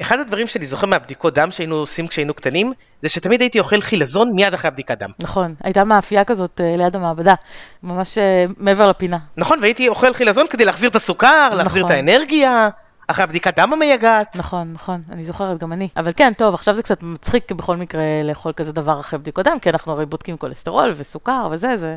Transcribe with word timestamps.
אחד 0.00 0.18
הדברים 0.18 0.46
שאני 0.46 0.66
זוכר 0.66 0.86
מהבדיקות 0.86 1.34
דם 1.34 1.50
שהיינו 1.50 1.74
עושים 1.74 2.06
כשהיינו 2.06 2.34
קטנים, 2.34 2.72
זה 3.02 3.08
שתמיד 3.08 3.40
הייתי 3.40 3.58
אוכל 3.58 3.80
חילזון 3.80 4.32
מיד 4.32 4.54
אחרי 4.54 4.68
הבדיקת 4.68 4.98
דם. 4.98 5.10
נכון, 5.22 5.54
הייתה 5.62 5.84
מאפייה 5.84 6.24
כזאת 6.24 6.60
אה, 6.60 6.76
ליד 6.76 6.96
המעבדה, 6.96 7.34
ממש 7.82 8.18
אה, 8.18 8.44
מעבר 8.58 8.88
לפינה. 8.88 9.18
נכון, 9.36 9.58
והייתי 9.60 9.88
אוכל 9.88 10.14
חילזון 10.14 10.46
כדי 10.46 10.64
להחזיר 10.64 10.90
את 10.90 10.96
הסוכר, 10.96 11.54
להחזיר 11.54 11.82
את 11.82 11.90
נכון. 11.90 11.96
האנרגיה, 11.96 12.68
אחרי 13.06 13.24
הבדיקת 13.24 13.56
דם 13.56 13.72
המייגעת. 13.72 14.36
נכון, 14.36 14.72
נכון, 14.72 15.02
אני 15.10 15.24
זוכרת, 15.24 15.58
גם 15.58 15.72
אני. 15.72 15.88
אבל 15.96 16.12
כן, 16.16 16.32
טוב, 16.36 16.54
עכשיו 16.54 16.74
זה 16.74 16.82
קצת 16.82 17.02
מצחיק 17.02 17.52
בכל 17.52 17.76
מקרה 17.76 18.02
לאכול 18.24 18.52
כזה 18.52 18.72
דבר 18.72 19.00
אחרי 19.00 19.18
בדיקות 19.18 19.44
דם, 19.44 19.58
כי 19.62 19.70
אנחנו 19.70 19.92
הרי 19.92 20.06
בודקים 20.06 20.36
כולסטרול 20.36 20.92
וסוכר 20.96 21.48
וזה, 21.50 21.76
זה 21.76 21.96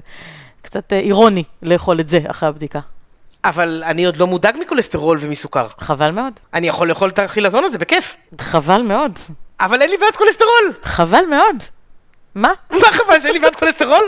קצת 0.61 0.93
אה, 0.93 0.99
אירוני 0.99 1.43
לאכול 1.63 1.99
את 1.99 2.09
זה 2.09 2.19
אחרי 2.27 2.49
הבדיקה. 2.49 2.79
אבל 3.45 3.83
אני 3.85 4.05
עוד 4.05 4.17
לא 4.17 4.27
מודאג 4.27 4.57
מכולסטרול 4.59 5.17
ומסוכר. 5.21 5.67
חבל 5.77 6.11
מאוד. 6.11 6.33
אני 6.53 6.67
יכול 6.67 6.89
לאכול 6.89 7.09
את 7.09 7.19
החילזון 7.19 7.63
הזה 7.63 7.77
בכיף. 7.77 8.15
חבל 8.41 8.81
מאוד. 8.81 9.11
אבל 9.59 9.81
אין 9.81 9.89
לי 9.89 9.97
בעיית 9.97 10.15
כולסטרול. 10.15 10.73
חבל 10.83 11.23
מאוד. 11.29 11.55
מה? 12.35 12.53
מה 12.71 12.87
חבל 12.91 13.19
שאין 13.19 13.33
לי 13.33 13.39
בעיית 13.39 13.55
כולסטרול? 13.55 14.03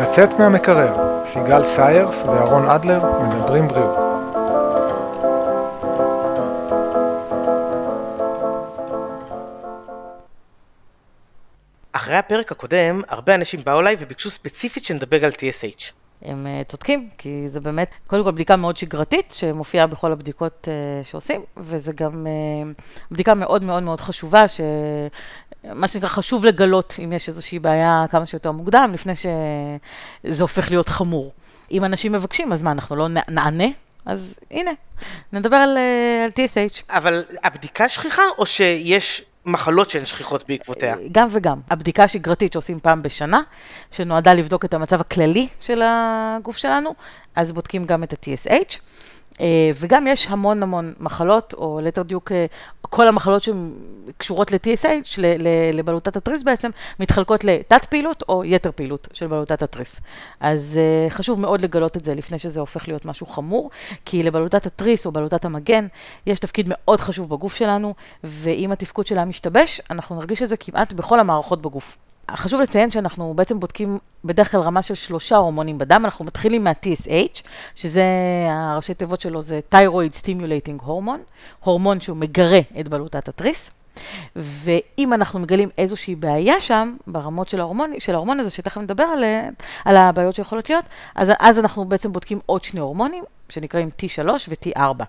לצאת 0.00 0.34
מהמקרר, 0.38 1.22
סיגל 1.24 1.62
סיירס 1.62 2.22
ואהרון 2.24 2.68
אדלר 2.68 3.20
מדברים 3.20 3.68
בריאות. 3.68 4.04
אחרי 11.92 12.16
הפרק 12.16 12.52
הקודם, 12.52 13.02
הרבה 13.08 13.34
אנשים 13.34 13.60
באו 13.64 13.80
אליי 13.80 13.96
וביקשו 14.00 14.30
ספציפית 14.30 14.84
שנדבר 14.84 15.24
על 15.24 15.30
TSH. 15.30 16.03
הם 16.22 16.46
uh, 16.46 16.64
צודקים, 16.64 17.08
כי 17.18 17.48
זה 17.48 17.60
באמת, 17.60 17.90
קודם 18.06 18.24
כל 18.24 18.30
בדיקה 18.30 18.56
מאוד 18.56 18.76
שגרתית, 18.76 19.30
שמופיעה 19.36 19.86
בכל 19.86 20.12
הבדיקות 20.12 20.68
uh, 20.68 21.06
שעושים, 21.06 21.40
וזה 21.56 21.92
גם 21.92 22.26
uh, 22.26 22.82
בדיקה 23.10 23.34
מאוד 23.34 23.64
מאוד 23.64 23.82
מאוד 23.82 24.00
חשובה, 24.00 24.48
ש... 24.48 24.60
מה 25.64 25.88
שנקרא 25.88 26.08
חשוב 26.08 26.44
לגלות 26.44 26.96
אם 27.04 27.12
יש 27.12 27.28
איזושהי 27.28 27.58
בעיה 27.58 28.04
כמה 28.10 28.26
שיותר 28.26 28.52
מוקדם, 28.52 28.90
לפני 28.94 29.12
שזה 29.16 30.44
הופך 30.44 30.70
להיות 30.70 30.88
חמור. 30.88 31.32
אם 31.70 31.84
אנשים 31.84 32.12
מבקשים, 32.12 32.52
אז 32.52 32.62
מה, 32.62 32.70
אנחנו 32.70 32.96
לא 32.96 33.08
נענה? 33.28 33.68
אז 34.06 34.38
הנה, 34.50 34.70
נדבר 35.32 35.56
על, 35.56 35.78
על 36.24 36.30
TSH. 36.30 36.82
אבל 36.90 37.24
הבדיקה 37.44 37.88
שכיחה 37.88 38.22
או 38.38 38.46
שיש 38.46 39.22
מחלות 39.46 39.90
שהן 39.90 40.04
שכיחות 40.04 40.44
בעקבותיה? 40.48 40.96
גם 41.12 41.28
וגם. 41.30 41.60
הבדיקה 41.70 42.04
השגרתית 42.04 42.52
שעושים 42.52 42.80
פעם 42.80 43.02
בשנה, 43.02 43.40
שנועדה 43.90 44.34
לבדוק 44.34 44.64
את 44.64 44.74
המצב 44.74 45.00
הכללי 45.00 45.48
של 45.60 45.82
הגוף 45.84 46.56
שלנו, 46.56 46.94
אז 47.36 47.52
בודקים 47.52 47.84
גם 47.84 48.02
את 48.02 48.12
ה-TSH. 48.12 48.78
אה, 49.40 49.70
וגם 49.80 50.06
יש 50.06 50.26
המון 50.30 50.62
המון 50.62 50.94
מחלות, 51.00 51.54
או 51.54 51.80
ליתר 51.82 52.02
דיוק, 52.02 52.32
אה, 52.32 52.46
כל 52.80 53.08
המחלות 53.08 53.42
שקשורות 53.42 54.52
ל-TSH, 54.52 55.18
לבלוטת 55.72 56.16
התריס 56.16 56.42
בעצם, 56.42 56.70
מתחלקות 57.00 57.44
לתת 57.44 57.84
פעילות 57.84 58.22
או 58.28 58.44
יתר 58.44 58.70
פעילות 58.74 59.08
של 59.12 59.26
בלוטת 59.26 59.62
התריס. 59.62 60.00
אז 60.40 60.80
אה, 60.82 61.10
חשוב 61.10 61.40
מאוד 61.40 61.60
לגלות 61.60 61.96
את 61.96 62.04
זה 62.04 62.14
לפני 62.14 62.38
שזה 62.38 62.60
הופך 62.60 62.88
להיות 62.88 63.04
משהו 63.04 63.26
חמור, 63.26 63.70
כי 64.04 64.22
לבלוטת 64.22 64.66
התריס 64.66 65.06
או 65.06 65.12
בלוטת 65.12 65.44
המגן 65.44 65.86
יש 66.26 66.38
תפקיד 66.38 66.66
מאוד 66.68 67.00
חשוב 67.00 67.28
בגוף 67.30 67.54
שלנו, 67.54 67.94
ואם 68.24 68.72
התפקוד 68.72 69.06
שלה 69.06 69.24
משתבש, 69.24 69.80
אנחנו 69.90 70.16
נרגיש 70.16 70.42
את 70.42 70.48
זה 70.48 70.56
כמעט 70.56 70.92
בכל 70.92 71.20
המערכות 71.20 71.62
בגוף. 71.62 72.03
חשוב 72.30 72.60
לציין 72.60 72.90
שאנחנו 72.90 73.34
בעצם 73.36 73.60
בודקים 73.60 73.98
בדרך 74.24 74.50
כלל 74.50 74.60
רמה 74.60 74.82
של 74.82 74.94
שלושה 74.94 75.36
הורמונים 75.36 75.78
בדם, 75.78 76.02
אנחנו 76.04 76.24
מתחילים 76.24 76.64
מה-TSH, 76.64 77.42
שזה, 77.74 78.04
הראשי 78.48 78.94
תיבות 78.94 79.20
שלו 79.20 79.42
זה 79.42 79.60
Thyroid 79.74 80.22
Stimulating 80.22 80.82
Hormone, 80.86 81.20
הורמון 81.60 82.00
שהוא 82.00 82.16
מגרה 82.16 82.60
את 82.80 82.88
בלוטת 82.88 83.28
התריס. 83.28 83.70
ואם 84.36 85.12
אנחנו 85.12 85.40
מגלים 85.40 85.68
איזושהי 85.78 86.14
בעיה 86.14 86.60
שם, 86.60 86.96
ברמות 87.06 87.48
של 87.48 87.60
ההורמון, 87.60 87.90
של 87.98 88.14
ההורמון 88.14 88.40
הזה, 88.40 88.50
שתכף 88.50 88.80
נדבר 88.80 89.04
על, 89.04 89.24
על 89.84 89.96
הבעיות 89.96 90.34
שיכולות 90.34 90.70
להיות, 90.70 90.84
אז, 91.14 91.32
אז 91.38 91.58
אנחנו 91.58 91.84
בעצם 91.84 92.12
בודקים 92.12 92.40
עוד 92.46 92.64
שני 92.64 92.80
הורמונים, 92.80 93.24
שנקראים 93.48 93.88
T3 93.98 94.28
ו-T4, 94.48 95.04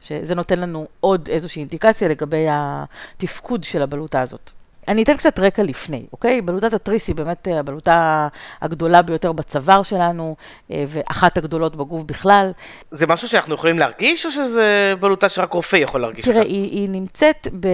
שזה 0.00 0.34
נותן 0.34 0.58
לנו 0.60 0.86
עוד 1.00 1.28
איזושהי 1.28 1.60
אינדיקציה 1.60 2.08
לגבי 2.08 2.46
התפקוד 2.50 3.64
של 3.64 3.82
הבלוטה 3.82 4.20
הזאת. 4.20 4.50
אני 4.88 5.02
אתן 5.02 5.16
קצת 5.16 5.38
רקע 5.38 5.62
לפני, 5.62 6.02
אוקיי? 6.12 6.40
בלוטת 6.40 6.72
התריס 6.72 7.08
היא 7.08 7.16
באמת 7.16 7.48
אה, 7.48 7.58
הבלוטה 7.58 8.28
הגדולה 8.62 9.02
ביותר 9.02 9.32
בצוואר 9.32 9.82
שלנו, 9.82 10.36
אה, 10.70 10.84
ואחת 10.86 11.38
הגדולות 11.38 11.76
בגוף 11.76 12.02
בכלל. 12.02 12.50
זה 12.90 13.06
משהו 13.06 13.28
שאנחנו 13.28 13.54
יכולים 13.54 13.78
להרגיש, 13.78 14.26
או 14.26 14.30
שזה 14.30 14.94
בלוטה 15.00 15.28
שרק 15.28 15.52
רופא 15.52 15.76
יכול 15.76 16.00
להרגיש 16.00 16.24
תראה? 16.24 16.42
היא, 16.42 16.70
היא 16.70 16.88
נמצאת 16.88 17.48
ב, 17.60 17.68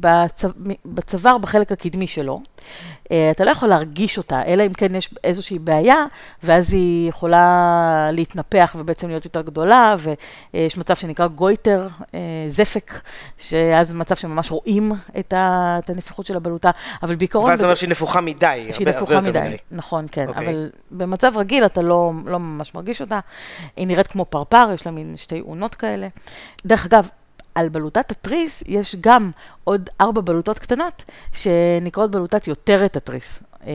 בצו, 0.00 0.48
בצוואר 0.84 1.38
בחלק 1.38 1.72
הקדמי 1.72 2.06
שלו. 2.06 2.40
אה, 3.12 3.30
אתה 3.30 3.44
לא 3.44 3.50
יכול 3.50 3.68
להרגיש 3.68 4.18
אותה, 4.18 4.42
אלא 4.46 4.66
אם 4.66 4.72
כן 4.72 4.94
יש 4.94 5.14
איזושהי 5.24 5.58
בעיה, 5.58 6.04
ואז 6.42 6.72
היא 6.72 7.08
יכולה 7.08 8.08
להתנפח 8.12 8.76
ובעצם 8.78 9.08
להיות 9.08 9.24
יותר 9.24 9.42
גדולה, 9.42 9.94
ויש 9.98 10.78
מצב 10.78 10.96
שנקרא 10.96 11.26
גויטר, 11.26 11.86
זפק, 12.48 12.92
שאז 13.38 13.94
מצב 13.94 14.14
שממש 14.14 14.50
רואים 14.50 14.92
את, 15.18 15.32
ה, 15.32 15.78
את 15.90 15.94
הנפיחות 15.94 16.26
של 16.26 16.36
הבלוטה, 16.36 16.70
אבל 17.02 17.14
בעיקרון... 17.14 17.50
ואז 17.50 17.58
זה 17.58 17.64
אומר 17.64 17.74
שהיא 17.74 17.88
נפוחה 17.88 18.20
מדי, 18.20 18.62
שהיא 18.70 18.86
נפוחה 18.86 19.14
יותר 19.14 19.28
מדי. 19.28 19.56
נכון, 19.70 20.04
כן. 20.12 20.28
אוקיי. 20.28 20.46
אבל 20.46 20.70
במצב 20.90 21.32
רגיל 21.36 21.64
אתה 21.64 21.82
לא, 21.82 22.12
לא 22.26 22.38
ממש 22.38 22.74
מרגיש 22.74 23.00
אותה. 23.00 23.20
היא 23.76 23.86
נראית 23.86 24.06
כמו 24.06 24.24
פרפר, 24.24 24.70
יש 24.74 24.86
לה 24.86 24.92
מין 24.92 25.16
שתי 25.16 25.40
אונות 25.40 25.74
כאלה. 25.74 26.08
דרך 26.66 26.86
אגב, 26.86 27.08
על 27.54 27.68
בלוטת 27.68 28.10
התריס 28.10 28.62
יש 28.66 28.96
גם 29.00 29.30
עוד 29.64 29.90
ארבע 30.00 30.20
בלוטות 30.20 30.58
קטנות 30.58 31.04
שנקראות 31.32 32.10
בלוטת 32.10 32.48
יותרת 32.48 32.96
התריס, 32.96 33.42
אה, 33.66 33.72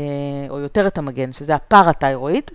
או 0.49 0.59
יותרת 0.59 0.97
המגן, 0.97 1.31
שזה 1.31 1.55
הפרתיירואיד. 1.55 2.51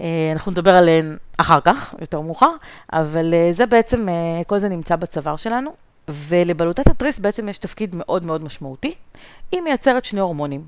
אה, 0.00 0.06
אנחנו 0.32 0.52
נדבר 0.52 0.74
עליהן 0.74 1.16
אחר 1.38 1.60
כך, 1.60 1.94
יותר 2.00 2.20
מאוחר, 2.20 2.50
אבל 2.92 3.34
אה, 3.34 3.48
זה 3.52 3.66
בעצם, 3.66 4.06
כל 4.46 4.58
זה 4.58 4.68
נמצא 4.68 4.96
בצוואר 4.96 5.36
שלנו. 5.36 5.85
ולבלוטת 6.08 6.86
התריס 6.86 7.18
בעצם 7.18 7.48
יש 7.48 7.58
תפקיד 7.58 7.96
מאוד 7.96 8.26
מאוד 8.26 8.44
משמעותי. 8.44 8.94
היא 9.52 9.60
מייצרת 9.60 10.04
שני 10.04 10.20
הורמונים. 10.20 10.64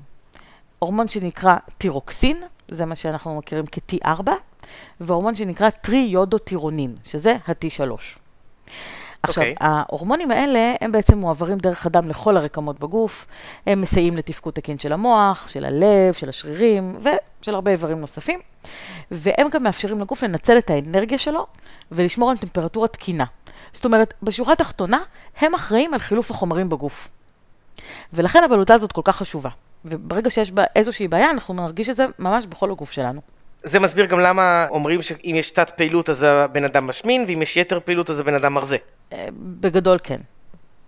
הורמון 0.79 1.07
שנקרא 1.07 1.55
טירוקסין, 1.77 2.37
זה 2.67 2.85
מה 2.85 2.95
שאנחנו 2.95 3.37
מכירים 3.37 3.65
כ-T4, 3.71 4.29
והורמון 5.01 5.35
שנקרא 5.35 5.69
טריודוטירונין, 5.69 6.95
שזה 7.03 7.35
ה-T3. 7.47 7.91
עכשיו, 9.23 9.43
אוקיי. 9.43 9.53
okay. 9.53 9.63
ההורמונים 9.63 10.31
האלה, 10.31 10.73
הם 10.81 10.91
בעצם 10.91 11.17
מועברים 11.17 11.57
דרך 11.57 11.85
הדם 11.85 12.09
לכל 12.09 12.37
הרקמות 12.37 12.79
בגוף, 12.79 13.27
הם 13.67 13.81
מסייעים 13.81 14.17
לתפקוד 14.17 14.53
תקין 14.53 14.79
של 14.79 14.93
המוח, 14.93 15.47
של 15.47 15.65
הלב, 15.65 16.13
של 16.13 16.29
השרירים 16.29 16.97
ושל 16.99 17.55
הרבה 17.55 17.71
איברים 17.71 18.01
נוספים, 18.01 18.39
והם 19.11 19.47
גם 19.51 19.63
מאפשרים 19.63 20.01
לגוף 20.01 20.23
לנצל 20.23 20.57
את 20.57 20.69
האנרגיה 20.69 21.17
שלו 21.17 21.47
ולשמור 21.91 22.31
על 22.31 22.37
טמפרטורה 22.37 22.87
תקינה. 22.87 23.25
זאת 23.73 23.85
אומרת, 23.85 24.13
בשורה 24.23 24.53
התחתונה, 24.53 24.99
הם 25.37 25.55
אחראים 25.55 25.93
על 25.93 25.99
חילוף 25.99 26.31
החומרים 26.31 26.69
בגוף. 26.69 27.07
ולכן 28.13 28.43
הבלוטה 28.43 28.73
הזאת 28.73 28.91
כל 28.91 29.01
כך 29.03 29.15
חשובה. 29.15 29.49
וברגע 29.85 30.29
שיש 30.29 30.51
בה 30.51 30.63
איזושהי 30.75 31.07
בעיה, 31.07 31.31
אנחנו 31.31 31.53
נרגיש 31.53 31.89
את 31.89 31.95
זה 31.95 32.05
ממש 32.19 32.45
בכל 32.45 32.71
הגוף 32.71 32.91
שלנו. 32.91 33.21
זה 33.63 33.79
מסביר 33.79 34.05
גם 34.05 34.19
למה 34.19 34.67
אומרים 34.69 35.01
שאם 35.01 35.35
יש 35.39 35.51
תת 35.51 35.69
פעילות 35.69 36.09
אז 36.09 36.23
הבן 36.23 36.63
אדם 36.63 36.87
משמין, 36.87 37.25
ואם 37.27 37.41
יש 37.41 37.57
יתר 37.57 37.79
פעילות 37.85 38.09
אז 38.09 38.19
הבן 38.19 38.35
אדם 38.35 38.53
מרזה. 38.53 38.77
אה, 39.13 39.25
בגדול 39.33 39.97
כן. 40.03 40.19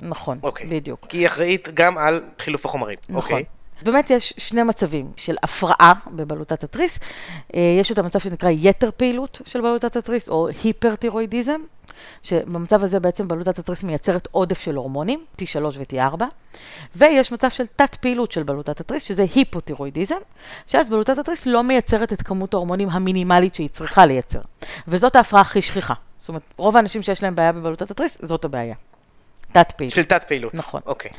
נכון, 0.02 0.40
אוקיי. 0.44 0.68
בדיוק. 0.68 1.06
כי 1.10 1.18
היא 1.18 1.28
אחראית 1.28 1.70
גם 1.74 1.98
על 1.98 2.24
חילוף 2.40 2.66
החומרים. 2.66 2.98
נכון. 3.10 3.16
אוקיי. 3.16 3.44
באמת 3.86 4.10
יש 4.10 4.34
שני 4.38 4.64
מצבים 4.64 5.12
של 5.16 5.36
הפרעה 5.44 5.94
בבלוטת 6.12 6.64
התריס. 6.64 7.00
אה, 7.56 7.78
יש 7.80 7.92
את 7.92 7.98
המצב 7.98 8.20
שנקרא 8.20 8.50
יתר 8.50 8.90
פעילות 8.98 9.42
של 9.46 9.62
בלוטת 9.62 9.96
התריס, 9.96 10.30
או 10.30 10.48
היפרטירואידיזם, 10.64 11.62
שבמצב 12.24 12.84
הזה 12.84 13.00
בעצם 13.00 13.28
בלוטת 13.28 13.60
התריס 13.60 13.84
מייצרת 13.84 14.28
עודף 14.32 14.60
של 14.60 14.76
הורמונים, 14.76 15.26
T3 15.42 15.58
ו-T4, 15.64 16.24
ויש 16.96 17.32
מצב 17.32 17.50
של 17.50 17.68
תת 17.68 17.96
פעילות 17.96 18.32
של 18.32 18.44
בלוטת 18.44 18.80
התריס, 18.80 19.04
שזה 19.04 19.26
היפותירואידיזם, 19.36 20.16
שאז 20.68 20.90
בלוטת 20.90 21.18
התריס 21.18 21.46
לא 21.46 21.64
מייצרת 21.64 22.14
את 22.14 22.22
כמות 22.22 22.54
ההורמונים 22.54 22.90
המינימלית 22.90 23.56
שהיא 23.56 23.70
צריכה 23.70 24.06
לייצר. 24.06 24.42
וזאת 24.88 25.16
ההפרעה 25.16 25.42
הכי 25.42 25.62
שכיחה. 25.62 25.94
זאת 26.18 26.30
אומרת, 26.30 26.42
רוב 26.58 26.78
האנשים 26.78 27.02
שיש 27.02 27.24
להם 27.24 27.36
בעיה 27.36 27.52
בבלוטת 27.52 27.92
התריס, 27.92 28.18
זאת 28.22 28.46
הבעיה. 28.46 28.76
תת 29.52 29.72
פעילות. 29.72 29.96
של 29.96 30.04
תת 30.04 30.24
פעילות. 30.28 30.54
נכון. 30.54 30.82
אוקיי. 30.86 31.12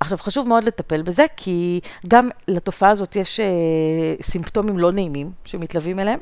עכשיו, 0.00 0.18
חשוב 0.18 0.48
מאוד 0.48 0.64
לטפל 0.64 1.02
בזה, 1.02 1.24
כי 1.36 1.80
גם 2.08 2.28
לתופעה 2.48 2.90
הזאת 2.90 3.16
יש 3.16 3.40
אה, 3.40 3.46
סימפטומים 4.22 4.78
לא 4.78 4.92
נעימים 4.92 5.30
שמתלווים 5.44 5.98
אליהם, 5.98 6.18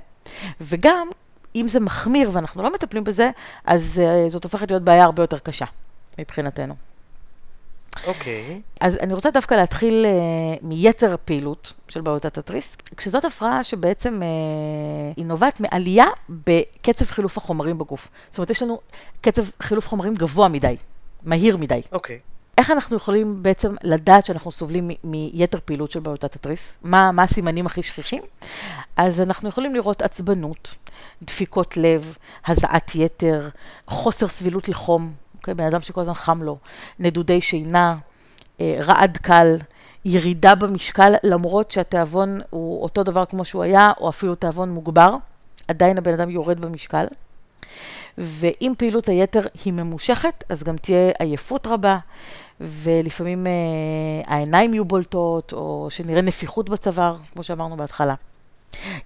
וגם 0.60 1.08
אם 1.56 1.68
זה 1.68 1.80
מחמיר 1.80 2.30
ואנחנו 2.32 2.62
לא 2.62 2.74
מטפלים 2.74 3.04
בזה, 3.04 3.30
אז 3.64 4.02
אה, 4.04 4.28
זאת 4.28 4.44
הופכת 4.44 4.70
להיות 4.70 4.82
בעיה 4.82 5.04
הרבה 5.04 5.22
יותר 5.22 5.38
קשה 5.38 5.64
מבחינתנו. 6.18 6.74
אוקיי. 8.06 8.60
אז 8.80 8.98
אני 9.00 9.14
רוצה 9.14 9.30
דווקא 9.30 9.54
להתחיל 9.54 10.04
uh, 10.04 10.66
מיתר 10.66 11.16
פעילות 11.24 11.72
של 11.88 12.00
בלוטת 12.00 12.38
התריס, 12.38 12.76
כשזאת 12.96 13.24
הפרעה 13.24 13.64
שבעצם 13.64 14.20
uh, 14.20 14.24
היא 15.16 15.26
נובעת 15.26 15.60
מעלייה 15.60 16.06
בקצב 16.28 17.04
חילוף 17.04 17.36
החומרים 17.36 17.78
בגוף. 17.78 18.08
זאת 18.30 18.38
אומרת, 18.38 18.50
יש 18.50 18.62
לנו 18.62 18.80
קצב 19.20 19.42
חילוף 19.62 19.88
חומרים 19.88 20.14
גבוה 20.14 20.48
מדי, 20.48 20.76
מהיר 21.24 21.56
מדי. 21.56 21.82
אוקיי. 21.92 22.18
איך 22.58 22.70
אנחנו 22.70 22.96
יכולים 22.96 23.42
בעצם 23.42 23.74
לדעת 23.82 24.26
שאנחנו 24.26 24.50
סובלים 24.50 24.90
מיתר 25.04 25.58
פעילות 25.64 25.90
של 25.90 26.00
בלוטת 26.00 26.34
התריס? 26.34 26.78
מה, 26.82 27.12
מה 27.12 27.22
הסימנים 27.22 27.66
הכי 27.66 27.82
שכיחים? 27.82 28.22
אז 28.96 29.20
אנחנו 29.20 29.48
יכולים 29.48 29.74
לראות 29.74 30.02
עצבנות, 30.02 30.74
דפיקות 31.22 31.76
לב, 31.76 32.16
הזעת 32.46 32.94
יתר, 32.94 33.48
חוסר 33.86 34.28
סבילות 34.28 34.68
לחום, 34.68 35.12
אוקיי? 35.36 35.54
בן 35.54 35.64
אדם 35.64 35.80
שכל 35.80 36.00
הזמן 36.00 36.14
חם 36.14 36.42
לו, 36.42 36.58
נדודי 36.98 37.40
שינה, 37.40 37.96
אה, 38.60 38.76
רעד 38.80 39.16
קל, 39.16 39.56
ירידה 40.04 40.54
במשקל, 40.54 41.14
למרות 41.22 41.70
שהתיאבון 41.70 42.40
הוא 42.50 42.82
אותו 42.82 43.02
דבר 43.02 43.24
כמו 43.24 43.44
שהוא 43.44 43.62
היה, 43.62 43.92
או 44.00 44.08
אפילו 44.08 44.34
תיאבון 44.34 44.70
מוגבר, 44.70 45.14
עדיין 45.68 45.98
הבן 45.98 46.12
אדם 46.12 46.30
יורד 46.30 46.60
במשקל. 46.60 47.06
ואם 48.18 48.72
פעילות 48.78 49.08
היתר 49.08 49.40
היא 49.64 49.72
ממושכת, 49.72 50.44
אז 50.48 50.62
גם 50.62 50.76
תהיה 50.76 51.12
עייפות 51.18 51.66
רבה, 51.66 51.98
ולפעמים 52.60 53.46
אה, 53.46 53.52
העיניים 54.26 54.74
יהיו 54.74 54.84
בולטות, 54.84 55.52
או 55.52 55.86
שנראה 55.90 56.22
נפיחות 56.22 56.70
בצוואר, 56.70 57.16
כמו 57.32 57.42
שאמרנו 57.42 57.76
בהתחלה. 57.76 58.14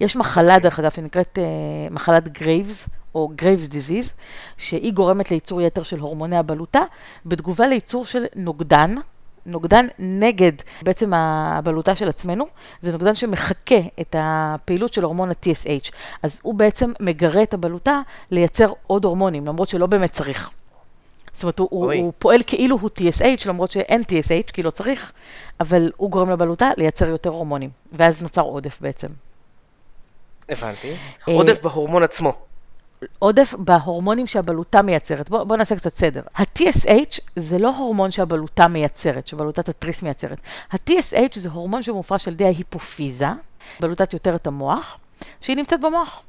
יש 0.01 0.17
מחלה, 0.17 0.59
דרך 0.59 0.79
אגב, 0.79 0.91
שנקראת 0.91 1.39
אה, 1.39 1.45
מחלת 1.91 2.29
גרייבס, 2.29 2.89
או 3.15 3.33
Graves' 3.35 3.67
disease, 3.67 4.13
שהיא 4.57 4.93
גורמת 4.93 5.31
לייצור 5.31 5.63
יתר 5.63 5.83
של 5.83 5.99
הורמוני 5.99 6.37
הבלוטה, 6.37 6.81
בתגובה 7.27 7.67
לייצור 7.67 8.07
של 8.07 8.25
נוגדן, 8.37 8.95
נוגדן 9.47 9.87
נגד 9.99 10.53
בעצם 10.83 11.15
הבלוטה 11.15 11.95
של 11.95 12.09
עצמנו, 12.09 12.47
זה 12.81 12.93
נוגדן 12.93 13.15
שמחקה 13.15 13.81
את 14.01 14.17
הפעילות 14.19 14.93
של 14.93 15.05
הורמון 15.05 15.31
ה-TSH. 15.31 15.93
אז 16.23 16.41
הוא 16.43 16.55
בעצם 16.55 16.93
מגרה 17.01 17.43
את 17.43 17.55
הבלוטה 17.55 18.01
לייצר 18.31 18.73
עוד 18.87 19.05
הורמונים, 19.05 19.47
למרות 19.47 19.69
שלא 19.69 19.87
באמת 19.87 20.13
צריך. 20.13 20.51
זאת 21.33 21.43
אומרת, 21.43 21.59
הוא, 21.59 21.69
הוא, 21.71 21.93
הוא 21.93 22.13
פועל 22.19 22.41
כאילו 22.47 22.79
הוא 22.81 22.91
TSH, 22.99 23.49
למרות 23.49 23.71
שאין 23.71 24.03
TSH, 24.03 24.53
כי 24.53 24.63
לא 24.63 24.71
צריך, 24.71 25.13
אבל 25.61 25.93
הוא 25.97 26.11
גורם 26.11 26.31
לבלוטה 26.31 26.71
לייצר 26.77 27.09
יותר 27.09 27.31
הורמונים, 27.31 27.71
ואז 27.93 28.23
נוצר 28.23 28.43
עודף 28.43 28.79
בעצם. 28.81 29.09
הבנתי. 30.51 30.95
עודף 31.25 31.63
בהורמון 31.63 32.03
עצמו. 32.03 32.33
עודף 33.19 33.55
בהורמונים 33.59 34.27
שהבלוטה 34.27 34.83
מייצרת. 34.83 35.31
בואו 35.31 35.47
בוא 35.47 35.57
נעשה 35.57 35.77
קצת 35.77 35.95
סדר. 35.95 36.21
ה-TSH 36.35 37.21
זה 37.37 37.59
לא 37.59 37.77
הורמון 37.77 38.11
שהבלוטה 38.11 38.69
מייצרת, 38.69 39.27
שבלוטת 39.27 39.69
התריס 39.69 40.03
מייצרת. 40.03 40.41
ה-TSH 40.73 41.33
זה 41.35 41.49
הורמון 41.51 41.83
שמופרש 41.83 42.29
על 42.29 42.35
ידי 42.35 42.45
ההיפופיזה, 42.45 43.29
בלוטת 43.81 44.13
יותרת 44.13 44.47
המוח, 44.47 44.99
שהיא 45.41 45.57
נמצאת 45.57 45.81
במוח. 45.81 46.23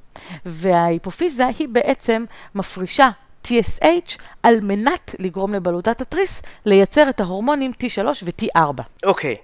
וההיפופיזה 0.46 1.48
היא 1.60 1.68
בעצם 1.68 2.26
מפרישה 2.56 3.10
TSH 3.48 4.18
על 4.44 4.60
מנת 4.62 5.16
לגרום 5.20 5.54
לבלוטת 5.54 6.02
התריס 6.02 6.42
לייצר 6.66 7.10
את 7.10 7.20
ההורמונים 7.20 7.72
T3 7.72 8.06
ו-T4. 8.24 8.82
אוקיי. 9.06 9.36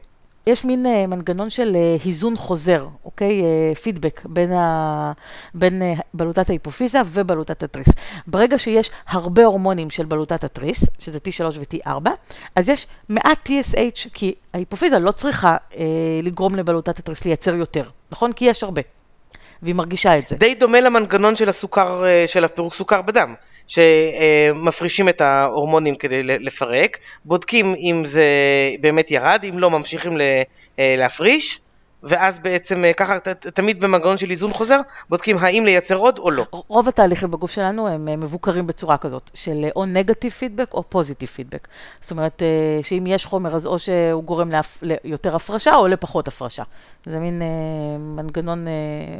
יש 0.47 0.65
מין 0.65 0.85
uh, 0.85 1.07
מנגנון 1.07 1.49
של 1.49 1.75
uh, 1.75 2.03
היזון 2.03 2.37
חוזר, 2.37 2.87
אוקיי? 3.05 3.41
Uh, 3.41 3.77
פידבק 3.77 4.21
בין, 4.25 4.51
ה... 4.51 5.11
בין 5.53 5.81
uh, 5.81 6.01
בלוטת 6.13 6.49
ההיפופיזה 6.49 6.99
ובלוטת 7.05 7.63
התריס. 7.63 7.87
ברגע 8.27 8.57
שיש 8.57 8.91
הרבה 9.07 9.45
הורמונים 9.45 9.89
של 9.89 10.05
בלוטת 10.05 10.43
התריס, 10.43 10.99
שזה 10.99 11.17
T3 11.17 11.59
ו-T4, 11.59 12.09
אז 12.55 12.69
יש 12.69 12.87
מעט 13.09 13.49
TSH, 13.49 14.09
כי 14.13 14.33
ההיפופיזה 14.53 14.99
לא 14.99 15.11
צריכה 15.11 15.57
uh, 15.71 15.75
לגרום 16.23 16.55
לבלוטת 16.55 16.99
התריס 16.99 17.25
לייצר 17.25 17.55
יותר, 17.55 17.83
נכון? 18.11 18.33
כי 18.33 18.45
יש 18.45 18.63
הרבה. 18.63 18.81
והיא 19.61 19.75
מרגישה 19.75 20.17
את 20.17 20.27
זה. 20.27 20.35
די 20.35 20.55
דומה 20.55 20.81
למנגנון 20.81 21.35
של 21.35 21.49
הסוכר, 21.49 22.03
של 22.27 22.45
הפירוק 22.45 22.73
סוכר 22.73 23.01
בדם. 23.01 23.33
שמפרישים 23.67 25.09
את 25.09 25.21
ההורמונים 25.21 25.95
כדי 25.95 26.23
לפרק, 26.23 26.97
בודקים 27.25 27.75
אם 27.75 28.03
זה 28.05 28.25
באמת 28.81 29.11
ירד, 29.11 29.45
אם 29.49 29.59
לא 29.59 29.69
ממשיכים 29.69 30.17
להפריש, 30.77 31.59
ואז 32.03 32.39
בעצם 32.39 32.83
ככה 32.97 33.19
תמיד 33.53 33.81
במנגנון 33.81 34.17
של 34.17 34.31
איזון 34.31 34.53
חוזר, 34.53 34.79
בודקים 35.09 35.37
האם 35.37 35.65
לייצר 35.65 35.95
עוד 35.95 36.19
או 36.19 36.31
לא. 36.31 36.45
רוב 36.51 36.87
התהליכים 36.87 37.31
בגוף 37.31 37.51
שלנו 37.51 37.87
הם 37.87 38.05
מבוקרים 38.19 38.67
בצורה 38.67 38.97
כזאת, 38.97 39.31
של 39.33 39.65
או 39.75 39.85
נגטיב 39.85 40.31
פידבק 40.31 40.73
או 40.73 40.83
פוזיטיב 40.89 41.29
פידבק. 41.29 41.67
זאת 42.01 42.11
אומרת, 42.11 42.43
שאם 42.81 43.03
יש 43.07 43.25
חומר 43.25 43.55
אז 43.55 43.67
או 43.67 43.79
שהוא 43.79 44.23
גורם 44.23 44.51
ליותר 44.81 45.35
הפרשה 45.35 45.75
או 45.75 45.87
לפחות 45.87 46.27
הפרשה. 46.27 46.63
זה 47.05 47.19
מין 47.19 47.41
מנגנון 47.99 48.67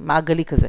מעגלי 0.02 0.46
כזה. 0.46 0.68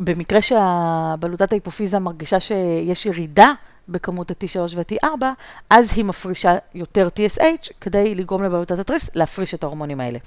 במקרה 0.00 0.42
שהבלוטת 0.42 1.52
ההיפופיזה 1.52 1.98
מרגישה 1.98 2.40
שיש 2.40 3.06
ירידה 3.06 3.48
בכמות 3.88 4.30
ה-T3 4.30 4.76
וה-T4, 4.76 5.24
אז 5.70 5.92
היא 5.96 6.04
מפרישה 6.04 6.54
יותר 6.74 7.08
TSH 7.18 7.72
כדי 7.80 8.14
לגרום 8.14 8.42
לבלוטת 8.42 8.78
התריס 8.78 9.16
להפריש 9.16 9.54
את 9.54 9.62
ההורמונים 9.62 10.00
האלה. 10.00 10.18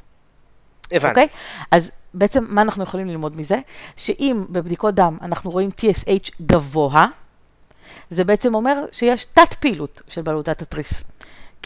הבנתי. 0.91 1.07
אוקיי? 1.07 1.27
Okay? 1.31 1.65
אז 1.71 1.91
בעצם 2.13 2.45
מה 2.49 2.61
אנחנו 2.61 2.83
יכולים 2.83 3.07
ללמוד 3.07 3.37
מזה? 3.37 3.59
שאם 3.95 4.45
בבדיקות 4.49 4.95
דם 4.95 5.17
אנחנו 5.21 5.51
רואים 5.51 5.69
TSH 5.69 6.31
גבוה, 6.41 7.07
זה 8.09 8.23
בעצם 8.23 8.55
אומר 8.55 8.85
שיש 8.91 9.25
תת 9.25 9.53
פעילות 9.53 10.01
של 10.07 10.21
בלוטת 10.21 10.61
התריס. 10.61 11.03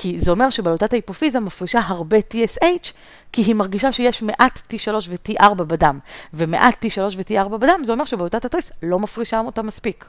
כי 0.01 0.19
זה 0.19 0.31
אומר 0.31 0.49
שבלוטת 0.49 0.93
ההיפופיזה 0.93 1.39
מפרישה 1.39 1.79
הרבה 1.85 2.17
TSH, 2.17 2.91
כי 3.31 3.41
היא 3.41 3.55
מרגישה 3.55 3.91
שיש 3.91 4.21
מעט 4.21 4.59
T3 4.73 4.93
ו-T4 5.09 5.53
בדם. 5.53 5.99
ומעט 6.33 6.85
T3 6.85 6.99
ו-T4 7.17 7.57
בדם, 7.57 7.81
זה 7.83 7.91
אומר 7.93 8.05
שבלוטת 8.05 8.45
התריס 8.45 8.71
לא 8.83 8.99
מפרישה 8.99 9.39
אותה 9.39 9.61
מספיק. 9.61 10.05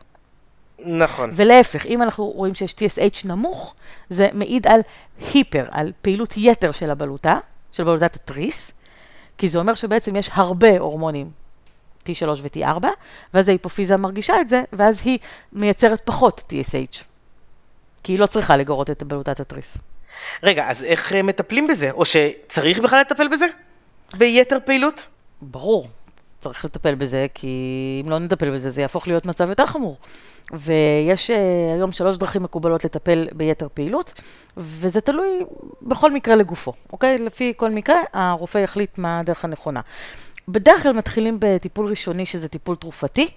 נכון. 0.79 1.31
ולהפך, 1.35 1.87
אם 1.87 2.03
אנחנו 2.03 2.25
רואים 2.25 2.55
שיש 2.55 2.75
TSH 2.75 3.29
נמוך, 3.29 3.75
זה 4.09 4.29
מעיד 4.33 4.67
על 4.67 4.81
היפר, 5.33 5.65
על 5.71 5.93
פעילות 6.03 6.35
יתר 6.37 6.73
של 6.73 6.91
הבלוטה, 6.91 7.39
של 7.73 7.85
בלוטת 7.85 8.15
התריס, 8.15 8.73
כי 9.39 9.49
זה 9.49 9.59
אומר 9.59 9.75
שבעצם 9.75 10.17
יש 10.17 10.31
הרבה 10.33 10.79
הורמונים, 10.79 11.31
T3 12.05 12.29
ו-T4, 12.43 12.87
ואז 13.35 13.49
ההיפופיזה 13.49 13.97
מרגישה 13.97 14.41
את 14.41 14.49
זה, 14.49 14.63
ואז 14.73 15.03
היא 15.05 15.19
מייצרת 15.53 16.01
פחות 16.05 16.53
TSH. 16.53 17.12
כי 18.03 18.13
היא 18.13 18.19
לא 18.19 18.27
צריכה 18.27 18.57
לגרות 18.57 18.91
את 18.91 19.03
בלוטת 19.03 19.41
התריס. 19.41 19.79
רגע, 20.43 20.71
אז 20.71 20.85
איך 20.85 21.13
מטפלים 21.13 21.67
בזה? 21.67 21.91
או 21.91 22.05
שצריך 22.05 22.79
בכלל 22.79 23.01
לטפל 23.01 23.29
בזה? 23.29 23.47
ביתר 24.17 24.59
פעילות? 24.65 25.07
ברור, 25.43 25.89
צריך 26.41 26.65
לטפל 26.65 26.95
בזה, 26.95 27.27
כי 27.35 28.03
אם 28.05 28.11
לא 28.11 28.19
נטפל 28.19 28.51
בזה, 28.51 28.71
זה 28.71 28.81
יהפוך 28.81 29.09
להיות 29.09 29.27
מצב 29.27 29.49
יותר 29.49 29.67
חמור. 29.67 29.97
ויש 30.53 31.31
היום 31.75 31.93
שלוש 31.93 32.17
דרכים 32.17 32.43
מקובלות 32.43 32.85
לטפל 32.85 33.29
ביתר 33.33 33.69
פעילות, 33.75 34.15
וזה 34.57 35.01
תלוי 35.01 35.29
בכל 35.83 36.13
מקרה 36.13 36.37
לגופו, 36.37 36.73
אוקיי? 36.93 37.19
לפי 37.19 37.53
כל 37.57 37.71
מקרה, 37.71 37.97
הרופא 38.13 38.59
יחליט 38.59 38.99
מה 38.99 39.21
הדרך 39.21 39.45
הנכונה. 39.45 39.81
בדרך 40.49 40.83
כלל 40.83 40.93
מתחילים 40.93 41.37
בטיפול 41.41 41.87
ראשוני, 41.87 42.27
שזה 42.27 42.49
טיפול 42.49 42.77
תרופתי, 42.77 43.29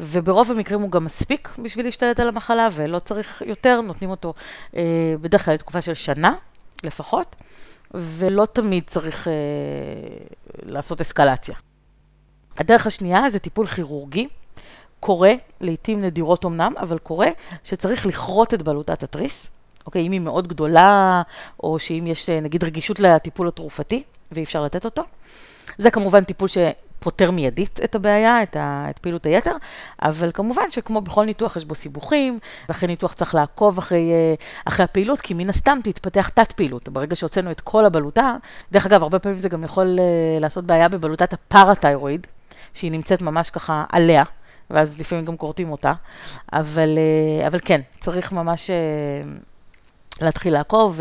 וברוב 0.00 0.50
המקרים 0.50 0.80
הוא 0.80 0.90
גם 0.90 1.04
מספיק 1.04 1.48
בשביל 1.62 1.86
להשתלט 1.86 2.20
על 2.20 2.28
המחלה, 2.28 2.68
ולא 2.74 2.98
צריך 2.98 3.42
יותר, 3.46 3.80
נותנים 3.80 4.10
אותו 4.10 4.34
אה, 4.76 5.14
בדרך 5.20 5.44
כלל 5.44 5.54
לתקופה 5.54 5.80
של 5.80 5.94
שנה 5.94 6.34
לפחות, 6.84 7.36
ולא 7.94 8.46
תמיד 8.52 8.84
צריך 8.86 9.28
אה, 9.28 9.32
לעשות 10.62 11.00
אסקלציה. 11.00 11.54
הדרך 12.58 12.86
השנייה 12.86 13.30
זה 13.30 13.38
טיפול 13.38 13.66
כירורגי. 13.66 14.28
קורה, 15.00 15.32
לעתים 15.60 16.02
נדירות 16.02 16.44
אמנם, 16.44 16.74
אבל 16.76 16.98
קורה 16.98 17.28
שצריך 17.64 18.06
לכרות 18.06 18.54
את 18.54 18.62
בלוטת 18.62 19.02
התריס, 19.02 19.50
אוקיי, 19.86 20.06
אם 20.06 20.12
היא 20.12 20.20
מאוד 20.20 20.48
גדולה, 20.48 21.22
או 21.62 21.78
שאם 21.78 22.04
יש 22.06 22.28
נגיד 22.28 22.64
רגישות 22.64 23.00
לטיפול 23.00 23.48
התרופתי, 23.48 24.02
ואי 24.32 24.42
אפשר 24.42 24.62
לתת 24.62 24.84
אותו. 24.84 25.02
זה 25.78 25.90
כמובן 25.90 26.24
טיפול 26.24 26.48
שפותר 27.04 27.30
מיידית 27.30 27.80
את 27.84 27.94
הבעיה, 27.94 28.42
את, 28.42 28.56
ה, 28.56 28.86
את 28.90 28.98
פעילות 28.98 29.26
היתר, 29.26 29.56
אבל 30.02 30.30
כמובן 30.34 30.70
שכמו 30.70 31.00
בכל 31.00 31.24
ניתוח 31.24 31.56
יש 31.56 31.64
בו 31.64 31.74
סיבוכים, 31.74 32.38
ואחרי 32.68 32.88
ניתוח 32.88 33.12
צריך 33.12 33.34
לעקוב 33.34 33.78
אחרי, 33.78 34.12
אחרי 34.64 34.84
הפעילות, 34.84 35.20
כי 35.20 35.34
מן 35.34 35.48
הסתם 35.48 35.78
תתפתח 35.84 36.28
תת 36.28 36.52
פעילות. 36.52 36.88
ברגע 36.88 37.16
שהוצאנו 37.16 37.50
את 37.50 37.60
כל 37.60 37.84
הבלוטה, 37.86 38.36
דרך 38.72 38.86
אגב, 38.86 39.02
הרבה 39.02 39.18
פעמים 39.18 39.38
זה 39.38 39.48
גם 39.48 39.64
יכול 39.64 39.98
לעשות 40.40 40.64
בעיה 40.64 40.88
בבלוטת 40.88 41.32
הפרתיירואיד, 41.32 42.26
שהיא 42.74 42.92
נמצאת 42.92 43.22
ממש 43.22 43.50
ככה 43.50 43.84
עליה. 43.92 44.24
ואז 44.70 45.00
לפעמים 45.00 45.24
גם 45.24 45.36
כורתים 45.36 45.72
אותה, 45.72 45.92
אבל, 46.52 46.98
אבל 47.46 47.58
כן, 47.64 47.80
צריך 48.00 48.32
ממש 48.32 48.70
להתחיל 50.20 50.52
לעקוב, 50.52 51.00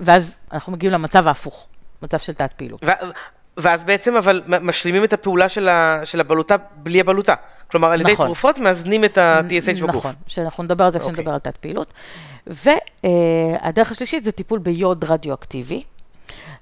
ואז 0.00 0.38
אנחנו 0.52 0.72
מגיעים 0.72 0.92
למצב 0.92 1.28
ההפוך, 1.28 1.66
מצב 2.02 2.18
של 2.18 2.34
תת 2.34 2.52
פעילות. 2.52 2.80
ואז 3.62 3.84
בעצם 3.84 4.16
אבל 4.16 4.42
משלימים 4.46 5.04
את 5.04 5.12
הפעולה 5.12 5.48
של, 5.48 5.68
ה, 5.68 6.00
של 6.04 6.20
הבלוטה 6.20 6.56
בלי 6.76 7.00
הבלוטה. 7.00 7.34
כלומר, 7.70 7.92
על 7.92 8.00
ידי 8.00 8.12
נכון. 8.12 8.26
תרופות 8.26 8.58
מאזנים 8.58 9.04
את 9.04 9.18
ה-TSH 9.18 9.82
בגוף. 9.82 9.96
נכון, 9.96 10.14
שאנחנו 10.26 10.62
נדבר 10.62 10.84
על 10.84 10.90
זה 10.90 10.98
אוקיי. 10.98 11.12
כשנדבר 11.12 11.32
על 11.32 11.38
תת 11.38 11.56
פעילות. 11.56 11.92
והדרך 12.46 13.90
השלישית 13.90 14.24
זה 14.24 14.32
טיפול 14.32 14.58
ביוד 14.58 15.04
רדיואקטיבי, 15.04 15.82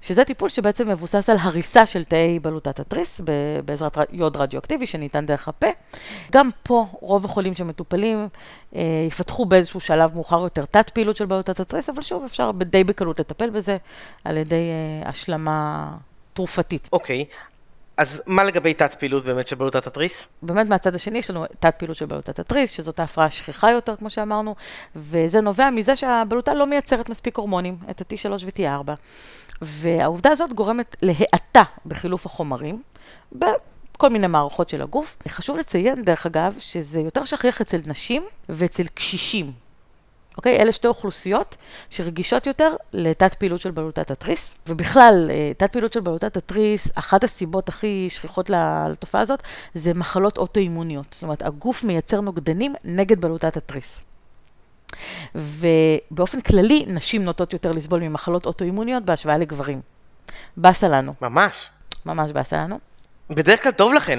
שזה 0.00 0.24
טיפול 0.24 0.48
שבעצם 0.48 0.88
מבוסס 0.88 1.30
על 1.30 1.36
הריסה 1.40 1.86
של 1.86 2.04
תאי 2.04 2.38
בלוטת 2.38 2.80
התריס 2.80 3.20
בעזרת 3.64 3.98
יוד 4.12 4.36
רדיואקטיבי 4.36 4.86
שניתן 4.86 5.26
דרך 5.26 5.48
הפה. 5.48 5.66
גם 6.32 6.48
פה 6.62 6.86
רוב 6.92 7.24
החולים 7.24 7.54
שמטופלים 7.54 8.28
אה, 8.76 8.82
יפתחו 9.06 9.46
באיזשהו 9.46 9.80
שלב 9.80 10.14
מאוחר 10.14 10.40
יותר 10.40 10.64
תת 10.64 10.90
פעילות 10.90 11.16
של 11.16 11.26
בלוטת 11.26 11.60
התריס, 11.60 11.88
אבל 11.88 12.02
שוב 12.02 12.24
אפשר 12.24 12.50
די 12.50 12.84
בקלות 12.84 13.20
לטפל 13.20 13.50
בזה 13.50 13.76
על 14.24 14.36
ידי 14.36 14.54
אה, 14.54 15.08
השלמה 15.08 15.88
תרופתית. 16.38 16.88
אוקיי, 16.92 17.24
אז 17.96 18.22
מה 18.26 18.44
לגבי 18.44 18.74
תת 18.74 18.94
פעילות 18.94 19.24
באמת 19.24 19.48
של 19.48 19.56
בלוטת 19.56 19.86
התריס? 19.86 20.26
באמת 20.42 20.68
מהצד 20.68 20.94
השני 20.94 21.18
יש 21.18 21.30
לנו 21.30 21.44
תת 21.60 21.74
פעילות 21.78 21.96
של 21.96 22.06
בלוטת 22.06 22.38
התריס, 22.38 22.70
שזאת 22.70 23.00
ההפרעה 23.00 23.26
השכיחה 23.26 23.70
יותר, 23.70 23.96
כמו 23.96 24.10
שאמרנו, 24.10 24.54
וזה 24.96 25.40
נובע 25.40 25.70
מזה 25.70 25.96
שהבלוטה 25.96 26.54
לא 26.54 26.66
מייצרת 26.66 27.08
מספיק 27.08 27.36
הורמונים, 27.36 27.76
את 27.90 28.00
ה-T3 28.00 28.30
ו-T4, 28.44 28.90
והעובדה 29.62 30.30
הזאת 30.30 30.52
גורמת 30.52 30.96
להאטה 31.02 31.62
בחילוף 31.86 32.26
החומרים, 32.26 32.82
בכל 33.32 34.10
מיני 34.10 34.26
מערכות 34.26 34.68
של 34.68 34.82
הגוף. 34.82 35.16
חשוב 35.28 35.56
לציין, 35.56 36.04
דרך 36.04 36.26
אגב, 36.26 36.56
שזה 36.58 37.00
יותר 37.00 37.24
שכיח 37.24 37.60
אצל 37.60 37.78
נשים 37.86 38.22
ואצל 38.48 38.86
קשישים. 38.94 39.67
אוקיי? 40.38 40.62
אלה 40.62 40.72
שתי 40.72 40.88
אוכלוסיות 40.88 41.56
שרגישות 41.90 42.46
יותר 42.46 42.72
לתת 42.92 43.34
פעילות 43.34 43.60
של 43.60 43.70
בלוטת 43.70 44.10
התריס, 44.10 44.56
ובכלל, 44.66 45.30
אה, 45.30 45.52
תת 45.56 45.72
פעילות 45.72 45.92
של 45.92 46.00
בלוטת 46.00 46.36
התריס, 46.36 46.98
אחת 46.98 47.24
הסיבות 47.24 47.68
הכי 47.68 48.06
שכיחות 48.10 48.50
לתופעה 48.90 49.20
הזאת, 49.20 49.42
זה 49.74 49.94
מחלות 49.94 50.38
אוטואימוניות. 50.38 51.06
זאת 51.10 51.22
אומרת, 51.22 51.42
הגוף 51.42 51.84
מייצר 51.84 52.20
נוגדנים 52.20 52.74
נגד 52.84 53.20
בלוטת 53.20 53.56
התריס. 53.56 54.04
ובאופן 55.34 56.40
כללי, 56.40 56.84
נשים 56.88 57.24
נוטות 57.24 57.52
יותר 57.52 57.72
לסבול 57.72 58.00
ממחלות 58.00 58.46
אוטואימוניות 58.46 59.04
בהשוואה 59.04 59.38
לגברים. 59.38 59.80
באסה 60.56 60.88
לנו, 60.88 61.14
ממש. 61.22 61.70
ממש 62.06 62.32
באסה 62.32 62.56
לנו. 62.56 62.78
בדרך 63.30 63.62
כלל 63.62 63.72
טוב 63.72 63.94
לכן. 63.94 64.18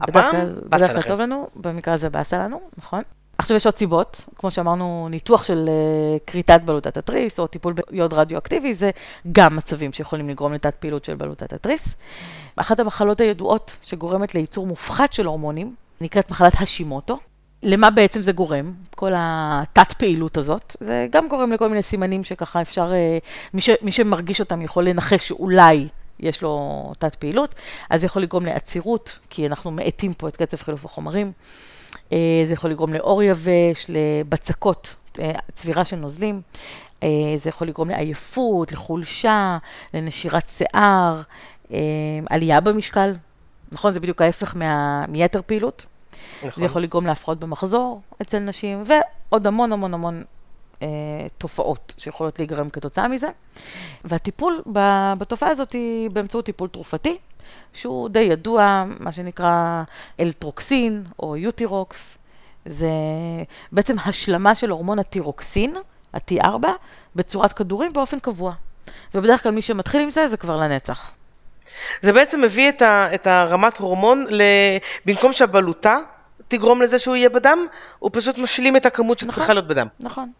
בדרך 0.00 0.24
הפעם, 0.26 0.30
כלל, 0.30 0.60
בדרך. 0.68 1.06
טוב 1.06 1.20
לנו, 1.20 1.48
במקרה 1.56 1.94
הזה 1.94 2.10
באסה 2.10 2.38
לנו, 2.38 2.60
נכון. 2.78 3.02
עכשיו 3.38 3.56
יש 3.56 3.66
עוד 3.66 3.76
סיבות, 3.76 4.24
כמו 4.34 4.50
שאמרנו, 4.50 5.08
ניתוח 5.10 5.42
של 5.42 5.68
אה, 5.68 6.18
כריתת 6.26 6.60
בלוטת 6.64 6.96
התריס, 6.96 7.40
או 7.40 7.46
טיפול 7.46 7.74
ביוד 7.90 8.12
רדיואקטיבי, 8.14 8.74
זה 8.74 8.90
גם 9.32 9.56
מצבים 9.56 9.92
שיכולים 9.92 10.28
לגרום 10.28 10.52
לתת 10.52 10.74
פעילות 10.74 11.04
של 11.04 11.14
בלוטת 11.14 11.52
התריס. 11.52 11.94
אחת 12.56 12.80
המחלות 12.80 13.20
הידועות 13.20 13.76
שגורמת 13.82 14.34
לייצור 14.34 14.66
מופחת 14.66 15.12
של 15.12 15.26
הורמונים, 15.26 15.74
נקראת 16.00 16.30
מחלת 16.30 16.52
השימוטו. 16.60 17.18
למה 17.62 17.90
בעצם 17.90 18.22
זה 18.22 18.32
גורם? 18.32 18.72
כל 18.94 19.12
התת 19.16 19.92
פעילות 19.92 20.36
הזאת, 20.36 20.76
זה 20.80 21.06
גם 21.10 21.28
גורם 21.28 21.52
לכל 21.52 21.68
מיני 21.68 21.82
סימנים 21.82 22.24
שככה 22.24 22.62
אפשר, 22.62 22.92
אה, 22.92 23.18
מי, 23.54 23.60
ש, 23.60 23.70
מי 23.82 23.92
שמרגיש 23.92 24.40
אותם 24.40 24.62
יכול 24.62 24.88
לנחש 24.88 25.28
שאולי 25.28 25.88
יש 26.20 26.42
לו 26.42 26.92
תת 26.98 27.14
פעילות, 27.14 27.54
אז 27.90 28.00
זה 28.00 28.06
יכול 28.06 28.22
לגרום 28.22 28.46
לעצירות, 28.46 29.18
כי 29.30 29.46
אנחנו 29.46 29.70
מאטים 29.70 30.14
פה 30.14 30.28
את 30.28 30.36
קצב 30.36 30.56
חילוף 30.56 30.84
החומרים. 30.84 31.32
אה, 32.12 32.42
זה 32.44 32.52
יכול 32.52 32.70
לגרום 32.70 32.92
לאור 32.94 33.22
יבש, 33.22 33.86
לבצקות, 33.88 34.94
אה, 35.20 35.32
צבירה 35.52 35.84
של 35.84 35.96
נוזלים. 35.96 36.40
אה, 37.02 37.08
זה 37.36 37.48
יכול 37.48 37.68
לגרום 37.68 37.90
לעייפות, 37.90 38.72
לחולשה, 38.72 39.58
לנשירת 39.94 40.48
שיער, 40.48 41.22
עלייה 42.30 42.60
במשקל. 42.60 43.12
נכון? 43.72 43.90
זה 43.90 44.00
בדיוק 44.00 44.22
ההפך 44.22 44.56
מה, 44.56 45.04
מיתר 45.08 45.40
פעילות. 45.46 45.86
נכון. 46.38 46.50
זה 46.56 46.66
יכול 46.66 46.82
לגרום 46.82 47.06
להפרעות 47.06 47.40
במחזור 47.40 48.00
אצל 48.22 48.38
נשים, 48.38 48.84
ועוד 48.86 49.46
המון 49.46 49.72
המון 49.72 49.94
המון 49.94 50.22
אה, 50.82 50.88
תופעות 51.38 51.94
שיכולות 51.98 52.38
להיגרם 52.38 52.70
כתוצאה 52.70 53.08
מזה. 53.08 53.28
והטיפול 54.04 54.62
ב- 54.72 55.12
בתופעה 55.18 55.48
הזאת 55.48 55.72
היא 55.72 56.10
באמצעות 56.10 56.44
טיפול 56.44 56.68
תרופתי, 56.68 57.18
שהוא 57.72 58.08
די 58.08 58.20
ידוע, 58.20 58.84
מה 59.00 59.12
שנקרא 59.12 59.82
אלטרוקסין 60.20 61.04
או 61.18 61.36
יוטירוקס. 61.36 62.18
זה 62.66 62.90
בעצם 63.72 63.96
השלמה 64.04 64.54
של 64.54 64.70
הורמון 64.70 64.98
הטירוקסין, 64.98 65.76
ה-T4, 66.14 66.66
בצורת 67.16 67.52
כדורים 67.52 67.92
באופן 67.92 68.18
קבוע. 68.18 68.52
ובדרך 69.14 69.42
כלל 69.42 69.52
מי 69.52 69.62
שמתחיל 69.62 70.00
עם 70.00 70.10
זה, 70.10 70.28
זה 70.28 70.36
כבר 70.36 70.56
לנצח. 70.56 71.12
זה 72.02 72.12
בעצם 72.12 72.42
מביא 72.42 72.68
את, 72.68 72.82
ה, 72.82 73.14
את 73.14 73.26
הרמת 73.26 73.76
הורמון, 73.76 74.26
ל... 74.30 74.42
במקום 75.06 75.32
שהבלוטה 75.32 75.98
תגרום 76.48 76.82
לזה 76.82 76.98
שהוא 76.98 77.16
יהיה 77.16 77.28
בדם, 77.28 77.58
הוא 77.98 78.10
פשוט 78.12 78.38
משלים 78.38 78.76
את 78.76 78.86
הכמות 78.86 79.18
שצריכה 79.18 79.42
נכון. 79.42 79.54
להיות 79.54 79.68
בדם. 79.68 79.86
נכון. 80.00 80.32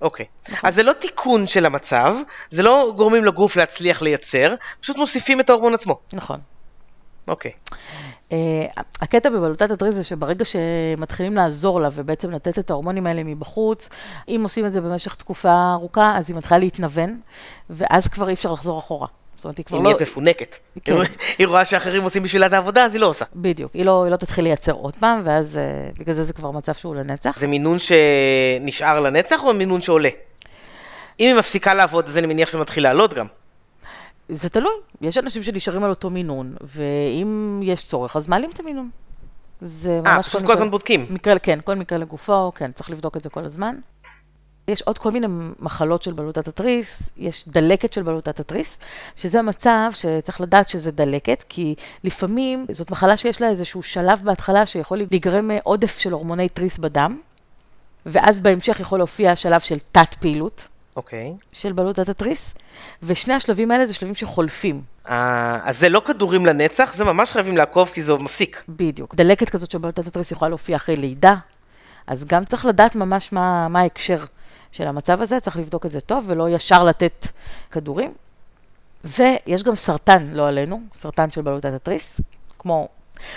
אוקיי. 0.00 0.26
נכון. 0.48 0.68
אז 0.68 0.74
זה 0.74 0.82
לא 0.82 0.92
תיקון 0.92 1.46
של 1.46 1.66
המצב, 1.66 2.14
זה 2.50 2.62
לא 2.62 2.92
גורמים 2.96 3.24
לגוף 3.24 3.56
להצליח 3.56 4.02
לייצר, 4.02 4.54
פשוט 4.80 4.98
מוסיפים 4.98 5.40
את 5.40 5.50
ההורמון 5.50 5.74
עצמו. 5.74 5.98
נכון. 6.12 6.40
אוקיי. 7.28 7.52
Uh, 8.28 8.32
הקטע 9.00 9.30
בבלוטת 9.30 9.70
התריס 9.70 9.94
זה 9.94 10.04
שברגע 10.04 10.44
שמתחילים 10.44 11.36
לעזור 11.36 11.80
לה 11.80 11.88
ובעצם 11.92 12.30
לתת 12.30 12.58
את 12.58 12.70
ההורמונים 12.70 13.06
האלה 13.06 13.24
מבחוץ, 13.24 13.88
אם 14.28 14.40
עושים 14.42 14.66
את 14.66 14.72
זה 14.72 14.80
במשך 14.80 15.14
תקופה 15.14 15.72
ארוכה, 15.72 16.16
אז 16.16 16.30
היא 16.30 16.36
מתחילה 16.36 16.58
להתנוון, 16.58 17.20
ואז 17.70 18.08
כבר 18.08 18.28
אי 18.28 18.34
אפשר 18.34 18.52
לחזור 18.52 18.78
אחורה. 18.78 19.08
זאת 19.38 19.44
אומרת, 19.44 19.58
היא 19.58 19.66
כבר 19.66 19.76
היא 19.76 19.84
לא... 19.84 19.90
נהיית 19.90 20.02
מפונקת. 20.02 20.56
כן. 20.84 20.94
היא 21.38 21.46
רואה 21.46 21.64
שאחרים 21.64 22.02
עושים 22.02 22.22
בשבילה 22.22 22.46
את 22.46 22.52
העבודה, 22.52 22.84
אז 22.84 22.94
היא 22.94 23.00
לא 23.00 23.06
עושה. 23.06 23.24
בדיוק, 23.36 23.72
היא 23.72 23.84
לא, 23.84 24.04
היא 24.04 24.12
לא 24.12 24.16
תתחיל 24.16 24.44
לייצר 24.44 24.72
עוד 24.72 24.94
פעם, 25.00 25.20
ואז 25.24 25.58
uh, 25.58 25.98
בגלל 26.00 26.14
זה 26.14 26.24
זה 26.24 26.32
כבר 26.32 26.50
מצב 26.50 26.74
שהוא 26.74 26.94
לנצח. 26.94 27.38
זה 27.38 27.46
מינון 27.46 27.78
שנשאר 27.78 29.00
לנצח 29.00 29.44
או 29.44 29.54
מינון 29.54 29.80
שעולה? 29.80 30.08
אם 31.20 31.26
היא 31.26 31.34
מפסיקה 31.34 31.74
לעבוד, 31.74 32.08
אז 32.08 32.18
אני 32.18 32.26
מניח 32.26 32.48
שזה 32.48 32.58
מתחיל 32.58 32.82
לעלות 32.82 33.14
גם. 33.14 33.26
זה 34.28 34.48
תלוי, 34.48 34.72
יש 35.00 35.18
אנשים 35.18 35.42
שנשארים 35.42 35.84
על 35.84 35.90
אותו 35.90 36.10
מינון, 36.10 36.54
ואם 36.60 37.60
יש 37.62 37.86
צורך, 37.86 38.16
אז 38.16 38.28
מעלים 38.28 38.50
את 38.54 38.60
המינון. 38.60 38.90
זה 39.60 40.00
אה, 40.06 40.14
ממש 40.14 40.28
פשוט 40.28 40.44
כל 40.44 40.52
הזמן 40.52 40.70
בודקים. 40.70 41.06
מקרה, 41.10 41.38
כן, 41.38 41.58
כל 41.64 41.74
מקרה 41.74 41.98
לגופו, 41.98 42.52
כן, 42.54 42.72
צריך 42.72 42.90
לבדוק 42.90 43.16
את 43.16 43.22
זה 43.22 43.30
כל 43.30 43.44
הזמן. 43.44 43.76
יש 44.68 44.82
עוד 44.82 44.98
כל 44.98 45.10
מיני 45.10 45.26
מחלות 45.60 46.02
של 46.02 46.12
בלוטת 46.12 46.48
התריס, 46.48 47.10
יש 47.16 47.48
דלקת 47.48 47.92
של 47.92 48.02
בלוטת 48.02 48.40
התריס, 48.40 48.78
שזה 49.16 49.42
מצב 49.42 49.90
שצריך 49.94 50.40
לדעת 50.40 50.68
שזה 50.68 50.90
דלקת, 50.92 51.44
כי 51.48 51.74
לפעמים 52.04 52.66
זאת 52.70 52.90
מחלה 52.90 53.16
שיש 53.16 53.42
לה 53.42 53.48
איזשהו 53.48 53.82
שלב 53.82 54.20
בהתחלה 54.24 54.66
שיכול 54.66 54.98
להיגרם 55.10 55.50
עודף 55.62 55.98
של 55.98 56.12
הורמוני 56.12 56.48
תריס 56.48 56.78
בדם, 56.78 57.18
ואז 58.06 58.40
בהמשך 58.40 58.80
יכול 58.80 58.98
להופיע 58.98 59.36
שלב 59.36 59.60
של 59.60 59.78
תת 59.92 60.14
פעילות 60.20 60.68
אוקיי. 60.96 61.34
של 61.52 61.72
בלוטת 61.72 62.08
התריס, 62.08 62.54
ושני 63.02 63.34
השלבים 63.34 63.70
האלה 63.70 63.86
זה 63.86 63.94
שלבים 63.94 64.14
שחולפים. 64.14 64.82
אה, 65.08 65.58
אז 65.64 65.78
זה 65.78 65.88
לא 65.88 66.02
כדורים 66.04 66.46
לנצח, 66.46 66.94
זה 66.94 67.04
ממש 67.04 67.30
חייבים 67.30 67.56
לעקוב 67.56 67.90
כי 67.94 68.02
זה 68.02 68.14
מפסיק. 68.14 68.64
בדיוק. 68.68 69.14
דלקת 69.14 69.50
כזאת 69.50 69.70
של 69.70 69.78
בלוטת 69.78 70.06
התריס 70.06 70.32
יכולה 70.32 70.48
להופיע 70.48 70.76
אחרי 70.76 70.96
לידה, 70.96 71.34
אז 72.06 72.24
גם 72.24 72.44
צריך 72.44 72.66
לדעת 72.66 72.96
ממש 72.96 73.32
מה, 73.32 73.68
מה 73.68 73.80
ההקשר 73.80 74.24
של 74.72 74.88
המצב 74.88 75.22
הזה, 75.22 75.40
צריך 75.40 75.56
לבדוק 75.56 75.86
את 75.86 75.90
זה 75.90 76.00
טוב 76.00 76.24
ולא 76.26 76.50
ישר 76.50 76.84
לתת 76.84 77.26
כדורים. 77.70 78.12
ויש 79.04 79.62
גם 79.62 79.74
סרטן, 79.74 80.30
לא 80.32 80.48
עלינו, 80.48 80.80
סרטן 80.94 81.30
של 81.30 81.42
בלוטת 81.42 81.72
התריס, 81.72 82.20
כמו 82.58 82.88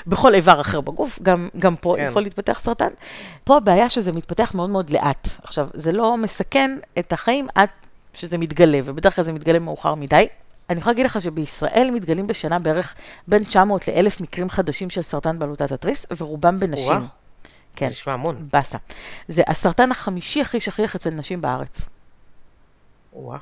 בכל 0.07 0.35
איבר 0.35 0.61
אחר 0.61 0.81
בגוף, 0.81 1.19
גם, 1.21 1.49
גם 1.57 1.75
פה 1.75 1.95
כן. 1.97 2.07
יכול 2.09 2.21
להתפתח 2.23 2.59
סרטן. 2.59 2.89
פה 3.43 3.57
הבעיה 3.57 3.89
שזה 3.89 4.11
מתפתח 4.11 4.51
מאוד 4.55 4.69
מאוד 4.69 4.89
לאט. 4.89 5.27
עכשיו, 5.43 5.67
זה 5.73 5.91
לא 5.91 6.17
מסכן 6.17 6.77
את 6.99 7.13
החיים 7.13 7.47
עד 7.55 7.69
שזה 8.13 8.37
מתגלה, 8.37 8.79
ובדרך 8.85 9.15
כלל 9.15 9.23
זה 9.25 9.33
מתגלה 9.33 9.59
מאוחר 9.59 9.95
מדי. 9.95 10.27
אני 10.69 10.79
יכולה 10.79 10.93
להגיד 10.93 11.05
לך 11.05 11.21
שבישראל 11.21 11.89
מתגלים 11.93 12.27
בשנה 12.27 12.59
בערך 12.59 12.95
בין 13.27 13.43
900 13.43 13.87
ל-1,000 13.87 14.23
מקרים 14.23 14.49
חדשים 14.49 14.89
של 14.89 15.01
סרטן 15.01 15.39
בלוטת 15.39 15.71
התריס, 15.71 16.05
ורובם 16.17 16.59
בנשים. 16.59 16.95
וואו. 16.95 17.20
כן, 17.75 17.85
זה 17.85 17.91
נשמע 17.91 18.13
המון. 18.13 18.47
באסה. 18.53 18.77
זה 19.27 19.41
הסרטן 19.47 19.91
החמישי 19.91 20.41
הכי 20.41 20.59
שכיח 20.59 20.95
אצל 20.95 21.09
נשים 21.09 21.41
בארץ. 21.41 21.89
וואו. 23.13 23.39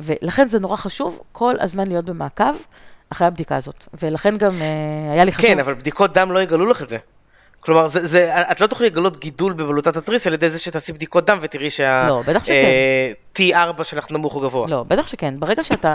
ולכן 0.00 0.48
זה 0.48 0.58
נורא 0.58 0.76
חשוב 0.76 1.20
כל 1.32 1.54
הזמן 1.60 1.86
להיות 1.86 2.04
במעקב 2.04 2.54
אחרי 3.10 3.26
הבדיקה 3.26 3.56
הזאת. 3.56 3.84
ולכן 4.02 4.38
גם 4.38 4.62
אה, 4.62 5.12
היה 5.12 5.24
לי 5.24 5.32
חשוב... 5.32 5.50
כן, 5.50 5.58
אבל 5.58 5.74
בדיקות 5.74 6.12
דם 6.12 6.32
לא 6.32 6.42
יגלו 6.42 6.66
לך 6.66 6.82
את 6.82 6.88
זה. 6.88 6.98
כלומר, 7.60 7.88
זה, 7.88 8.06
זה, 8.06 8.42
את 8.50 8.60
לא 8.60 8.66
תוכלי 8.66 8.86
לגלות 8.86 9.20
גידול 9.20 9.52
בבלוטת 9.52 9.96
התריס 9.96 10.26
על 10.26 10.32
ידי 10.34 10.50
זה 10.50 10.58
שתעשי 10.58 10.92
בדיקות 10.92 11.26
דם 11.26 11.38
ותראי 11.40 11.70
שה... 11.70 12.08
לא, 12.08 12.22
בטח 12.26 12.44
שכן. 12.44 12.54
אה, 12.54 13.12
T4 13.78 13.84
שלך 13.84 14.10
נמוך 14.10 14.34
או 14.34 14.40
גבוה. 14.40 14.64
לא, 14.68 14.84
בטח 14.88 15.06
שכן. 15.06 15.34
ברגע 15.40 15.64
שאתה... 15.64 15.94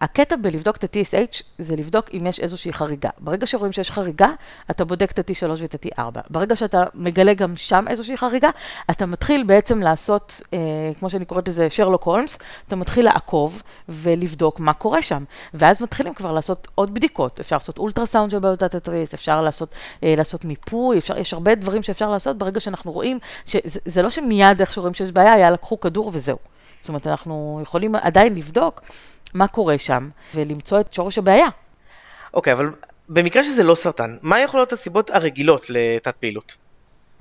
הקטע 0.00 0.36
בלבדוק 0.36 0.76
את 0.76 0.84
ה-TSH 0.84 1.42
זה 1.58 1.76
לבדוק 1.76 2.06
אם 2.14 2.26
יש 2.26 2.40
איזושהי 2.40 2.72
חריגה. 2.72 3.08
ברגע 3.18 3.46
שרואים 3.46 3.72
שיש 3.72 3.90
חריגה, 3.90 4.28
אתה 4.70 4.84
בודק 4.84 5.10
את 5.10 5.18
ה-T3 5.18 5.50
ואת 5.58 5.74
ה-T4. 5.74 6.20
ברגע 6.30 6.56
שאתה 6.56 6.84
מגלה 6.94 7.34
גם 7.34 7.56
שם 7.56 7.84
איזושהי 7.88 8.16
חריגה, 8.16 8.50
אתה 8.90 9.06
מתחיל 9.06 9.42
בעצם 9.42 9.80
לעשות, 9.80 10.40
אה, 10.52 10.58
כמו 10.98 11.10
שאני 11.10 11.24
קוראת 11.24 11.48
לזה, 11.48 11.70
שרלוק 11.70 12.02
הולמס, 12.02 12.38
אתה 12.68 12.76
מתחיל 12.76 13.04
לעקוב 13.04 13.62
ולבדוק 13.88 14.60
מה 14.60 14.72
קורה 14.72 15.02
שם. 15.02 15.24
ואז 15.54 15.82
מתחילים 15.82 16.14
כבר 16.14 16.32
לעשות 16.32 16.68
עוד 16.74 16.94
בדיקות. 16.94 17.40
אפשר 17.40 17.56
לעשות 17.56 17.78
אולטרסאונד 17.78 18.30
של 18.30 18.38
בעיות 18.38 18.62
התריס, 18.62 19.14
אפשר 19.14 19.42
לעשות, 19.42 19.68
אה, 20.02 20.14
לעשות 20.16 20.44
מיפוי, 20.44 20.98
אפשר, 20.98 21.18
יש 21.18 21.34
הרבה 21.34 21.54
דברים 21.54 21.82
שאפשר 21.82 22.08
לעשות 22.08 22.38
ברגע 22.38 22.60
שאנחנו 22.60 22.92
רואים, 22.92 23.18
שזה 23.44 24.02
לא 24.02 24.10
שמיד 24.10 24.60
איך 24.60 24.72
שרואים 24.72 24.94
שיש 24.94 25.12
בעיה, 25.12 25.32
היה 25.32 25.50
לקחו 25.50 25.80
כדור 25.80 26.10
וזהו. 26.14 26.38
זאת 26.80 26.88
אומרת, 26.88 27.06
אנחנו 27.06 27.58
יכולים 27.62 27.94
עדיין 27.94 28.34
לבדוק 28.34 28.80
מה 29.38 29.48
קורה 29.48 29.78
שם 29.78 30.08
ולמצוא 30.34 30.80
את 30.80 30.92
שורש 30.92 31.18
הבעיה. 31.18 31.48
אוקיי, 32.34 32.52
okay, 32.52 32.56
אבל 32.56 32.70
במקרה 33.08 33.42
שזה 33.42 33.62
לא 33.62 33.74
סרטן, 33.74 34.16
מה 34.22 34.40
יכולות 34.40 34.54
להיות 34.54 34.72
הסיבות 34.72 35.10
הרגילות 35.10 35.70
לתת 35.70 36.14
פעילות? 36.20 36.56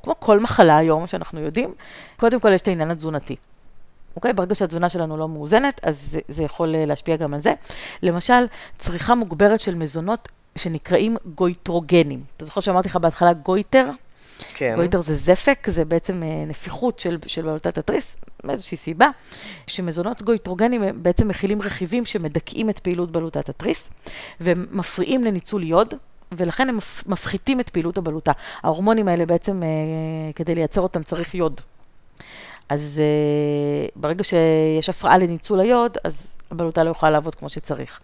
כמו 0.03 0.19
כל 0.19 0.39
מחלה 0.39 0.77
היום 0.77 1.07
שאנחנו 1.07 1.39
יודעים, 1.39 1.73
קודם 2.17 2.39
כל 2.39 2.53
יש 2.53 2.61
את 2.61 2.67
העניין 2.67 2.91
התזונתי. 2.91 3.35
אוקיי? 4.15 4.33
ברגע 4.33 4.55
שהתזונה 4.55 4.89
שלנו 4.89 5.17
לא 5.17 5.27
מאוזנת, 5.27 5.79
אז 5.83 5.99
זה, 6.11 6.19
זה 6.27 6.43
יכול 6.43 6.75
אה, 6.75 6.85
להשפיע 6.85 7.15
גם 7.15 7.33
על 7.33 7.39
זה. 7.39 7.53
למשל, 8.03 8.45
צריכה 8.77 9.15
מוגברת 9.15 9.59
של 9.59 9.75
מזונות 9.75 10.27
שנקראים 10.55 11.17
גויטרוגנים. 11.35 12.23
אתה 12.37 12.45
זוכר 12.45 12.61
שאמרתי 12.61 12.89
לך 12.89 12.95
בהתחלה 12.95 13.33
גויטר? 13.33 13.85
כן. 14.53 14.73
גויטר 14.75 15.01
זה 15.01 15.13
זפק, 15.13 15.67
זה 15.69 15.85
בעצם 15.85 16.23
אה, 16.23 16.43
נפיחות 16.47 16.99
של, 16.99 17.17
של 17.27 17.41
בלוטת 17.41 17.77
התריס, 17.77 18.17
מאיזושהי 18.43 18.77
סיבה, 18.77 19.09
שמזונות 19.67 20.21
גויטרוגנים 20.21 20.81
בעצם 20.95 21.27
מכילים 21.27 21.61
רכיבים 21.61 22.05
שמדכאים 22.05 22.69
את 22.69 22.79
פעילות 22.79 23.11
בלוטת 23.11 23.49
התריס, 23.49 23.91
ומפריעים 24.41 25.23
לניצול 25.23 25.63
יוד, 25.63 25.93
ולכן 26.31 26.69
הם 26.69 26.77
מפחיתים 27.05 27.59
את 27.59 27.69
פעילות 27.69 27.97
הבלוטה. 27.97 28.31
ההורמונים 28.63 29.07
האלה 29.07 29.25
בעצם, 29.25 29.63
אה, 29.63 29.67
כדי 30.35 30.55
לייצר 30.55 30.81
אותם 30.81 31.03
צריך 31.03 31.35
יוד. 31.35 31.61
אז 32.69 33.01
uh, 33.01 33.91
ברגע 33.95 34.23
שיש 34.23 34.89
הפרעה 34.89 35.17
לניצול 35.17 35.59
היוד, 35.59 35.97
אז 36.03 36.33
הבלוטה 36.51 36.83
לא 36.83 36.89
יכולה 36.89 37.11
לעבוד 37.11 37.35
כמו 37.35 37.49
שצריך. 37.49 37.99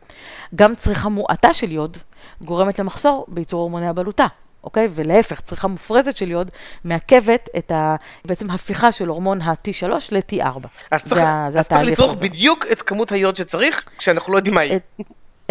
גם 0.56 0.76
צריכה 0.76 1.10
מועטה 1.10 1.54
של 1.54 1.72
יוד 1.72 1.98
גורמת 2.42 2.80
למחסור 2.80 3.26
בייצור 3.28 3.62
הורמוני 3.62 3.88
הבלוטה. 3.88 4.28
אוקיי? 4.64 4.88
ולהפך, 4.92 5.42
צריכה 5.42 5.68
מופרזת 5.68 6.18
של 6.18 6.32
יוד 6.32 6.52
מעכבת 6.84 7.50
את 7.58 7.72
ה... 7.72 7.96
בעצם 8.26 8.52
הפיכה 8.52 8.92
של 8.92 9.08
הורמון 9.08 9.42
ה-T3 9.42 9.88
ל-T4. 10.12 10.68
אז 10.92 11.04
צריך, 11.04 11.22
אז 11.48 11.68
צריך 11.68 11.82
לצרוך 11.82 12.14
בדיוק 12.14 12.66
את 12.72 12.82
כמות 12.82 13.12
היוד 13.12 13.38
שצריך, 13.38 13.84
כשאנחנו 13.98 14.34
לא 14.34 14.38
יודעים 14.38 14.56
מה 14.56 14.62
היא. 14.62 14.76
את, 14.76 15.02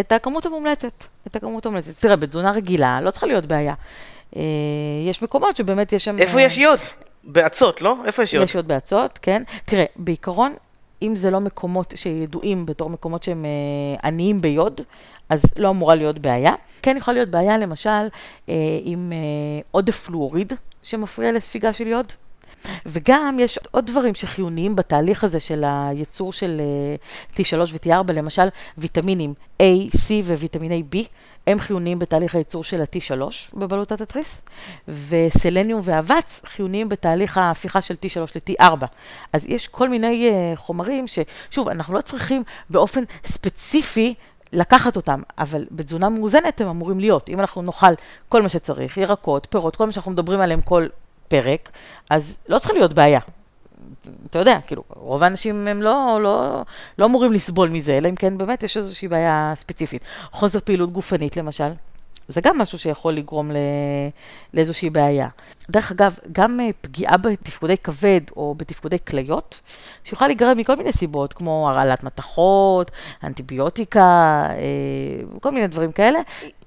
את 0.01 0.13
הכמות 0.13 0.47
המומלצת, 0.47 1.05
את 1.27 1.37
הכמות 1.37 1.67
המומלצת. 1.67 2.01
תראה, 2.01 2.17
בתזונה 2.17 2.51
רגילה 2.51 3.01
לא 3.01 3.11
צריכה 3.11 3.27
להיות 3.27 3.47
בעיה. 3.47 3.75
אה, 4.37 4.43
יש 5.09 5.23
מקומות 5.23 5.57
שבאמת 5.57 5.93
יש 5.93 6.05
שם... 6.05 6.19
איפה 6.19 6.39
אה, 6.39 6.43
יש 6.43 6.59
יוד? 6.59 6.79
באצות, 7.25 7.83
לא? 7.83 7.97
איפה 8.07 8.23
יש 8.23 8.35
יוד? 8.35 8.45
יש 8.45 8.55
יוד 8.55 8.69
באצות, 8.69 9.19
כן. 9.23 9.43
תראה, 9.65 9.85
בעיקרון, 9.97 10.55
אם 11.03 11.17
זה 11.17 11.31
לא 11.31 11.41
מקומות 11.41 11.95
שידועים 11.97 12.67
בתור 12.67 12.91
מקומות 12.91 13.23
שהם 13.23 13.45
אה, 13.45 14.09
עניים 14.09 14.41
ביוד, 14.41 14.81
אז 15.31 15.45
לא 15.57 15.71
אמורה 15.71 15.95
להיות 15.95 16.19
בעיה. 16.19 16.53
כן 16.83 16.97
יכולה 16.97 17.15
להיות 17.15 17.29
בעיה, 17.29 17.59
למשל, 17.59 17.91
אה, 18.49 18.55
עם 18.85 19.13
אה, 19.13 19.19
עודף 19.71 20.07
פלואוריד 20.07 20.53
שמפריע 20.83 21.33
לספיגה 21.33 21.73
של 21.73 21.87
יוד. 21.87 22.13
וגם 22.87 23.37
יש 23.41 23.59
עוד 23.71 23.87
דברים 23.87 24.15
שחיוניים 24.15 24.77
בתהליך 24.77 25.25
הזה 25.25 25.41
של 25.41 25.65
הייצור 25.67 26.33
של 26.33 26.61
T3 27.37 27.55
ו-T4, 27.73 28.13
למשל 28.13 28.49
ויטמינים 28.79 29.35
A, 29.63 29.65
C 29.97 30.11
וויטמיני 30.25 30.83
B, 30.95 30.97
הם 31.47 31.59
חיוניים 31.59 31.99
בתהליך 31.99 32.35
הייצור 32.35 32.65
של 32.65 32.81
ה-T3 32.81 33.23
בבלוטת 33.55 34.01
התריס, 34.01 34.43
וסלניום 34.89 35.81
ואבץ 35.85 36.41
חיוניים 36.45 36.89
בתהליך 36.89 37.39
ההפיכה 37.39 37.81
של 37.81 37.95
T3 37.95 38.21
ל-T4. 38.37 38.85
אז 39.33 39.47
יש 39.49 39.69
כל 39.69 39.89
מיני 39.89 40.31
חומרים 40.55 41.05
ששוב, 41.09 41.69
אנחנו 41.69 41.95
לא 41.95 42.01
צריכים 42.01 42.43
באופן 42.71 43.03
ספציפי 43.25 44.15
לקחת 44.53 44.97
אותם, 44.97 45.23
אבל 45.39 45.67
בתזונה 45.71 46.09
מאוזנת 46.09 46.61
הם 46.61 46.69
אמורים 46.69 47.01
להיות. 47.01 47.31
אם 47.31 47.41
אנחנו 47.41 47.63
נאכל 47.63 47.95
כל 48.29 48.43
מה 48.43 48.49
שצריך, 48.49 48.97
ירקות, 48.97 49.47
פירות, 49.51 49.77
כל 49.77 49.87
מה 49.87 49.93
שאנחנו 49.93 50.13
מדברים 50.13 50.41
עליהם 50.41 50.61
כל 50.61 50.87
פרק, 51.29 51.71
אז 52.11 52.39
לא 52.49 52.59
צריכה 52.59 52.75
להיות 52.75 52.95
בעיה. 52.95 53.21
אתה 54.27 54.39
יודע, 54.39 54.59
כאילו, 54.67 54.83
רוב 54.89 55.23
האנשים 55.23 55.69
הם 55.69 55.83
לא, 55.83 56.19
לא, 56.23 56.63
לא 56.99 57.07
אמורים 57.07 57.33
לסבול 57.33 57.69
מזה, 57.69 57.99
אלא 57.99 58.09
אם 58.09 58.15
כן 58.15 58.39
באמת 58.39 58.63
יש 58.63 58.77
איזושהי 58.77 59.09
בעיה 59.09 59.53
ספציפית. 59.57 60.03
חוסר 60.31 60.61
פעילות 60.61 60.93
גופנית 60.93 61.37
למשל, 61.37 61.73
זה 62.31 62.41
גם 62.41 62.59
משהו 62.59 62.79
שיכול 62.79 63.13
לגרום 63.13 63.51
לאיזושהי 64.55 64.91
בעיה. 64.91 65.29
דרך 65.71 65.93
אגב, 65.93 66.19
גם 66.33 66.61
אה, 66.61 66.71
פגיעה 66.81 67.17
בתפקודי 67.17 67.77
כבד 67.77 68.21
או 68.37 68.55
בתפקודי 68.59 68.97
כליות, 69.09 69.61
שיכולה 70.05 70.29
להיגרם 70.29 70.59
מכל 70.59 70.77
מיני 70.77 70.93
סיבות, 70.93 71.33
כמו 71.33 71.69
הרעלת 71.69 72.05
מתכות, 72.05 72.91
אנטיביוטיקה, 73.25 74.01
אה, 74.51 75.39
כל 75.41 75.51
מיני 75.51 75.67
דברים 75.67 75.93
כאלה. 75.93 76.19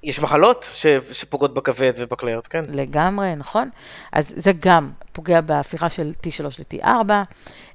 יש 0.02 0.20
מחלות 0.20 0.66
שפוגעות 1.12 1.54
בכבד 1.54 1.92
ובכליות, 1.96 2.46
כן? 2.46 2.62
לגמרי, 2.72 3.34
נכון. 3.36 3.68
אז 4.12 4.34
זה 4.36 4.52
גם 4.60 4.90
פוגע 5.12 5.40
בהפיכה 5.40 5.88
של 5.88 6.12
T3 6.22 6.44
ל-T4, 6.44 7.10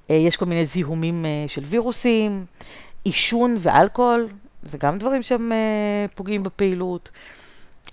אה, 0.09 0.15
יש 0.15 0.37
כל 0.37 0.45
מיני 0.45 0.65
זיהומים 0.65 1.25
של 1.47 1.61
וירוסים, 1.65 2.45
עישון 3.03 3.55
ואלכוהול, 3.59 4.27
זה 4.63 4.77
גם 4.77 4.97
דברים 4.97 5.23
שהם 5.23 5.51
פוגעים 6.15 6.43
בפעילות. 6.43 7.11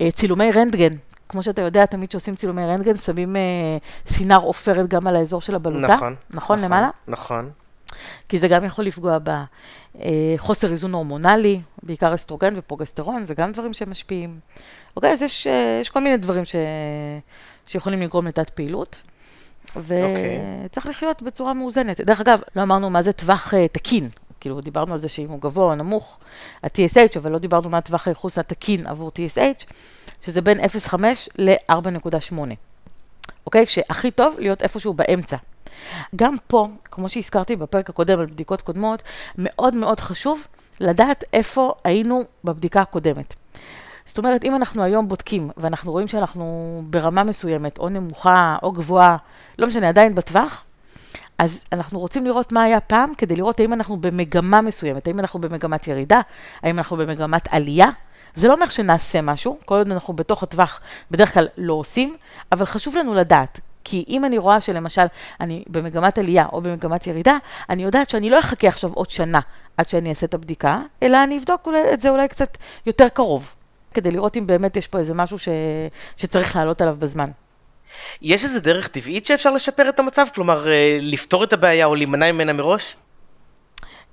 אה, 0.01 0.11
צילומי 0.11 0.51
רנטגן. 0.51 0.93
כמו 1.29 1.43
שאתה 1.43 1.61
יודע, 1.61 1.85
תמיד 1.85 2.09
כשעושים 2.09 2.35
צילומי 2.35 2.65
רנטגן, 2.65 2.97
שמים 2.97 3.35
אה, 3.35 3.41
סינר 4.05 4.39
עופרת 4.39 4.89
גם 4.89 5.07
על 5.07 5.15
האזור 5.15 5.41
של 5.41 5.55
הבלוטה. 5.55 5.95
נכון. 5.95 6.15
נכון, 6.29 6.61
למעלה? 6.61 6.89
נכון. 7.07 7.49
כי 8.29 8.37
זה 8.37 8.47
גם 8.47 8.63
יכול 8.63 8.85
לפגוע 8.85 9.17
בחוסר 9.17 10.67
אה, 10.67 10.71
איזון 10.71 10.93
הורמונלי, 10.93 11.61
בעיקר 11.83 12.15
אסטרוגן 12.15 12.53
ופרוגסטרון, 12.57 13.25
זה 13.25 13.33
גם 13.35 13.51
דברים 13.51 13.73
שמשפיעים. 13.73 14.39
אוקיי, 14.95 15.11
אז 15.11 15.21
יש, 15.21 15.47
יש 15.81 15.89
כל 15.89 15.99
מיני 15.99 16.17
דברים 16.17 16.45
ש, 16.45 16.55
שיכולים 17.65 18.01
לגרום 18.01 18.27
לתת 18.27 18.49
פעילות. 18.49 19.01
וצריך 19.75 20.85
okay. 20.85 20.89
לחיות 20.89 21.21
בצורה 21.21 21.53
מאוזנת. 21.53 22.01
דרך 22.01 22.21
אגב, 22.21 22.41
לא 22.55 22.61
אמרנו 22.61 22.89
מה 22.89 23.01
זה 23.01 23.11
טווח 23.11 23.53
תקין, 23.71 24.09
כאילו 24.39 24.61
דיברנו 24.61 24.93
על 24.93 24.99
זה 24.99 25.09
שאם 25.09 25.29
הוא 25.29 25.41
גבוה 25.41 25.65
או 25.65 25.75
נמוך, 25.75 26.19
ה-TSH, 26.63 27.19
אבל 27.19 27.31
לא 27.31 27.39
דיברנו 27.39 27.69
מה 27.69 27.81
טווח 27.81 28.07
הייחוס 28.07 28.37
התקין 28.37 28.87
עבור 28.87 29.11
TSH, 29.15 29.73
שזה 30.21 30.41
בין 30.41 30.59
0.5 30.59 30.95
ל-4.8. 31.37 32.35
אוקיי? 33.45 33.65
שהכי 33.65 34.11
טוב 34.11 34.35
להיות 34.39 34.63
איפשהו 34.63 34.93
באמצע. 34.93 35.37
גם 36.15 36.35
פה, 36.47 36.67
כמו 36.85 37.09
שהזכרתי 37.09 37.55
בפרק 37.55 37.89
הקודם 37.89 38.19
על 38.19 38.25
בדיקות 38.25 38.61
קודמות, 38.61 39.03
מאוד 39.37 39.75
מאוד 39.75 39.99
חשוב 39.99 40.47
לדעת 40.79 41.23
איפה 41.33 41.73
היינו 41.83 42.23
בבדיקה 42.43 42.81
הקודמת. 42.81 43.35
זאת 44.05 44.17
אומרת, 44.17 44.43
אם 44.43 44.55
אנחנו 44.55 44.83
היום 44.83 45.07
בודקים 45.07 45.49
ואנחנו 45.57 45.91
רואים 45.91 46.07
שאנחנו 46.07 46.81
ברמה 46.89 47.23
מסוימת, 47.23 47.77
או 47.77 47.89
נמוכה 47.89 48.57
או 48.63 48.71
גבוהה, 48.71 49.17
לא 49.59 49.67
משנה, 49.67 49.89
עדיין 49.89 50.15
בטווח, 50.15 50.63
אז 51.37 51.63
אנחנו 51.71 51.99
רוצים 51.99 52.25
לראות 52.25 52.51
מה 52.51 52.63
היה 52.63 52.79
פעם, 52.79 53.13
כדי 53.17 53.35
לראות 53.35 53.59
האם 53.59 53.73
אנחנו 53.73 53.97
במגמה 53.97 54.61
מסוימת, 54.61 55.07
האם 55.07 55.19
אנחנו 55.19 55.39
במגמת 55.39 55.87
ירידה, 55.87 56.21
האם 56.63 56.77
אנחנו 56.77 56.97
במגמת 56.97 57.47
עלייה. 57.51 57.89
זה 58.33 58.47
לא 58.47 58.53
אומר 58.53 58.69
שנעשה 58.69 59.21
משהו, 59.21 59.57
כל 59.65 59.75
עוד 59.75 59.91
אנחנו 59.91 60.13
בתוך 60.13 60.43
הטווח, 60.43 60.79
בדרך 61.11 61.33
כלל 61.33 61.47
לא 61.57 61.73
עושים, 61.73 62.15
אבל 62.51 62.65
חשוב 62.65 62.95
לנו 62.95 63.15
לדעת. 63.15 63.59
כי 63.83 64.05
אם 64.09 64.25
אני 64.25 64.37
רואה 64.37 64.61
שלמשל 64.61 65.05
אני 65.39 65.63
במגמת 65.67 66.17
עלייה 66.17 66.45
או 66.51 66.61
במגמת 66.61 67.07
ירידה, 67.07 67.37
אני 67.69 67.83
יודעת 67.83 68.09
שאני 68.09 68.29
לא 68.29 68.39
אחכה 68.39 68.67
עכשיו 68.67 68.93
עוד 68.93 69.09
שנה 69.09 69.39
עד 69.77 69.87
שאני 69.87 70.09
אעשה 70.09 70.25
את 70.25 70.33
הבדיקה, 70.33 70.81
אלא 71.03 71.23
אני 71.23 71.37
אבדוק 71.37 71.67
את 71.93 72.01
זה 72.01 72.09
אולי 72.09 72.27
קצת 72.27 72.57
יותר 72.85 73.09
קרוב, 73.09 73.55
כדי 73.93 74.11
לראות 74.11 74.37
אם 74.37 74.47
באמת 74.47 74.77
יש 74.77 74.87
פה 74.87 74.97
איזה 74.97 75.13
משהו 75.13 75.39
ש... 75.39 75.49
שצריך 76.17 76.55
לעלות 76.55 76.81
עליו 76.81 76.95
בזמן. 76.99 77.29
יש 78.21 78.43
איזה 78.43 78.59
דרך 78.59 78.87
טבעית 78.87 79.25
שאפשר 79.25 79.51
לשפר 79.51 79.89
את 79.89 79.99
המצב? 79.99 80.25
כלומר, 80.35 80.71
אה, 80.71 80.97
לפתור 81.01 81.43
את 81.43 81.53
הבעיה 81.53 81.85
או 81.85 81.95
להימנע 81.95 82.31
ממנה 82.31 82.53
מראש? 82.53 82.95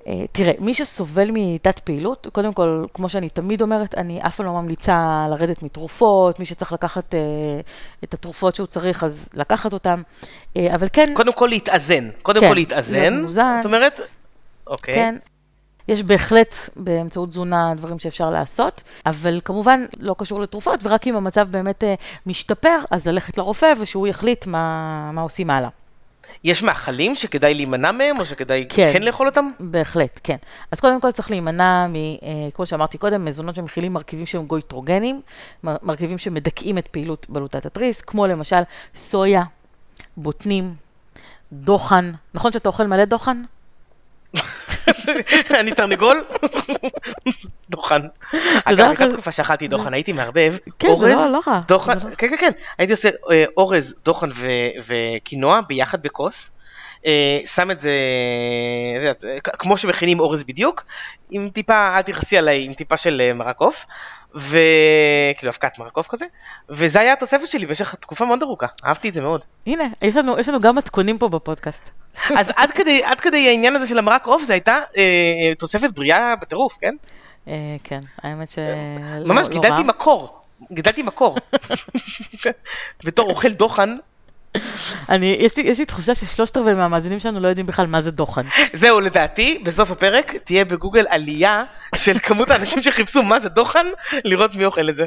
אה, 0.07 0.25
תראה, 0.33 0.53
מי 0.59 0.75
שסובל 0.75 1.29
מתת 1.33 1.79
פעילות, 1.79 2.27
קודם 2.33 2.53
כל, 2.53 2.85
כמו 2.95 3.09
שאני 3.09 3.29
תמיד 3.29 3.63
אומרת, 3.63 3.95
אני 3.95 4.21
אף 4.27 4.37
פעם 4.37 4.47
לא 4.47 4.53
ממליצה 4.53 5.27
לרדת 5.31 5.63
מתרופות, 5.63 6.39
מי 6.39 6.45
שצריך 6.45 6.73
לקחת 6.73 7.15
אה, 7.15 7.21
את 8.05 8.15
התרופות 8.15 8.55
שהוא 8.55 8.67
צריך, 8.67 9.05
אז 9.05 9.29
לקחת 9.35 9.73
אותן, 9.73 10.03
אה, 10.57 10.75
אבל 10.75 10.87
כן... 10.93 11.13
קודם 11.17 11.33
כל 11.33 11.47
להתאזן, 11.47 12.11
קודם 12.23 12.41
כן, 12.41 12.49
כל 12.49 12.55
להתאזן, 12.55 13.27
זאת 13.29 13.65
אומרת, 13.65 14.01
אוקיי. 14.67 14.95
כן, 14.95 15.17
יש 15.88 16.03
בהחלט 16.03 16.55
באמצעות 16.77 17.29
תזונה 17.29 17.75
דברים 17.77 17.99
שאפשר 17.99 18.31
לעשות, 18.31 18.83
אבל 19.07 19.40
כמובן 19.44 19.81
לא 20.01 20.14
קשור 20.18 20.40
לתרופות, 20.40 20.81
ורק 20.83 21.07
אם 21.07 21.16
המצב 21.16 21.47
באמת 21.51 21.85
uh, 21.85 21.87
משתפר, 22.27 22.79
אז 22.90 23.09
ללכת 23.09 23.38
לרופא 23.38 23.73
ושהוא 23.81 24.07
יחליט 24.07 24.47
מה, 24.47 25.11
מה 25.12 25.20
עושים 25.20 25.51
הלאה. 25.51 25.68
יש 26.44 26.62
מאכלים 26.62 27.14
שכדאי 27.14 27.55
להימנע 27.55 27.92
מהם, 27.92 28.16
או 28.20 28.27
שכדאי 28.27 28.66
כן. 28.68 28.90
כן 28.92 29.03
לאכול 29.03 29.27
אותם? 29.29 29.49
בהחלט, 29.61 30.20
כן. 30.25 30.37
אז 30.70 30.81
קודם 30.81 31.01
כל 31.01 31.12
צריך 31.12 31.31
להימנע, 31.31 31.87
מ, 31.87 31.94
אה, 31.94 32.11
כמו 32.55 32.66
שאמרתי 32.66 32.99
קודם, 32.99 33.25
מזונות 33.25 33.55
שמכילים 33.55 33.92
מרכיבים 33.92 34.27
שהם 34.27 34.47
גויטרוגנים, 34.47 35.20
מר- 35.64 35.77
מרכיבים 35.83 36.18
שמדכאים 36.18 36.79
את 36.79 36.88
פעילות 36.88 37.27
בלוטת 37.29 37.66
התריס, 37.66 38.01
כמו 38.01 38.27
למשל 38.27 38.62
סויה, 38.94 39.42
בוטנים, 40.16 40.75
דוחן. 41.53 42.12
נכון 42.35 42.53
שאתה 42.53 42.68
אוכל 42.68 42.87
מלא 42.87 43.05
דוחן? 43.05 43.42
אני 45.61 45.73
תרנגול? 45.73 46.25
דוחן. 47.70 48.01
אגב, 48.64 48.87
הייתה 48.88 49.12
תקופה 49.12 49.33
שאכלתי 49.33 49.68
דוחן, 49.68 49.94
הייתי 49.94 50.12
מערבב. 50.12 50.55
כן, 50.79 50.94
זה 51.01 51.09
לא- 51.09 51.31
לא 51.31 51.40
רע. 51.47 51.61
דוחן, 51.68 51.92
לא- 51.92 52.14
כן, 52.18 52.29
כן, 52.31 52.37
כן. 52.37 52.51
הייתי 52.79 52.92
עושה 52.92 53.09
אה, 53.31 53.44
אורז, 53.57 53.94
דוחן 54.05 54.29
וקינוע 54.87 55.61
ביחד 55.68 56.03
בכוס. 56.03 56.51
אה, 57.07 57.40
שם 57.47 57.70
את 57.70 57.81
זה, 57.81 57.90
אה, 59.25 59.40
כמו 59.40 59.77
שמכינים 59.79 60.20
אורז 60.20 60.44
בדיוק, 60.44 60.85
עם 61.31 61.49
טיפה, 61.49 61.97
אל 61.97 62.03
תכעסי 62.03 62.38
עליי, 62.38 62.64
עם 62.64 62.73
טיפה 62.75 62.97
של 62.97 63.33
מרק 63.35 63.61
עוף. 63.61 63.87
וכאילו 64.35 65.51
אבקת 65.53 65.79
מרק 65.79 65.97
עוף 65.97 66.07
כזה, 66.09 66.27
וזה 66.68 67.01
היה 67.01 67.12
התוספת 67.12 67.49
שלי 67.49 67.66
במשך 67.66 67.94
תקופה 67.94 68.25
מאוד 68.25 68.42
ארוכה, 68.42 68.66
אהבתי 68.87 69.09
את 69.09 69.14
זה 69.14 69.20
מאוד. 69.20 69.40
הנה, 69.66 69.85
יש 70.03 70.16
לנו, 70.16 70.38
יש 70.38 70.49
לנו 70.49 70.61
גם 70.61 70.77
מתכונים 70.77 71.18
פה 71.18 71.29
בפודקאסט. 71.29 71.90
אז 72.38 72.53
עד 72.57 72.70
כדי, 72.73 73.05
עד 73.05 73.20
כדי 73.20 73.49
העניין 73.49 73.77
הזה 73.77 73.87
של 73.87 73.99
המרק 73.99 74.27
עוף, 74.27 74.42
זה 74.42 74.53
הייתה 74.53 74.79
אה, 74.97 75.53
תוספת 75.59 75.90
בריאה 75.90 76.37
בטירוף, 76.37 76.77
כן? 76.81 76.94
אה, 77.49 77.77
כן, 77.85 78.01
האמת 78.23 78.49
ש... 78.51 78.59
ממש, 79.25 79.47
לא- 79.47 79.55
לא 79.55 79.61
גידלתי 79.61 79.83
רע. 79.83 79.83
מקור. 79.83 80.40
גידלתי 80.73 81.03
מקור. 81.03 81.37
בתור 83.05 83.31
אוכל 83.31 83.51
דוחן. 83.53 83.97
אני, 85.09 85.37
יש 85.40 85.57
לי, 85.57 85.62
יש 85.62 85.79
לי 85.79 85.85
תחושה 85.85 86.14
ששלושת 86.14 86.57
רבעי 86.57 86.75
מהמאזינים 86.75 87.19
שלנו 87.19 87.40
לא 87.40 87.49
יודעים 87.49 87.67
בכלל 87.67 87.87
מה 87.87 88.01
זה 88.01 88.11
דוחן. 88.11 88.47
זהו, 88.73 89.01
לדעתי, 89.01 89.61
בסוף 89.64 89.90
הפרק 89.90 90.35
תהיה 90.45 90.64
בגוגל 90.64 91.05
עלייה 91.09 91.64
של 91.97 92.19
כמות 92.19 92.51
האנשים 92.51 92.83
שחיפשו 92.83 93.23
מה 93.23 93.40
זה 93.40 93.49
דוחן, 93.49 93.87
לראות 94.25 94.55
מי 94.55 94.64
אוכל 94.64 94.88
את 94.88 94.97
זה. 94.97 95.07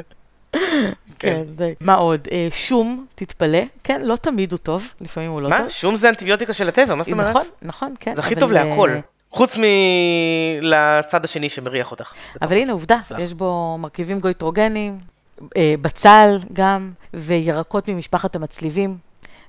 כן, 1.18 1.42
זה... 1.50 1.72
מה 1.80 1.94
עוד? 1.94 2.28
אה, 2.32 2.48
שום, 2.52 3.06
תתפלא, 3.14 3.58
כן, 3.84 4.00
לא 4.04 4.16
תמיד 4.16 4.52
הוא 4.52 4.58
טוב, 4.58 4.92
לפעמים 5.00 5.30
הוא 5.30 5.42
לא 5.42 5.48
מה? 5.48 5.58
טוב. 5.58 5.68
שום 5.68 5.96
זה 5.96 6.08
אנטיביוטיקה 6.08 6.52
של 6.52 6.68
הטבע, 6.68 6.94
מה 6.94 7.02
זאת 7.02 7.12
אומרת? 7.12 7.30
נכון, 7.30 7.46
נכון, 7.62 7.94
כן. 8.00 8.14
זה 8.14 8.20
הכי 8.20 8.34
טוב 8.34 8.52
אה, 8.52 8.64
להכל. 8.64 8.90
חוץ 9.30 9.58
מלצד 9.58 11.24
השני 11.24 11.48
שמריח 11.48 11.90
אותך. 11.90 12.12
אבל 12.42 12.56
הנה 12.56 12.72
עובדה. 12.72 12.98
יש 13.18 13.34
בו 13.34 13.76
מרכיבים 13.80 14.20
גויטרוגנים, 14.20 14.98
אה, 15.56 15.74
בצל 15.80 16.36
גם, 16.52 16.92
וירקות 17.14 17.88
ממשפחת 17.88 18.36
המצליבים, 18.36 18.96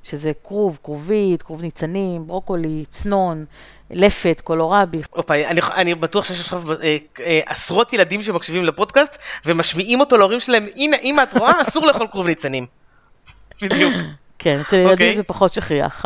שזה 0.04 0.32
כרוב, 0.44 0.80
כרובית, 0.84 1.42
כרוב 1.42 1.62
ניצנים, 1.62 2.28
ברוקולי, 2.28 2.84
צנון, 2.90 3.46
לפת, 3.92 4.42
קולורבי. 4.42 5.02
הופה, 5.10 5.36
אני, 5.36 5.62
אני 5.76 5.96
בטוח 5.96 6.26
שיש 6.26 6.40
עכשיו 6.40 6.72
אה, 6.72 6.98
אה, 7.20 7.40
עשרות 7.46 7.94
ילדים 7.94 8.24
שמקשיבים 8.24 8.66
לפודקאסט 8.66 9.18
ומשמיעים 9.46 10.00
אותו 10.00 10.18
להורים 10.18 10.40
שלהם, 10.40 10.64
הנה, 10.76 10.98
אמא, 11.04 11.24
את 11.24 11.38
רואה? 11.38 11.62
אסור 11.62 11.88
לאכול 11.88 12.08
כרוב 12.08 12.28
ניצנים. 12.28 12.66
בדיוק. 13.62 13.94
כן, 14.40 14.60
אצל 14.60 14.76
ילדים 14.76 14.92
אוקיי. 14.92 15.16
זה 15.16 15.24
פחות 15.24 15.54
שכיח, 15.54 16.06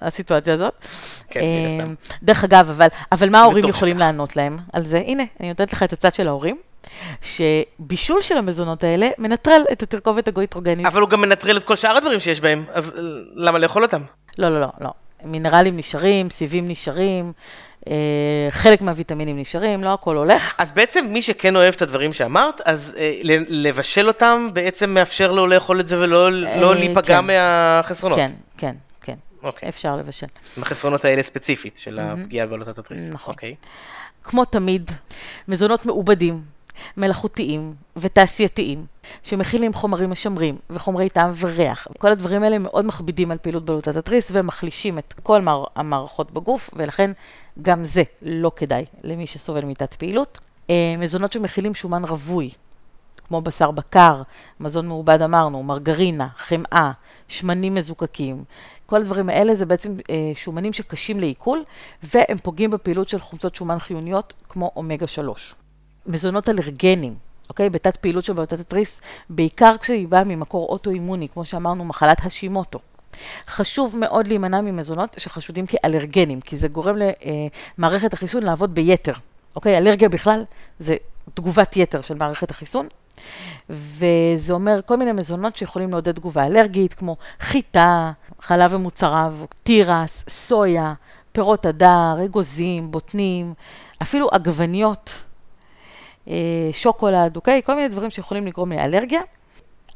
הסיטואציה 0.00 0.54
הזאת. 0.54 0.86
כן, 1.30 1.40
אה. 1.40 1.84
דרך 2.22 2.44
אגב, 2.44 2.70
אבל, 2.70 2.86
אבל 3.12 3.30
מה 3.30 3.40
ההורים 3.40 3.68
יכולים. 3.68 3.98
לענות 3.98 4.36
להם 4.36 4.58
על 4.72 4.84
זה? 4.84 4.98
הנה, 4.98 5.22
אני 5.40 5.48
נותנת 5.48 5.72
לך 5.72 5.82
את 5.82 5.92
הצד 5.92 6.14
של 6.14 6.28
ההורים, 6.28 6.56
שבישול 7.22 8.22
של 8.22 8.36
המזונות 8.36 8.84
האלה 8.84 9.08
מנטרל 9.18 9.62
את 9.72 9.82
התרכובת 9.82 10.28
הגויטרוגנית. 10.28 10.86
אבל 10.86 11.00
הוא 11.00 11.08
גם 11.08 11.20
מנטרל 11.20 11.56
את 11.56 11.64
כל 11.64 11.76
שאר 11.76 11.96
הדברים 11.96 12.20
שיש 12.20 12.40
בהם, 12.40 12.64
אז 12.72 12.94
למה 13.34 13.58
לאכול 13.58 13.82
אותם? 13.82 14.00
לא, 14.38 14.48
לא, 14.48 14.60
לא, 14.60 14.68
לא. 14.80 14.90
מינרלים 15.24 15.76
נשארים, 15.76 16.30
סיבים 16.30 16.68
נשארים, 16.68 17.32
אה, 17.88 17.94
חלק 18.50 18.82
מהוויטמינים 18.82 19.38
נשארים, 19.38 19.84
לא 19.84 19.92
הכל 19.92 20.16
הולך. 20.16 20.54
אז 20.58 20.72
בעצם 20.72 21.06
מי 21.08 21.22
שכן 21.22 21.56
אוהב 21.56 21.74
את 21.74 21.82
הדברים 21.82 22.12
שאמרת, 22.12 22.60
אז 22.64 22.94
אה, 22.98 23.14
לבשל 23.48 24.08
אותם 24.08 24.48
בעצם 24.52 24.90
מאפשר 24.90 25.32
לו 25.32 25.46
לאכול 25.46 25.80
את 25.80 25.86
זה 25.86 25.98
ולא 25.98 26.32
לא 26.32 26.72
אה, 26.72 26.74
להיפגע 26.74 27.20
כן. 27.20 27.24
מהחסרונות. 27.26 28.18
כן, 28.18 28.30
כן, 28.58 28.74
כן, 29.00 29.14
אוקיי. 29.42 29.68
אפשר 29.68 29.96
לבשל. 29.96 30.26
מהחסרונות 30.56 31.04
האלה 31.04 31.22
ספציפית 31.22 31.76
של 31.76 31.98
הפגיעה 31.98 32.46
בעולת 32.46 32.78
התריס. 32.78 33.02
נכון. 33.12 33.34
אוקיי. 33.34 33.54
כמו 34.22 34.44
תמיד, 34.44 34.90
מזונות 35.48 35.86
מעובדים, 35.86 36.42
מלאכותיים 36.96 37.74
ותעשייתיים, 37.96 38.86
שמכילים 39.22 39.72
חומרים 39.74 40.10
משמרים 40.10 40.56
וחומרי 40.70 41.08
טעם 41.08 41.30
וריח. 41.38 41.86
כל 41.98 42.08
הדברים 42.08 42.42
האלה 42.42 42.58
מאוד 42.58 42.86
מכבידים 42.86 43.30
על 43.30 43.38
פעילות 43.38 43.64
בלוטת 43.64 43.96
התריס 43.96 44.30
ומחלישים 44.34 44.98
את 44.98 45.14
כל 45.22 45.40
מער- 45.40 45.64
המערכות 45.76 46.30
בגוף, 46.30 46.70
ולכן 46.76 47.10
גם 47.62 47.84
זה 47.84 48.02
לא 48.22 48.52
כדאי 48.56 48.84
למי 49.04 49.26
שסובל 49.26 49.64
מתת 49.64 49.94
פעילות. 49.94 50.38
אה, 50.70 50.94
מזונות 50.98 51.32
שמכילים 51.32 51.74
שומן 51.74 52.04
רווי, 52.04 52.50
כמו 53.28 53.40
בשר 53.40 53.70
בקר, 53.70 54.22
מזון 54.60 54.88
מעובד 54.88 55.22
אמרנו, 55.22 55.62
מרגרינה, 55.62 56.28
חמאה, 56.36 56.92
שמנים 57.28 57.74
מזוקקים. 57.74 58.44
כל 58.86 59.00
הדברים 59.00 59.28
האלה 59.28 59.54
זה 59.54 59.66
בעצם 59.66 59.96
אה, 60.10 60.32
שומנים 60.34 60.72
שקשים 60.72 61.20
לעיכול, 61.20 61.64
והם 62.02 62.38
פוגעים 62.42 62.70
בפעילות 62.70 63.08
של 63.08 63.20
חומצות 63.20 63.54
שומן 63.54 63.78
חיוניות, 63.78 64.34
כמו 64.48 64.72
אומגה 64.76 65.06
3. 65.06 65.54
מזונות 66.06 66.48
אלרגנים, 66.48 67.14
אוקיי? 67.48 67.70
בתת 67.70 67.96
פעילות 67.96 68.24
של 68.24 68.32
בעיות 68.32 68.52
התריס, 68.52 69.00
בעיקר 69.30 69.76
כשהיא 69.80 70.08
באה 70.08 70.24
ממקור 70.24 70.68
אוטואימוני, 70.68 71.28
כמו 71.28 71.44
שאמרנו, 71.44 71.84
מחלת 71.84 72.26
השימוטו. 72.26 72.78
חשוב 73.46 73.96
מאוד 73.98 74.26
להימנע 74.26 74.60
ממזונות 74.60 75.16
שחשודים 75.18 75.66
כאלרגנים, 75.66 76.40
כי 76.40 76.56
זה 76.56 76.68
גורם 76.68 76.96
למערכת 77.78 78.12
החיסון 78.12 78.42
לעבוד 78.42 78.74
ביתר. 78.74 79.12
אוקיי? 79.56 79.78
אלרגיה 79.78 80.08
בכלל 80.08 80.44
זה 80.78 80.96
תגובת 81.34 81.76
יתר 81.76 82.00
של 82.00 82.14
מערכת 82.14 82.50
החיסון, 82.50 82.86
וזה 83.70 84.52
אומר 84.52 84.80
כל 84.86 84.96
מיני 84.96 85.12
מזונות 85.12 85.56
שיכולים 85.56 85.90
לעודד 85.90 86.12
תגובה 86.12 86.46
אלרגית, 86.46 86.94
כמו 86.94 87.16
חיטה, 87.40 88.12
חלב 88.40 88.72
ומוצריו, 88.74 89.34
תירס, 89.62 90.24
סויה, 90.28 90.94
פירות 91.32 91.66
הדר, 91.66 92.16
אגוזים, 92.24 92.90
בוטנים, 92.90 93.54
אפילו 94.02 94.28
עגבניות, 94.32 95.24
שוקולד, 96.72 97.36
אוקיי? 97.36 97.62
כל 97.66 97.74
מיני 97.74 97.88
דברים 97.88 98.10
שיכולים 98.10 98.46
לגרום 98.46 98.72
לאלרגיה. 98.72 99.20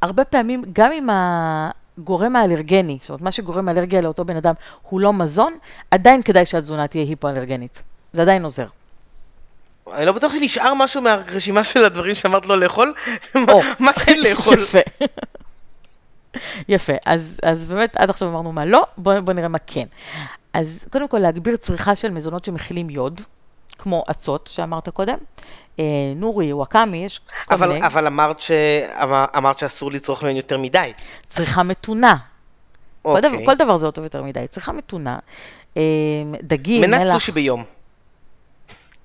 הרבה 0.01 0.25
פעמים, 0.25 0.63
גם 0.73 0.91
אם 0.91 1.07
הגורם 1.11 2.35
האלרגני, 2.35 2.97
זאת 3.01 3.09
אומרת, 3.09 3.21
מה 3.21 3.31
שגורם 3.31 3.69
אלרגיה 3.69 4.01
לאותו 4.01 4.25
בן 4.25 4.35
אדם 4.35 4.53
הוא 4.81 4.99
לא 5.01 5.13
מזון, 5.13 5.53
עדיין 5.91 6.21
כדאי 6.21 6.45
שהתזונה 6.45 6.87
תהיה 6.87 7.03
היפואלרגנית. 7.03 7.83
זה 8.13 8.21
עדיין 8.21 8.43
עוזר. 8.43 8.65
אני 9.93 10.05
לא 10.05 10.11
בטוח 10.11 10.31
שנשאר 10.33 10.73
משהו 10.73 11.01
מהרשימה 11.01 11.63
של 11.63 11.85
הדברים 11.85 12.15
שאמרת 12.15 12.45
לא 12.45 12.59
לאכול. 12.59 12.93
מה- 13.79 13.93
כן 13.93 14.19
לאכול? 14.29 14.53
יפה. 14.59 14.79
יפה, 16.69 16.93
אז, 17.05 17.39
אז 17.43 17.71
באמת 17.71 17.97
עד 17.97 18.09
עכשיו 18.09 18.29
אמרנו 18.29 18.51
מה 18.51 18.65
לא, 18.65 18.85
בואו 18.97 19.21
בוא 19.25 19.33
נראה 19.33 19.47
מה 19.47 19.57
כן. 19.67 19.85
אז 20.53 20.85
קודם 20.91 21.07
כל 21.07 21.17
להגביר 21.19 21.55
צריכה 21.57 21.95
של 21.95 22.11
מזונות 22.11 22.45
שמכילים 22.45 22.89
יוד, 22.89 23.21
כמו 23.77 24.03
אצות 24.11 24.49
שאמרת 24.53 24.89
קודם, 24.89 25.13
אה, 25.13 25.17
נורי, 26.15 26.53
וואקאמי, 26.53 27.05
יש 27.05 27.19
כל 27.19 27.53
אבל, 27.53 27.67
מיני. 27.67 27.85
אבל 27.85 28.07
אמרת, 28.07 28.39
ש... 28.39 28.51
אמר- 29.03 29.25
אמרת 29.37 29.59
שאסור 29.59 29.91
לצרוך 29.91 30.23
מהן 30.23 30.35
יותר 30.35 30.57
מדי. 30.57 30.91
צריכה 31.27 31.63
מתונה, 31.63 32.15
כל, 33.01 33.09
אוקיי. 33.09 33.21
דבר, 33.29 33.45
כל 33.45 33.55
דבר 33.55 33.77
זה 33.77 33.85
לא 33.85 33.91
טוב 33.91 34.03
יותר 34.03 34.23
מדי, 34.23 34.47
צריכה 34.49 34.71
מתונה, 34.71 35.19
אה, 35.77 35.81
דגים, 36.43 36.81
מנת 36.81 37.01
מלח, 37.01 37.13
סושי 37.13 37.31
ביום. 37.31 37.63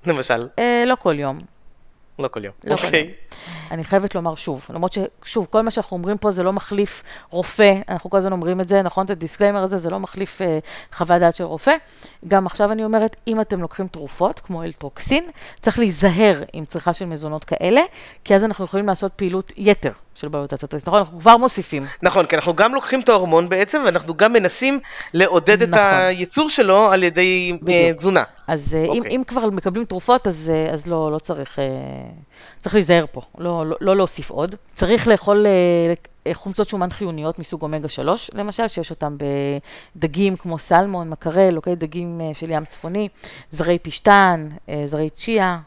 למשל, 0.06 0.48
אה, 0.58 0.84
לא 0.86 0.94
כל 0.94 1.18
יום. 1.18 1.38
לא 2.18 2.28
כל 2.28 2.44
יום. 2.44 2.54
לא 2.64 2.76
כל 2.76 2.86
אוקיי. 2.86 3.00
יום. 3.00 3.10
אני 3.70 3.84
חייבת 3.84 4.14
לומר 4.14 4.34
שוב, 4.34 4.66
למרות 4.74 4.92
ששוב, 4.92 5.46
כל 5.50 5.62
מה 5.62 5.70
שאנחנו 5.70 5.96
אומרים 5.96 6.18
פה 6.18 6.30
זה 6.30 6.42
לא 6.42 6.52
מחליף 6.52 7.02
רופא, 7.30 7.74
אנחנו 7.88 8.10
כל 8.10 8.16
הזמן 8.16 8.32
אומרים 8.32 8.60
את 8.60 8.68
זה, 8.68 8.82
נכון? 8.82 9.04
את 9.04 9.10
הדיסקליימר 9.10 9.62
הזה, 9.62 9.78
זה 9.78 9.90
לא 9.90 10.00
מחליף 10.00 10.42
אה, 10.42 10.58
חוות 10.92 11.20
דעת 11.20 11.36
של 11.36 11.44
רופא. 11.44 11.72
גם 12.28 12.46
עכשיו 12.46 12.72
אני 12.72 12.84
אומרת, 12.84 13.16
אם 13.26 13.40
אתם 13.40 13.60
לוקחים 13.60 13.86
תרופות, 13.86 14.40
כמו 14.40 14.62
אלטרוקסין, 14.62 15.24
צריך 15.60 15.78
להיזהר 15.78 16.42
עם 16.52 16.64
צריכה 16.64 16.92
של 16.92 17.04
מזונות 17.04 17.44
כאלה, 17.44 17.80
כי 18.24 18.34
אז 18.34 18.44
אנחנו 18.44 18.64
יכולים 18.64 18.86
לעשות 18.86 19.12
פעילות 19.12 19.52
יתר 19.56 19.92
של 20.14 20.28
בעיות 20.28 20.52
הצטריס, 20.52 20.86
נכון? 20.86 20.98
אנחנו 20.98 21.20
כבר 21.20 21.36
מוסיפים. 21.36 21.86
נכון, 22.02 22.26
כי 22.26 22.36
אנחנו 22.36 22.54
גם 22.54 22.74
לוקחים 22.74 23.00
את 23.00 23.08
ההורמון 23.08 23.48
בעצם, 23.48 23.82
ואנחנו 23.84 24.14
גם 24.14 24.32
מנסים 24.32 24.80
לעודד 25.14 25.62
את 25.62 25.68
נכון. 25.68 25.84
הייצור 25.84 26.48
שלו 26.48 26.90
על 26.92 27.02
ידי 27.02 27.50
אה, 27.52 27.58
בדיוק. 27.62 27.96
תזונה. 27.96 28.22
אז 28.46 28.74
אה, 28.74 28.84
אם, 28.84 28.98
אוקיי. 28.98 29.16
אם 29.16 29.22
כבר 29.26 29.50
מקבלים 29.50 29.84
תרופות, 29.84 30.26
אז, 30.26 30.52
אה, 30.54 30.72
אז 30.72 30.86
לא, 30.86 31.12
לא 31.12 31.18
צריך, 31.18 31.58
צריך 32.58 32.74
להיזהר 32.74 33.04
פה, 33.12 33.20
לא, 33.38 33.66
לא, 33.66 33.76
לא 33.80 33.96
להוסיף 33.96 34.30
עוד. 34.30 34.54
צריך 34.74 35.08
לאכול 35.08 35.46
אה, 35.46 36.34
חומצות 36.34 36.68
שומן 36.68 36.90
חיוניות 36.90 37.38
מסוג 37.38 37.62
אומגה 37.62 37.88
3, 37.88 38.30
למשל, 38.34 38.68
שיש 38.68 38.90
אותם 38.90 39.16
בדגים 39.96 40.36
כמו 40.36 40.58
סלמון, 40.58 41.08
מקרל, 41.10 41.56
אוקיי, 41.56 41.76
דגים 41.76 42.20
אה, 42.20 42.34
של 42.34 42.50
ים 42.50 42.64
צפוני, 42.64 43.08
זרי 43.50 43.78
פשטן, 43.78 44.48
אה, 44.68 44.82
זרי 44.84 45.10
צ'יה, 45.10 45.58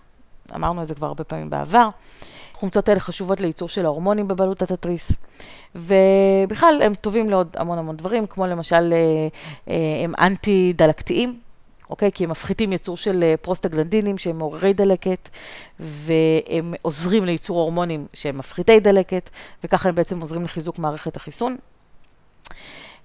אמרנו 0.56 0.82
את 0.82 0.88
זה 0.88 0.95
כבר 0.95 1.08
הרבה 1.08 1.23
פעמים 1.23 1.49
בעבר. 1.49 1.89
החומצות 2.56 2.89
האלה 2.89 2.99
חשובות 2.99 3.41
לייצור 3.41 3.69
של 3.69 3.86
ההורמונים 3.86 4.28
בבלוטת 4.28 4.71
התריס, 4.71 5.12
ובכלל 5.75 6.82
הם 6.84 6.93
טובים 6.95 7.30
לעוד 7.30 7.56
המון 7.56 7.78
המון 7.78 7.97
דברים, 7.97 8.28
כמו 8.28 8.47
למשל 8.47 8.93
הם 10.04 10.13
אנטי-דלקתיים, 10.19 11.39
אוקיי? 11.89 12.12
כי 12.12 12.23
הם 12.23 12.30
מפחיתים 12.30 12.71
ייצור 12.71 12.97
של 12.97 13.36
פרוסטגלנדינים 13.41 14.17
שהם 14.17 14.38
מעוררי 14.38 14.73
דלקת, 14.73 15.30
והם 15.80 16.73
עוזרים 16.82 17.25
לייצור 17.25 17.60
הורמונים 17.60 18.08
שהם 18.13 18.38
מפחיתי 18.38 18.80
דלקת, 18.80 19.30
וככה 19.63 19.89
הם 19.89 19.95
בעצם 19.95 20.21
עוזרים 20.21 20.43
לחיזוק 20.43 20.80
מערכת 20.80 21.15
החיסון. 21.15 21.58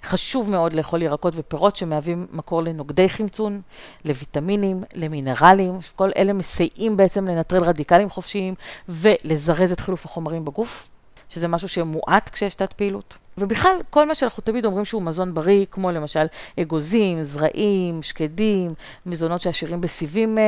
חשוב 0.04 0.50
מאוד 0.50 0.72
לאכול 0.72 1.02
ירקות 1.02 1.34
ופירות 1.36 1.76
שמהווים 1.76 2.26
מקור 2.32 2.62
לנוגדי 2.62 3.08
חמצון, 3.08 3.60
לויטמינים, 4.04 4.84
למינרלים, 4.94 5.78
כל 5.96 6.10
אלה 6.16 6.32
מסייעים 6.32 6.96
בעצם 6.96 7.28
לנטרל 7.28 7.64
רדיקלים 7.64 8.10
חופשיים 8.10 8.54
ולזרז 8.88 9.72
את 9.72 9.80
חילוף 9.80 10.04
החומרים 10.04 10.44
בגוף, 10.44 10.88
שזה 11.28 11.48
משהו 11.48 11.68
שמועט 11.68 12.30
כשיש 12.32 12.54
תת 12.54 12.72
פעילות. 12.72 13.16
ובכלל, 13.38 13.76
כל 13.90 14.08
מה 14.08 14.14
שאנחנו 14.14 14.42
תמיד 14.42 14.64
אומרים 14.64 14.84
שהוא 14.84 15.02
מזון 15.02 15.34
בריא, 15.34 15.66
כמו 15.70 15.90
למשל 15.90 16.26
אגוזים, 16.60 17.22
זרעים, 17.22 18.02
שקדים, 18.02 18.74
מזונות 19.06 19.40
שעשירים 19.40 19.80
בסיבים 19.80 20.38
אה, 20.38 20.42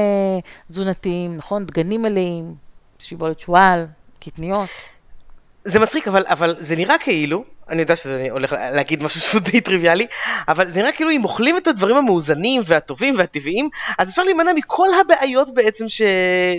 תזונתיים, 0.71 1.37
נכון? 1.37 1.67
דגנים 1.67 2.03
מלאים, 2.03 2.55
שיבולת 2.99 3.41
שועל, 3.41 3.87
קטניות. 4.21 4.69
זה 5.65 5.79
מצחיק, 5.79 6.09
אבל, 6.09 6.25
אבל 6.27 6.57
זה 6.59 6.77
נראה 6.77 6.99
כאילו, 6.99 7.45
אני 7.69 7.83
יודע 7.83 7.97
שזה 7.97 8.29
הולך 8.31 8.53
להגיד 8.53 9.03
משהו 9.03 9.21
שהוא 9.21 9.41
די 9.41 9.61
טריוויאלי, 9.61 10.07
אבל 10.49 10.69
זה 10.69 10.81
נראה 10.81 10.93
כאילו 10.93 11.11
אם 11.11 11.25
אוכלים 11.25 11.57
את 11.57 11.67
הדברים 11.67 11.97
המאוזנים 11.97 12.63
והטובים 12.67 13.15
והטבעיים, 13.19 13.69
אז 13.99 14.11
אפשר 14.11 14.23
להימנע 14.23 14.53
מכל 14.53 14.89
הבעיות 15.01 15.55
בעצם 15.55 15.89
ש... 15.89 16.03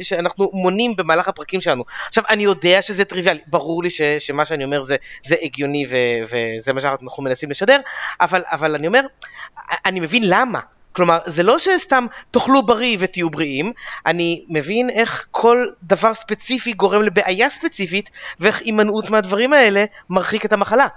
שאנחנו 0.02 0.50
מונים 0.54 0.96
במהלך 0.96 1.28
הפרקים 1.28 1.62
שלנו. 1.62 1.84
עכשיו, 2.08 2.24
אני 2.30 2.44
יודע 2.44 2.82
שזה 2.82 3.06
טריוויאלי, 3.06 3.40
ברור 3.48 3.84
לי 3.84 3.90
ש... 3.90 4.02
שמה 4.20 4.46
שאני 4.46 4.64
אומר 4.64 4.84
זה, 4.84 4.96
זה 5.24 5.36
הגיוני 5.42 5.86
ו... 5.90 5.98
וזה 6.24 6.74
מה 6.74 6.82
שאנחנו 6.82 7.24
מנסים 7.24 7.50
לשדר, 7.50 7.80
אבל, 8.22 8.44
אבל 8.46 8.76
אני 8.76 8.88
אומר, 8.88 9.02
אני 9.86 10.00
מבין 10.00 10.24
למה. 10.26 10.60
כלומר, 10.98 11.20
זה 11.26 11.44
לא 11.44 11.60
שסתם 11.60 12.06
תאכלו 12.32 12.64
בריא 12.64 12.98
ותהיו 13.00 13.30
בריאים, 13.30 13.72
אני 14.06 14.46
מבין 14.50 14.90
איך 14.90 15.26
כל 15.32 15.66
דבר 15.84 16.14
ספציפי 16.14 16.74
גורם 16.74 17.02
לבעיה 17.02 17.50
ספציפית, 17.50 18.10
ואיך 18.40 18.62
הימנעות 18.62 19.10
מהדברים 19.10 19.54
האלה 19.54 19.86
מרחיק 20.10 20.46
את 20.46 20.54
המחלה. 20.54 20.88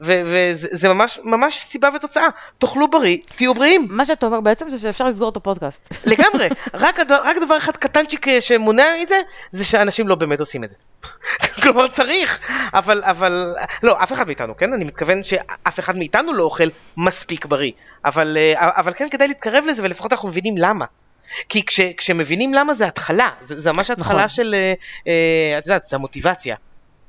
וזה 0.00 0.88
ממש, 0.88 1.20
ממש 1.24 1.58
סיבה 1.58 1.88
ותוצאה. 1.94 2.28
תאכלו 2.58 2.90
בריא, 2.90 3.16
תהיו 3.36 3.54
בריאים. 3.54 3.86
מה 3.90 4.04
שאתה 4.04 4.26
אומר 4.26 4.40
בעצם 4.40 4.70
זה 4.70 4.78
שאפשר 4.78 5.06
לסגור 5.06 5.28
את 5.28 5.36
הפודקאסט. 5.36 6.06
לגמרי. 6.06 6.48
רק, 6.74 6.98
רק 7.10 7.36
דבר 7.44 7.58
אחד 7.58 7.76
קטנצ'יק 7.76 8.28
אה, 8.28 8.40
שמונע 8.40 9.02
את 9.02 9.08
זה, 9.08 9.20
זה 9.50 9.64
שאנשים 9.64 10.08
לא 10.08 10.14
באמת 10.14 10.40
עושים 10.40 10.64
את 10.64 10.70
זה. 10.70 10.76
כלומר 11.62 11.88
צריך, 11.88 12.40
אבל, 12.74 13.02
אבל, 13.04 13.54
לא, 13.82 14.02
אף 14.02 14.12
אחד 14.12 14.26
מאיתנו, 14.26 14.56
כן? 14.56 14.72
אני 14.72 14.84
מתכוון 14.84 15.24
שאף 15.24 15.78
אחד 15.80 15.96
מאיתנו 15.96 16.32
לא 16.32 16.42
אוכל 16.42 16.68
מספיק 16.96 17.46
בריא. 17.46 17.72
אבל, 18.04 18.36
אה, 18.40 18.70
אבל 18.80 18.92
כן 18.92 19.08
כדאי 19.10 19.28
להתקרב 19.28 19.64
לזה, 19.66 19.82
ולפחות 19.82 20.12
אנחנו 20.12 20.28
מבינים 20.28 20.58
למה. 20.58 20.84
כי 21.48 21.66
כש, 21.66 21.80
כשמבינים 21.80 22.54
למה 22.54 22.74
זה 22.74 22.86
התחלה, 22.86 23.30
זה, 23.40 23.60
זה 23.60 23.72
ממש 23.72 23.90
התחלה 23.90 24.16
נכון. 24.16 24.28
של, 24.28 24.54
אה, 25.06 25.58
את 25.58 25.66
יודעת, 25.66 25.84
זה 25.84 25.96
המוטיבציה. 25.96 26.56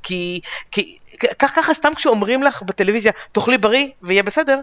כי, 0.04 0.42
כי 0.72 0.98
ככה 1.40 1.74
סתם 1.74 1.96
כשאומרים 1.96 2.44
לך 2.44 2.62
בטלוויזיה, 2.62 3.12
תאכלי 3.32 3.58
בריא 3.58 3.88
ויהיה 4.02 4.24
בסדר, 4.24 4.60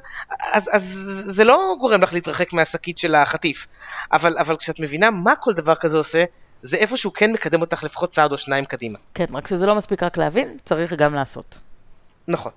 אז, 0.52 0.70
אז 0.72 0.82
זה 1.24 1.44
לא 1.44 1.76
גורם 1.80 2.02
לך 2.02 2.12
להתרחק 2.12 2.52
מהשקית 2.52 2.98
של 2.98 3.14
החטיף. 3.14 3.66
אבל, 4.12 4.38
אבל 4.38 4.56
כשאת 4.56 4.80
מבינה 4.80 5.10
מה 5.10 5.36
כל 5.36 5.52
דבר 5.52 5.74
כזה 5.74 5.96
עושה, 5.96 6.24
זה 6.62 6.76
איפשהו 6.76 7.12
כן 7.12 7.32
מקדם 7.32 7.60
אותך 7.60 7.84
לפחות 7.84 8.10
צעד 8.10 8.32
או 8.32 8.38
שניים 8.38 8.64
קדימה. 8.64 8.98
כן, 9.14 9.24
רק 9.32 9.46
שזה 9.46 9.66
לא 9.66 9.74
מספיק 9.74 10.02
רק 10.02 10.16
להבין, 10.16 10.56
צריך 10.64 10.92
גם 10.92 11.14
לעשות. 11.14 11.58
נכון. 12.28 12.52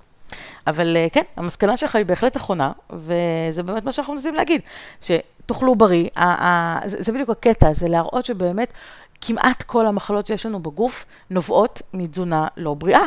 אבל 0.68 0.98
אה, 0.98 1.08
כן, 1.12 1.24
המסקנה 1.38 1.78
שלך 1.78 1.96
היא 1.96 2.06
בהחלט 2.06 2.36
נכונה, 2.36 2.72
וזה 2.90 3.64
באמת 3.64 3.84
מה 3.84 3.92
שאנחנו 3.92 4.14
מנסים 4.14 4.36
להגיד, 4.36 4.62
שתאכלו 5.02 5.76
בריא, 5.76 6.10
זה 6.86 7.12
בדיוק 7.12 7.30
הקטע, 7.30 7.74
זה 7.74 7.88
להראות 7.88 8.26
שבאמת 8.26 8.74
כמעט 9.22 9.64
כל 9.64 9.86
המחלות 9.86 10.26
שיש 10.26 10.46
לנו 10.46 10.60
בגוף 10.60 11.06
נובעות 11.30 11.82
מתזונה 11.94 12.48
לא 12.58 12.74
בריאה. 12.74 13.04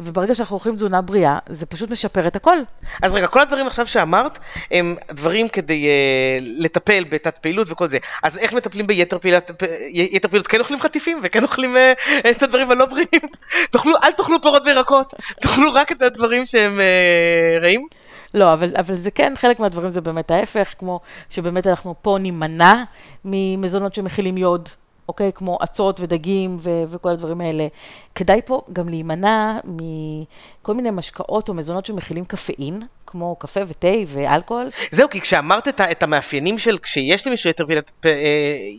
וברגע 0.00 0.34
שאנחנו 0.34 0.54
אוכלים 0.54 0.74
תזונה 0.74 1.00
בריאה, 1.00 1.38
זה 1.48 1.66
פשוט 1.66 1.90
משפר 1.90 2.26
את 2.26 2.36
הכל. 2.36 2.56
אז 3.02 3.14
רגע, 3.14 3.26
כל 3.26 3.40
הדברים 3.40 3.66
עכשיו 3.66 3.86
שאמרת, 3.86 4.38
הם 4.70 4.96
דברים 5.10 5.48
כדי 5.48 5.86
uh, 5.86 6.44
לטפל 6.64 7.04
בתת 7.08 7.38
פעילות 7.38 7.66
וכל 7.70 7.88
זה. 7.88 7.98
אז 8.22 8.38
איך 8.38 8.52
מטפלים 8.52 8.86
ביתר 8.86 9.18
פעילות, 9.18 9.50
יתר 9.90 10.28
פעילות, 10.28 10.46
כן 10.46 10.60
אוכלים 10.60 10.80
חטיפים 10.80 11.20
וכן 11.22 11.42
אוכלים 11.42 11.76
uh, 11.76 12.30
את 12.30 12.42
הדברים 12.42 12.70
הלא 12.70 12.86
בריאים? 12.86 13.28
תאכלו, 13.70 13.94
אל 14.04 14.12
תאכלו 14.12 14.42
פירות 14.42 14.62
וירקות, 14.66 15.14
תאכלו 15.42 15.74
רק 15.74 15.92
את 15.92 16.02
הדברים 16.02 16.46
שהם 16.46 16.80
uh, 16.80 17.62
רעים. 17.62 17.86
לא, 18.34 18.52
אבל, 18.52 18.68
אבל 18.76 18.94
זה 18.94 19.10
כן, 19.10 19.32
חלק 19.36 19.60
מהדברים 19.60 19.88
זה 19.88 20.00
באמת 20.00 20.30
ההפך, 20.30 20.74
כמו 20.78 21.00
שבאמת 21.30 21.66
אנחנו 21.66 21.94
פה 22.02 22.16
נימנע 22.20 22.82
ממזונות 23.24 23.94
שמכילים 23.94 24.38
יוד. 24.38 24.68
אוקיי? 25.08 25.32
כמו 25.34 25.58
אצות 25.64 26.00
ודגים 26.00 26.56
ו- 26.60 26.84
וכל 26.88 27.08
הדברים 27.08 27.40
האלה. 27.40 27.66
כדאי 28.14 28.40
פה 28.44 28.62
גם 28.72 28.88
להימנע 28.88 29.58
מכל 29.64 30.74
מיני 30.74 30.90
משקאות 30.90 31.48
או 31.48 31.54
מזונות 31.54 31.86
שמכילים 31.86 32.24
קפאין, 32.24 32.82
כמו 33.06 33.36
קפה 33.36 33.60
ותה 33.66 33.88
ואלכוהול. 34.06 34.68
זהו, 34.90 35.08
כי 35.08 35.20
כשאמרת 35.20 35.68
את, 35.68 35.80
את 35.80 36.02
המאפיינים 36.02 36.58
של 36.58 36.78
כשיש 36.78 37.26
למישהו 37.26 37.50
יתר, 37.50 37.66
פעילות, 37.66 37.90
פ, 38.00 38.06
אה, 38.06 38.12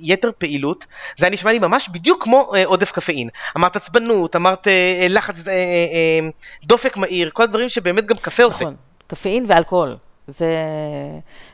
יתר 0.01 0.31
פעילות, 0.38 0.85
זה 1.17 1.25
היה 1.25 1.33
נשמע 1.33 1.51
לי 1.51 1.59
ממש 1.59 1.89
בדיוק 1.89 2.23
כמו 2.23 2.51
אה, 2.55 2.65
עודף 2.65 2.91
קפאין. 2.91 3.29
אמרת 3.57 3.75
עצבנות, 3.75 4.35
אמרת 4.35 4.67
אה, 4.67 5.07
לחץ, 5.09 5.43
דופק 6.63 6.97
מהיר, 6.97 7.29
כל 7.33 7.43
הדברים 7.43 7.69
שבאמת 7.69 8.05
גם 8.05 8.15
קפה 8.21 8.43
עושה. 8.43 8.65
נכון, 8.65 8.75
קפאין 9.07 9.45
ואלכוהול. 9.47 9.97
זה, 10.27 10.63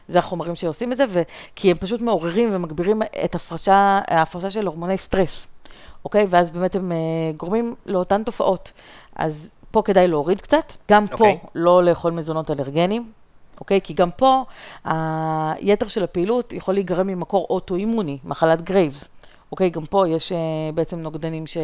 זה 0.07 0.19
החומרים 0.19 0.55
שעושים 0.55 0.91
את 0.91 0.97
זה, 0.97 1.05
ו, 1.10 1.21
כי 1.55 1.71
הם 1.71 1.77
פשוט 1.77 2.01
מעוררים 2.01 2.49
ומגבירים 2.51 3.01
את 3.25 3.36
הפרשה, 3.36 3.99
ההפרשה 4.07 4.49
של 4.49 4.65
הורמוני 4.65 4.97
סטרס, 4.97 5.60
אוקיי? 6.05 6.25
ואז 6.29 6.51
באמת 6.51 6.75
הם 6.75 6.91
uh, 6.91 7.39
גורמים 7.39 7.75
לאותן 7.86 8.23
תופעות. 8.23 8.71
אז 9.15 9.51
פה 9.71 9.81
כדאי 9.81 10.07
להוריד 10.07 10.41
קצת, 10.41 10.73
גם 10.89 11.07
פה 11.07 11.13
אוקיי. 11.13 11.38
לא 11.55 11.84
לאכול 11.84 12.12
מזונות 12.12 12.51
אלרגניים, 12.51 13.12
אוקיי? 13.60 13.81
כי 13.81 13.93
גם 13.93 14.12
פה 14.12 14.43
היתר 14.84 15.88
של 15.88 16.03
הפעילות 16.03 16.53
יכול 16.53 16.73
להיגרם 16.73 17.07
ממקור 17.07 17.47
אוטואימוני, 17.49 18.17
מחלת 18.23 18.62
גרייבס. 18.62 19.17
אוקיי? 19.51 19.69
גם 19.69 19.86
פה 19.86 20.07
יש 20.07 20.31
uh, 20.31 20.36
בעצם 20.75 20.99
נוגדנים, 20.99 21.47
ש... 21.47 21.57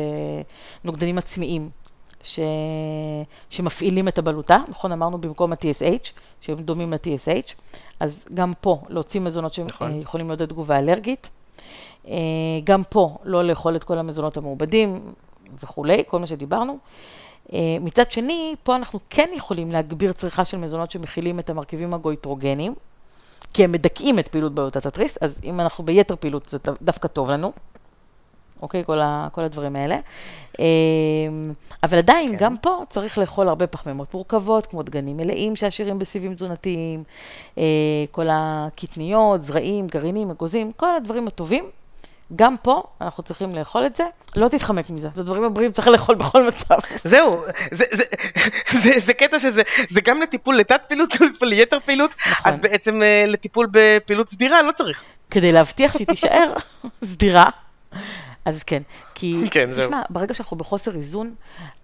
נוגדנים 0.84 1.18
עצמיים 1.18 1.70
ש... 2.22 2.40
שמפעילים 3.50 4.08
את 4.08 4.18
הבלוטה, 4.18 4.58
נכון? 4.70 4.92
אמרנו 4.92 5.18
במקום 5.18 5.54
ה-TSH, 5.54 6.12
שהם 6.42 6.58
דומים 6.58 6.94
ל-TSH, 6.94 7.54
אז 8.00 8.26
גם 8.34 8.54
פה 8.62 8.82
להוציא 8.90 9.22
מזונות 9.22 9.54
שיכולים 9.54 10.02
נכון. 10.02 10.28
לעודד 10.28 10.46
תגובה 10.46 10.80
אלרגית. 10.80 11.30
אה, 12.08 12.14
גם 12.64 12.82
פה 12.90 13.18
לא 13.24 13.44
לאכול 13.44 13.76
את 13.76 13.84
כל 13.84 13.98
המזונות 13.98 14.38
המעובדים 14.38 15.14
וכולי, 15.64 16.04
כל 16.08 16.20
מה 16.20 16.28
שדיברנו. 16.28 16.78
אה, 17.54 17.78
מצד 17.82 18.12
שני, 18.12 18.56
פה 18.64 18.76
אנחנו 18.76 19.00
כן 19.10 19.30
יכולים 19.36 19.72
להגביר 19.72 20.14
צריכה 20.14 20.46
של 20.46 20.58
מזונות 20.58 20.92
שמכילים 20.92 21.40
את 21.40 21.50
המרכיבים 21.50 21.94
הגויטרוגנים, 21.94 22.74
כי 23.54 23.64
הם 23.64 23.72
מדכאים 23.72 24.20
את 24.20 24.28
פעילות 24.28 24.56
בלוטת 24.56 24.86
התריס, 24.86 25.18
אז 25.22 25.40
אם 25.44 25.60
אנחנו 25.60 25.86
ביתר 25.86 26.16
פעילות 26.16 26.46
זה 26.46 26.58
דווקא 26.82 27.08
טוב 27.08 27.32
לנו. 27.32 27.52
אוקיי? 28.62 28.84
כל, 28.86 29.02
ה, 29.02 29.28
כל 29.32 29.44
הדברים 29.44 29.76
האלה. 29.76 29.98
אמ, 30.60 30.66
אבל 31.84 31.98
עדיין, 31.98 32.32
כן. 32.32 32.38
גם 32.46 32.58
פה 32.58 32.84
צריך 32.90 33.18
לאכול 33.18 33.48
הרבה 33.48 33.68
פחמימות 33.68 34.14
מורכבות, 34.14 34.66
כמו 34.66 34.84
דגנים 34.84 35.18
מלאים 35.18 35.56
שעשירים 35.56 36.00
בסיבים 36.00 36.34
תזונתיים, 36.34 37.04
אה, 37.58 37.64
כל 38.12 38.28
הקטניות, 38.32 39.42
זרעים, 39.42 39.88
גרעינים, 39.88 40.32
אגוזים, 40.32 40.72
כל 40.72 40.96
הדברים 40.96 41.28
הטובים. 41.28 41.64
גם 42.36 42.56
פה 42.62 42.84
אנחנו 43.02 43.24
צריכים 43.24 43.56
לאכול 43.56 43.86
את 43.86 43.96
זה, 43.96 44.04
לא 44.36 44.48
תתחמק 44.48 44.90
מזה, 44.90 45.10
זה 45.16 45.24
דברים 45.24 45.44
הבריאים 45.44 45.72
צריך 45.72 45.88
לאכול 45.88 46.16
בכל 46.16 46.48
מצב. 46.48 46.76
זהו, 47.04 47.44
זה, 47.72 47.86
זה, 47.92 48.04
זה, 48.72 49.00
זה 49.00 49.14
קטע 49.14 49.40
שזה 49.40 49.62
זה 49.90 50.02
גם 50.02 50.22
לטיפול 50.22 50.58
לתת 50.58 50.82
פעילות, 50.88 51.14
ליתר 51.42 51.80
פעילות, 51.80 52.16
נכון. 52.30 52.52
אז 52.52 52.60
בעצם 52.60 53.02
אה, 53.04 53.26
לטיפול 53.28 53.68
בפעילות 53.72 54.30
סדירה 54.30 54.62
לא 54.62 54.72
צריך. 54.72 55.02
כדי 55.32 55.52
להבטיח 55.52 55.94
שהיא 55.94 56.08
תישאר 56.08 56.54
סדירה, 57.04 57.50
אז 58.48 58.64
כן, 58.64 58.82
כי, 59.16 59.44
כן, 59.52 59.70
תשמע, 59.78 60.02
ברגע 60.10 60.34
שאנחנו 60.34 60.58
בחוסר 60.58 60.96
איזון, 60.96 61.36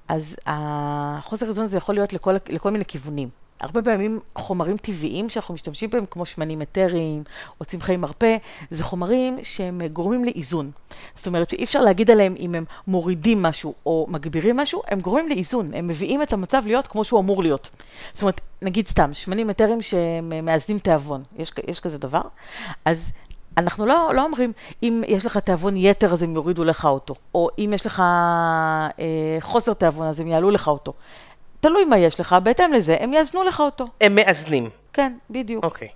אז 0.07 0.35
החוסר 0.45 1.47
איזון 1.47 1.63
הזה 1.63 1.77
יכול 1.77 1.95
להיות 1.95 2.13
לכל, 2.13 2.35
לכל 2.49 2.71
מיני 2.71 2.85
כיוונים. 2.85 3.29
הרבה 3.61 3.81
פעמים 3.81 4.19
חומרים 4.35 4.77
טבעיים 4.77 5.29
שאנחנו 5.29 5.53
משתמשים 5.53 5.89
בהם, 5.89 6.05
כמו 6.05 6.25
שמנים 6.25 6.61
אתריים 6.61 7.23
או 7.59 7.65
צמחי 7.65 7.97
מרפא, 7.97 8.37
זה 8.69 8.83
חומרים 8.83 9.37
שהם 9.43 9.81
גורמים 9.93 10.25
לאיזון. 10.25 10.71
זאת 11.15 11.27
אומרת 11.27 11.49
שאי 11.49 11.63
אפשר 11.63 11.81
להגיד 11.81 12.11
עליהם 12.11 12.35
אם 12.39 12.55
הם 12.55 12.65
מורידים 12.87 13.41
משהו 13.41 13.73
או 13.85 14.07
מגבירים 14.09 14.57
משהו, 14.57 14.81
הם 14.87 14.99
גורמים 14.99 15.29
לאיזון, 15.29 15.73
הם 15.73 15.87
מביאים 15.87 16.21
את 16.21 16.33
המצב 16.33 16.63
להיות 16.65 16.87
כמו 16.87 17.03
שהוא 17.03 17.19
אמור 17.19 17.43
להיות. 17.43 17.69
זאת 18.13 18.21
אומרת, 18.21 18.41
נגיד 18.61 18.87
סתם, 18.87 19.13
שמנים 19.13 19.49
אתריים 19.49 19.81
שמאזנים 19.81 20.79
תיאבון, 20.79 21.23
יש, 21.37 21.51
יש 21.67 21.79
כזה 21.79 21.97
דבר, 21.97 22.21
אז 22.85 23.11
אנחנו 23.57 23.85
לא, 23.85 24.11
לא 24.15 24.23
אומרים, 24.23 24.51
אם 24.83 25.03
יש 25.07 25.25
לך 25.25 25.37
תיאבון 25.37 25.77
יתר 25.77 26.13
אז 26.13 26.23
הם 26.23 26.35
יורידו 26.35 26.63
לך 26.63 26.85
אותו, 26.85 27.15
או 27.35 27.49
אם 27.59 27.71
יש 27.73 27.85
לך 27.85 27.99
אה, 27.99 29.37
חוסר 29.39 29.73
תיאבון 29.73 30.07
אז 30.07 30.19
הם 30.19 30.27
יעלו 30.27 30.51
לך 30.51 30.67
אותו. 30.67 30.93
תלוי 31.59 31.85
מה 31.85 31.97
יש 31.97 32.19
לך, 32.19 32.35
בהתאם 32.43 32.73
לזה 32.73 32.97
הם 32.99 33.13
יאזנו 33.13 33.43
לך 33.43 33.59
אותו. 33.59 33.85
הם 34.01 34.15
מאזנים. 34.15 34.69
כן, 34.93 35.13
בדיוק. 35.29 35.63
אוקיי. 35.63 35.87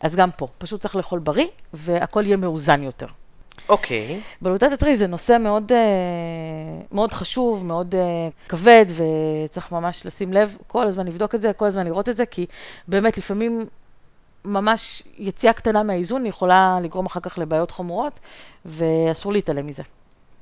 אז 0.00 0.16
גם 0.16 0.30
פה, 0.30 0.48
פשוט 0.58 0.80
צריך 0.80 0.96
לאכול 0.96 1.18
בריא, 1.18 1.46
והכל 1.72 2.22
יהיה 2.26 2.36
מאוזן 2.36 2.82
יותר. 2.82 3.06
אוקיי. 3.68 4.20
בלוטת 4.42 4.72
הטרי 4.72 4.96
זה 4.96 5.06
נושא 5.06 5.36
מאוד, 5.40 5.72
אה, 5.72 5.78
מאוד 6.92 7.12
חשוב, 7.12 7.66
מאוד 7.66 7.94
אה, 7.94 8.28
כבד, 8.48 8.86
וצריך 8.88 9.72
ממש 9.72 10.06
לשים 10.06 10.32
לב, 10.32 10.58
כל 10.66 10.86
הזמן 10.86 11.06
לבדוק 11.06 11.34
את 11.34 11.40
זה, 11.40 11.52
כל 11.52 11.66
הזמן 11.66 11.86
לראות 11.86 12.08
את 12.08 12.16
זה, 12.16 12.26
כי 12.26 12.46
באמת 12.88 13.18
לפעמים 13.18 13.66
ממש 14.46 15.02
יציאה 15.18 15.52
קטנה 15.52 15.82
מהאיזון 15.82 16.26
יכולה 16.26 16.78
לגרום 16.82 17.06
אחר 17.06 17.20
כך 17.20 17.38
לבעיות 17.38 17.70
חמורות, 17.70 18.20
ואסור 18.64 19.32
להתעלם 19.32 19.66
מזה. 19.66 19.82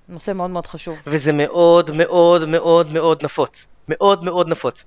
נושא 0.09 0.33
מאוד 0.33 0.51
מאוד 0.51 0.67
חשוב. 0.67 1.03
וזה 1.07 1.33
מאוד 1.33 1.91
מאוד 1.91 2.49
מאוד 2.49 2.93
מאוד 2.93 3.25
נפוץ. 3.25 3.67
מאוד 3.89 4.25
מאוד 4.25 4.49
נפוץ. 4.49 4.85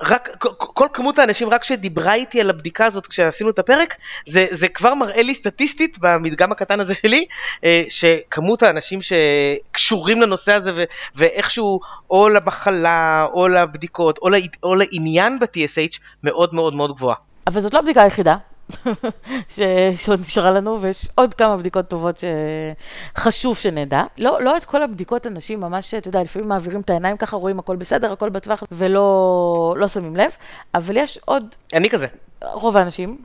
רק, 0.00 0.36
כל, 0.38 0.48
כל 0.58 0.86
כמות 0.92 1.18
האנשים 1.18 1.48
רק 1.48 1.64
שדיברה 1.64 2.14
איתי 2.14 2.40
על 2.40 2.50
הבדיקה 2.50 2.86
הזאת 2.86 3.06
כשעשינו 3.06 3.50
את 3.50 3.58
הפרק, 3.58 3.96
זה, 4.26 4.46
זה 4.50 4.68
כבר 4.68 4.94
מראה 4.94 5.22
לי 5.22 5.34
סטטיסטית 5.34 5.98
במדגם 6.00 6.52
הקטן 6.52 6.80
הזה 6.80 6.94
שלי, 6.94 7.26
אה, 7.64 7.82
שכמות 7.88 8.62
האנשים 8.62 9.00
שקשורים 9.02 10.22
לנושא 10.22 10.52
הזה 10.52 10.72
ו, 10.76 10.84
ואיכשהו 11.14 11.80
או 12.10 12.28
למחלה 12.28 13.26
או 13.32 13.48
לבדיקות 13.48 14.18
או, 14.18 14.28
לה, 14.28 14.38
או 14.62 14.74
לעניין 14.74 15.38
ב-TSH 15.38 15.98
מאוד 16.22 16.54
מאוד 16.54 16.74
מאוד 16.74 16.96
גבוהה. 16.96 17.16
אבל 17.46 17.60
זאת 17.60 17.74
לא 17.74 17.78
הבדיקה 17.78 18.02
היחידה. 18.02 18.36
ש... 19.48 19.60
שעוד 19.96 20.20
נשארה 20.20 20.50
לנו, 20.50 20.82
ויש 20.82 21.08
עוד 21.14 21.34
כמה 21.34 21.56
בדיקות 21.56 21.88
טובות 21.88 22.20
שחשוב 23.16 23.56
שנדע. 23.56 24.02
לא, 24.18 24.42
לא 24.42 24.56
את 24.56 24.64
כל 24.64 24.82
הבדיקות 24.82 25.26
אנשים 25.26 25.60
ממש, 25.60 25.94
אתה 25.94 26.08
יודע, 26.08 26.22
לפעמים 26.22 26.48
מעבירים 26.48 26.80
את 26.80 26.90
העיניים 26.90 27.16
ככה, 27.16 27.36
רואים 27.36 27.58
הכל 27.58 27.76
בסדר, 27.76 28.12
הכל 28.12 28.28
בטווח, 28.28 28.62
ולא 28.72 29.74
לא 29.78 29.88
שמים 29.88 30.16
לב, 30.16 30.36
אבל 30.74 30.96
יש 30.96 31.18
עוד... 31.24 31.54
אני 31.74 31.90
כזה. 31.90 32.06
רוב 32.42 32.76
האנשים. 32.76 33.18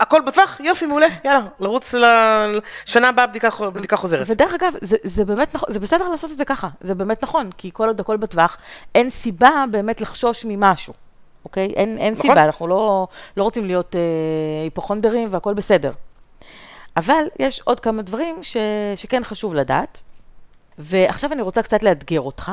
הכל 0.00 0.20
בטווח? 0.20 0.60
יופי, 0.60 0.86
מעולה, 0.86 1.06
יאללה, 1.24 1.46
לרוץ 1.60 1.94
לשנה 1.94 3.08
הבאה 3.08 3.26
בדיקה, 3.26 3.48
בדיקה 3.72 3.96
חוזרת. 3.96 4.26
ודרך 4.30 4.54
אגב, 4.54 4.72
זה, 4.80 4.96
זה 5.02 5.24
באמת 5.24 5.54
נכון, 5.54 5.72
זה 5.72 5.80
בסדר 5.80 6.08
לעשות 6.08 6.30
את 6.32 6.36
זה 6.36 6.44
ככה, 6.44 6.68
זה 6.80 6.94
באמת 6.94 7.22
נכון, 7.22 7.50
כי 7.58 7.70
כל 7.72 7.86
עוד 7.86 8.00
הכל 8.00 8.16
בטווח, 8.16 8.56
אין 8.94 9.10
סיבה 9.10 9.64
באמת 9.70 10.00
לחשוש 10.00 10.44
ממשהו. 10.48 10.94
אוקיי? 11.46 11.66
אין, 11.76 11.98
אין 11.98 12.12
נכון. 12.12 12.22
סיבה, 12.22 12.44
אנחנו 12.44 12.66
לא, 12.66 13.06
לא 13.36 13.42
רוצים 13.42 13.66
להיות 13.66 13.96
אה, 13.96 14.00
היפוכונדרים 14.64 15.28
והכל 15.30 15.54
בסדר. 15.54 15.92
אבל 16.96 17.24
יש 17.38 17.60
עוד 17.60 17.80
כמה 17.80 18.02
דברים 18.02 18.42
ש, 18.42 18.56
שכן 18.96 19.24
חשוב 19.24 19.54
לדעת. 19.54 20.00
ועכשיו 20.78 21.32
אני 21.32 21.42
רוצה 21.42 21.62
קצת 21.62 21.82
לאתגר 21.82 22.20
אותך, 22.20 22.52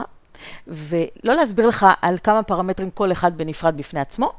ולא 0.67 1.33
להסביר 1.33 1.67
לך 1.67 1.85
על 2.01 2.17
כמה 2.23 2.43
פרמטרים 2.43 2.89
כל 2.89 3.11
אחד 3.11 3.37
בנפרד 3.37 3.77
בפני 3.77 3.99
עצמו, 3.99 4.31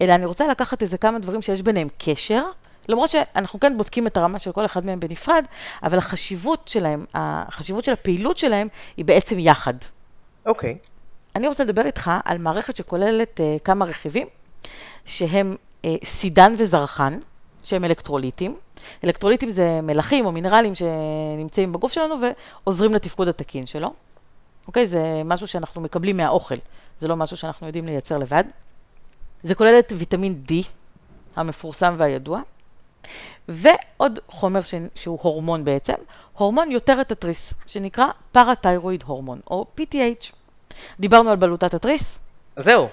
אלא 0.00 0.14
אני 0.14 0.24
רוצה 0.24 0.48
לקחת 0.48 0.82
איזה 0.82 0.98
כמה 0.98 1.18
דברים 1.18 1.42
שיש 1.42 1.62
ביניהם 1.62 1.88
קשר, 1.98 2.42
למרות 2.88 3.10
שאנחנו 3.10 3.60
כן 3.60 3.76
בודקים 3.76 4.06
את 4.06 4.16
הרמה 4.16 4.38
של 4.38 4.52
כל 4.52 4.64
אחד 4.64 4.86
מהם 4.86 5.00
בנפרד, 5.00 5.44
אבל 5.82 5.98
החשיבות 5.98 6.68
שלהם, 6.68 7.04
החשיבות 7.14 7.84
של 7.84 7.92
הפעילות 7.92 8.38
שלהם 8.38 8.68
היא 8.96 9.04
בעצם 9.04 9.38
יחד. 9.38 9.74
אוקיי. 10.46 10.76
Okay. 10.82 10.97
אני 11.38 11.48
רוצה 11.48 11.64
לדבר 11.64 11.86
איתך 11.86 12.10
על 12.24 12.38
מערכת 12.38 12.76
שכוללת 12.76 13.40
uh, 13.40 13.62
כמה 13.64 13.84
רכיבים, 13.84 14.26
שהם 15.04 15.56
uh, 15.82 15.86
סידן 16.04 16.54
וזרחן, 16.58 17.18
שהם 17.64 17.84
אלקטרוליטים. 17.84 18.56
אלקטרוליטים 19.04 19.50
זה 19.50 19.80
מלחים 19.82 20.26
או 20.26 20.32
מינרלים 20.32 20.72
שנמצאים 20.74 21.72
בגוף 21.72 21.92
שלנו 21.92 22.14
ועוזרים 22.64 22.94
לתפקוד 22.94 23.28
התקין 23.28 23.66
שלו. 23.66 23.92
אוקיי? 24.66 24.86
זה 24.86 25.22
משהו 25.24 25.46
שאנחנו 25.48 25.80
מקבלים 25.80 26.16
מהאוכל, 26.16 26.54
זה 26.98 27.08
לא 27.08 27.16
משהו 27.16 27.36
שאנחנו 27.36 27.66
יודעים 27.66 27.86
לייצר 27.86 28.18
לבד. 28.18 28.44
זה 29.42 29.54
כולל 29.54 29.78
את 29.78 29.92
ויטמין 29.96 30.42
D, 30.48 30.52
המפורסם 31.36 31.94
והידוע, 31.98 32.40
ועוד 33.48 34.18
חומר 34.28 34.62
ש... 34.62 34.74
שהוא 34.94 35.18
הורמון 35.22 35.64
בעצם, 35.64 35.94
הורמון 36.32 36.70
יותר 36.70 37.00
את 37.00 37.12
התריס, 37.12 37.54
שנקרא 37.66 38.06
פרתיירואיד 38.32 39.02
הורמון, 39.02 39.40
או 39.50 39.66
PTH. 39.80 40.37
דיברנו 41.00 41.30
על 41.30 41.36
בלוטת 41.36 41.74
התריס. 41.74 42.18
זהו. 42.56 42.88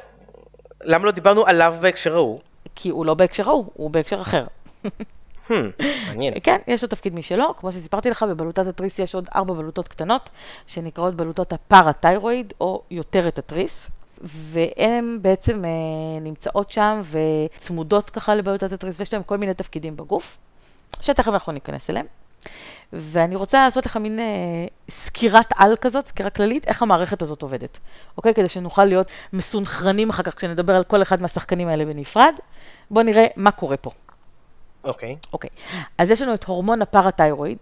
למה 0.84 1.06
לא 1.06 1.12
דיברנו 1.12 1.46
עליו 1.46 1.76
בהקשר 1.82 2.16
ההוא? 2.16 2.40
כי 2.76 2.90
הוא 2.90 3.06
לא 3.06 3.14
בהקשר 3.14 3.50
ההוא, 3.50 3.66
הוא 3.74 3.90
בהקשר 3.90 4.22
אחר. 4.22 4.46
Hmm, 5.50 5.54
מעניין. 6.08 6.34
כן, 6.44 6.58
יש 6.68 6.84
לו 6.84 6.90
תפקיד 6.90 7.16
משלו, 7.16 7.56
כמו 7.58 7.72
שסיפרתי 7.72 8.10
לך, 8.10 8.24
בבלוטת 8.24 8.68
התריס 8.68 9.00
יש 9.00 9.16
עוד 9.16 9.30
ארבע 9.36 9.54
בלוטות 9.54 9.88
קטנות, 9.88 10.30
שנקראות 10.68 11.16
בלוטות 11.16 11.54
הפרתיירואיד, 11.54 12.54
או 12.62 12.82
יותר 12.92 13.28
את 13.28 13.40
התריס. 13.40 13.92
והן 14.22 15.18
בעצם 15.22 15.66
אה, 15.66 15.70
נמצאות 16.22 16.72
שם 16.72 17.02
וצמודות 17.56 18.10
ככה 18.10 18.36
לבלוטת 18.36 18.72
התריס, 18.72 19.00
ויש 19.00 19.14
להן 19.14 19.24
כל 19.26 19.38
מיני 19.38 19.54
תפקידים 19.54 19.96
בגוף, 19.96 20.38
שתכף 21.02 21.28
אנחנו 21.28 21.54
ניכנס 21.54 21.90
אליהם. 21.90 22.06
ואני 22.94 23.36
רוצה 23.36 23.60
לעשות 23.66 23.86
לך 23.86 23.98
מין 23.98 24.20
אה, 24.20 24.26
סקירת 24.90 25.54
על 25.56 25.76
כזאת, 25.76 26.08
סקירה 26.08 26.30
כללית, 26.30 26.68
איך 26.68 26.82
המערכת 26.82 27.22
הזאת 27.22 27.42
עובדת, 27.42 27.80
אוקיי? 28.18 28.34
כדי 28.34 28.48
שנוכל 28.48 28.86
להיות 28.86 29.08
מסונכרנים 29.34 30.10
אחר 30.10 30.24
כך 30.24 30.36
כשנדבר 30.36 30.76
על 30.76 30.84
כל 30.84 31.02
אחד 31.02 31.22
מהשחקנים 31.22 31.68
האלה 31.68 31.86
בנפרד. 31.86 32.34
בואו 32.92 33.06
נראה 33.06 33.26
מה 33.36 33.52
קורה 33.52 33.78
פה. 33.78 33.92
אוקיי. 34.84 35.16
אוקיי. 35.34 35.50
אז 35.98 36.12
יש 36.12 36.22
לנו 36.22 36.34
את 36.34 36.44
הורמון 36.44 36.82
הפרתיירואיד, 36.82 37.58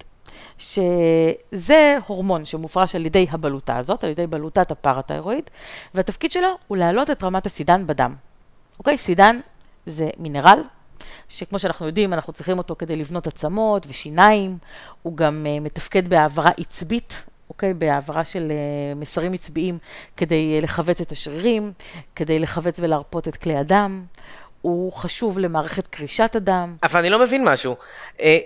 שזה 0.57 1.97
הורמון 2.07 2.45
שמופרש 2.45 2.95
על 2.95 3.05
ידי 3.05 3.27
הבלוטה 3.31 3.77
הזאת, 3.77 4.03
על 4.03 4.09
ידי 4.09 4.27
בלוטת 4.27 4.71
הפרתיירואיד, 4.71 5.49
והתפקיד 5.93 6.31
שלו 6.31 6.47
הוא 6.67 6.77
להעלות 6.77 7.09
את 7.09 7.23
רמת 7.23 7.45
הסידן 7.45 7.87
בדם. 7.87 8.15
אוקיי? 8.79 8.97
סידן 8.97 9.39
זה 9.85 10.09
מינרל 10.19 10.59
שכמו 11.29 11.59
שאנחנו 11.59 11.85
יודעים, 11.85 12.13
אנחנו 12.13 12.33
צריכים 12.33 12.57
אותו 12.57 12.75
כדי 12.75 12.95
לבנות 12.95 13.27
עצמות 13.27 13.85
ושיניים, 13.89 14.57
הוא 15.01 15.17
גם 15.17 15.45
uh, 15.45 15.63
מתפקד 15.63 16.07
בהעברה 16.07 16.51
עצבית, 16.59 17.29
אוקיי? 17.49 17.73
בהעברה 17.73 18.25
של 18.25 18.51
uh, 18.51 18.99
מסרים 18.99 19.33
עצביים 19.33 19.77
כדי 20.17 20.59
uh, 20.59 20.63
לכווץ 20.63 21.01
את 21.01 21.11
השרירים, 21.11 21.71
כדי 22.15 22.39
לכווץ 22.39 22.79
ולהרפות 22.79 23.27
את 23.27 23.35
כלי 23.35 23.55
הדם. 23.55 24.05
הוא 24.63 24.93
חשוב 24.93 25.39
למערכת 25.39 25.87
קרישת 25.87 26.35
הדם. 26.35 26.75
אבל 26.83 26.99
אני 26.99 27.09
לא 27.09 27.19
מבין 27.19 27.43
משהו. 27.43 27.75
אה, 28.21 28.37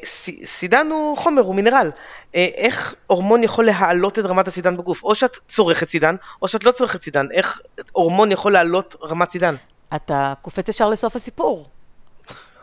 סידן 0.46 0.88
הוא 0.92 1.18
חומר, 1.18 1.42
הוא 1.42 1.56
מינרל. 1.56 1.92
אה, 2.36 2.48
איך 2.56 2.96
הורמון 3.08 3.44
יכול 3.44 3.66
להעלות 3.66 4.20
את 4.20 4.26
רמת 4.26 4.48
הסידן 4.48 4.78
בגוף? 4.78 5.04
או 5.04 5.16
שאת 5.16 5.38
צורכת 5.50 5.90
סידן, 5.90 6.16
או 6.42 6.48
שאת 6.48 6.64
לא 6.64 6.72
צורכת 6.72 7.04
סידן. 7.04 7.28
איך 7.32 7.60
הורמון 7.92 8.32
יכול 8.32 8.54
להעלות 8.54 8.96
רמת 9.04 9.32
סידן? 9.32 9.56
אתה 9.96 10.34
קופץ 10.42 10.70
ישר 10.70 10.90
לסוף 10.90 11.16
הסיפור. 11.16 11.66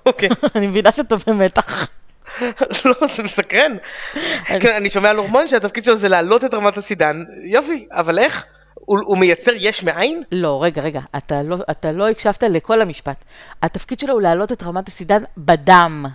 אוקיי. 0.07 0.29
אני 0.57 0.67
מבינה 0.67 0.93
שאתה 0.93 1.17
במתח. 1.27 1.91
לא, 2.85 2.95
זה 3.17 3.23
מסקרן. 3.23 3.77
כן, 4.45 4.75
אני 4.77 4.91
שומע 4.91 5.11
על 5.11 5.17
הורמון 5.17 5.49
שהתפקיד 5.49 5.85
שלו 5.85 5.97
זה 5.97 6.09
להעלות 6.09 6.45
את 6.45 6.55
רמת 6.55 6.77
הסידן, 6.77 7.25
יופי, 7.45 7.87
אבל 7.91 8.19
איך? 8.19 8.45
הוא, 8.75 9.19
מייצר 9.19 9.53
יש 9.57 9.85
מאין? 9.85 10.23
לא, 10.33 10.63
רגע, 10.63 10.83
רגע, 10.83 11.01
אתה 11.17 11.43
לא, 11.43 11.57
אתה 11.71 11.93
לא 11.93 12.09
הקשבת 12.09 12.43
לכל 12.43 12.81
המשפט. 12.81 13.25
התפקיד 13.63 13.99
שלו 13.99 14.13
הוא 14.13 14.23
להעלות 14.23 14.53
את 14.53 14.63
רמת 14.63 14.89
הסידן 14.89 15.23
בדם. 15.37 16.07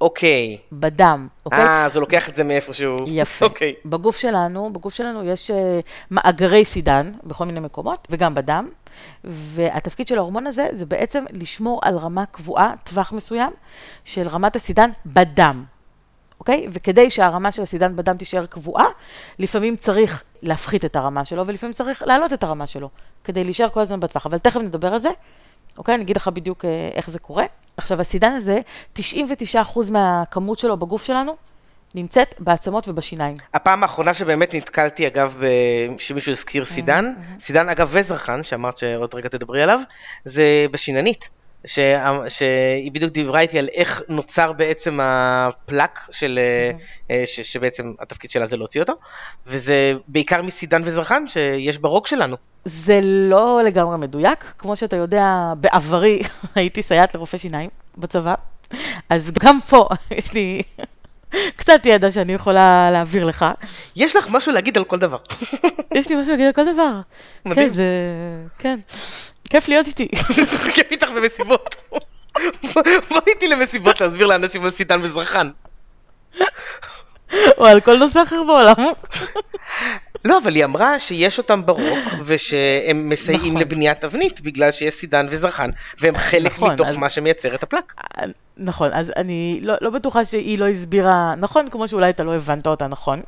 אוקיי. 0.00 0.58
בדם, 0.72 1.28
אוקיי? 1.46 1.58
אה, 1.58 1.84
אז 1.84 1.96
הוא 1.96 2.00
לוקח 2.00 2.28
את 2.28 2.36
זה 2.36 2.44
מאיפשהו. 2.44 2.94
יפה. 3.06 3.44
אוקיי. 3.44 3.74
בגוף 3.84 4.16
שלנו, 4.16 4.72
בגוף 4.72 4.94
שלנו 4.94 5.24
יש 5.24 5.50
uh, 5.50 5.54
מאגרי 6.10 6.64
סידן 6.64 7.12
בכל 7.24 7.44
מיני 7.44 7.60
מקומות, 7.60 8.08
וגם 8.10 8.34
בדם. 8.34 8.68
והתפקיד 9.24 10.08
של 10.08 10.18
ההורמון 10.18 10.46
הזה 10.46 10.68
זה 10.72 10.86
בעצם 10.86 11.24
לשמור 11.32 11.80
על 11.82 11.96
רמה 11.96 12.26
קבועה, 12.26 12.74
טווח 12.84 13.12
מסוים, 13.12 13.52
של 14.04 14.28
רמת 14.28 14.56
הסידן 14.56 14.90
בדם, 15.06 15.64
אוקיי? 16.40 16.66
וכדי 16.72 17.10
שהרמה 17.10 17.52
של 17.52 17.62
הסידן 17.62 17.96
בדם 17.96 18.16
תישאר 18.16 18.46
קבועה, 18.46 18.86
לפעמים 19.38 19.76
צריך 19.76 20.24
להפחית 20.42 20.84
את 20.84 20.96
הרמה 20.96 21.24
שלו, 21.24 21.46
ולפעמים 21.46 21.72
צריך 21.72 22.02
להעלות 22.02 22.32
את 22.32 22.44
הרמה 22.44 22.66
שלו, 22.66 22.88
כדי 23.24 23.44
להישאר 23.44 23.68
כל 23.68 23.80
הזמן 23.80 24.00
בטווח. 24.00 24.26
אבל 24.26 24.38
תכף 24.38 24.60
נדבר 24.60 24.92
על 24.92 24.98
זה, 24.98 25.10
אוקיי? 25.78 25.94
אני 25.94 26.02
אגיד 26.02 26.16
לך 26.16 26.28
בדיוק 26.28 26.64
אה, 26.64 26.88
איך 26.94 27.10
זה 27.10 27.18
קורה. 27.18 27.44
עכשיו, 27.76 28.00
הסידן 28.00 28.32
הזה, 28.32 28.60
99% 28.94 28.98
מהכמות 29.92 30.58
שלו 30.58 30.76
בגוף 30.76 31.04
שלנו, 31.04 31.36
נמצאת 31.94 32.34
בעצמות 32.38 32.88
ובשיניים. 32.88 33.36
הפעם 33.54 33.82
האחרונה 33.82 34.14
שבאמת 34.14 34.54
נתקלתי, 34.54 35.06
אגב, 35.06 35.42
שמישהו 35.98 36.32
הזכיר 36.32 36.62
אה, 36.62 36.66
סידן, 36.66 37.04
אה. 37.06 37.40
סידן 37.40 37.68
אגב 37.68 37.88
וזרחן, 37.90 38.42
שאמרת 38.42 38.78
שעוד 38.78 39.14
רגע 39.14 39.28
תדברי 39.28 39.62
עליו, 39.62 39.80
זה 40.24 40.66
בשיננית. 40.70 41.28
ש... 41.66 41.78
שהיא 42.28 42.92
בדיוק 42.92 43.12
דיברה 43.12 43.40
איתי 43.40 43.58
על 43.58 43.68
איך 43.72 44.02
נוצר 44.08 44.52
בעצם 44.52 44.98
הפלאק 45.02 46.00
של... 46.10 46.38
אה, 47.10 47.22
ש... 47.26 47.40
שבעצם 47.40 47.92
התפקיד 48.00 48.30
שלה 48.30 48.46
זה 48.46 48.56
להוציא 48.56 48.80
אותו, 48.80 48.92
וזה 49.46 49.92
בעיקר 50.08 50.42
מסידן 50.42 50.82
וזרחן 50.84 51.26
שיש 51.26 51.78
ברוק 51.78 52.06
שלנו. 52.06 52.36
זה 52.64 53.00
לא 53.02 53.60
לגמרי 53.64 53.96
מדויק, 53.96 54.54
כמו 54.58 54.76
שאתה 54.76 54.96
יודע, 54.96 55.52
בעברי 55.60 56.20
הייתי 56.54 56.82
סייעת 56.82 57.14
לרופא 57.14 57.38
שיניים 57.38 57.70
בצבא, 57.98 58.34
אז 59.10 59.32
גם 59.44 59.58
פה 59.70 59.88
יש 60.18 60.32
לי 60.34 60.62
קצת 61.56 61.86
ידע 61.86 62.10
שאני 62.10 62.32
יכולה 62.32 62.90
להעביר 62.92 63.26
לך. 63.26 63.46
יש 63.96 64.16
לך 64.16 64.26
משהו 64.30 64.52
להגיד 64.52 64.78
על 64.78 64.84
כל 64.84 64.98
דבר. 64.98 65.18
יש 65.94 66.10
לי 66.10 66.16
משהו 66.16 66.30
להגיד 66.30 66.46
על 66.46 66.52
כל 66.52 66.72
דבר. 66.72 67.00
מדהים. 67.44 67.68
כן, 67.68 67.72
זה... 67.74 67.84
כן. 68.58 68.78
כיף 69.50 69.68
להיות 69.68 69.86
איתי. 69.86 70.08
כיף 70.74 70.90
איתך 70.90 71.08
במסיבות. 71.16 71.74
בואי 73.10 73.22
איתי 73.26 73.48
למסיבות 73.48 74.00
להסביר 74.00 74.26
לאנשים 74.26 74.64
על 74.64 74.70
סידן 74.70 75.00
מזרחן. 75.00 75.50
או 77.58 77.66
על 77.66 77.80
כל 77.80 77.98
נושא 77.98 78.22
אחר 78.22 78.42
בעולם. 78.46 78.74
לא, 80.26 80.38
אבל 80.38 80.54
היא 80.54 80.64
אמרה 80.64 80.98
שיש 80.98 81.38
אותם 81.38 81.66
ברוק, 81.66 81.98
ושהם 82.26 83.08
מסייעים 83.08 83.44
נכון. 83.54 83.60
לבניית 83.60 84.00
תבנית, 84.00 84.40
בגלל 84.40 84.70
שיש 84.70 84.94
סידן 84.94 85.26
וזרחן, 85.30 85.70
והם 86.00 86.16
חלק 86.16 86.52
נכון, 86.52 86.74
מתוך 86.74 86.88
אז- 86.88 86.96
מה 86.96 87.10
שמייצר 87.10 87.54
את 87.54 87.62
הפלק. 87.62 87.94
נכון, 88.56 88.90
אז 88.92 89.12
אני 89.16 89.58
לא, 89.62 89.74
לא 89.80 89.90
בטוחה 89.90 90.24
שהיא 90.24 90.58
לא 90.58 90.68
הסבירה 90.68 91.34
נכון, 91.38 91.70
כמו 91.70 91.88
שאולי 91.88 92.10
אתה 92.10 92.24
לא 92.24 92.34
הבנת 92.34 92.66
אותה 92.66 92.86
נכון. 92.86 93.20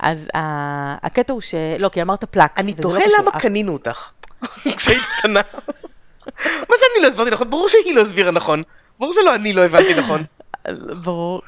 אז 0.00 0.28
ה- 0.34 1.06
הקטע 1.06 1.32
הוא 1.32 1.40
ש... 1.40 1.54
לא, 1.78 1.88
כי 1.88 2.02
אמרת 2.02 2.24
פלק. 2.24 2.50
אני 2.58 2.72
וזה 2.72 2.82
תוהה 2.82 3.00
לא. 3.06 3.12
למה 3.22 3.30
קנינו 3.40 3.72
אותך, 3.72 4.10
כשהיית 4.76 5.02
קטנה. 5.18 5.40
מה 6.68 6.76
זה 6.78 6.84
אני 6.94 7.02
לא 7.02 7.08
הסברתי 7.08 7.30
נכון? 7.30 7.50
ברור 7.50 7.68
שהיא 7.68 7.94
לא 7.94 8.00
הסבירה 8.02 8.30
נכון. 8.30 8.62
ברור 8.98 9.12
שלא 9.12 9.34
אני 9.34 9.52
לא 9.52 9.64
הבנתי 9.64 9.94
נכון. 9.94 10.24
ברור. 11.04 11.42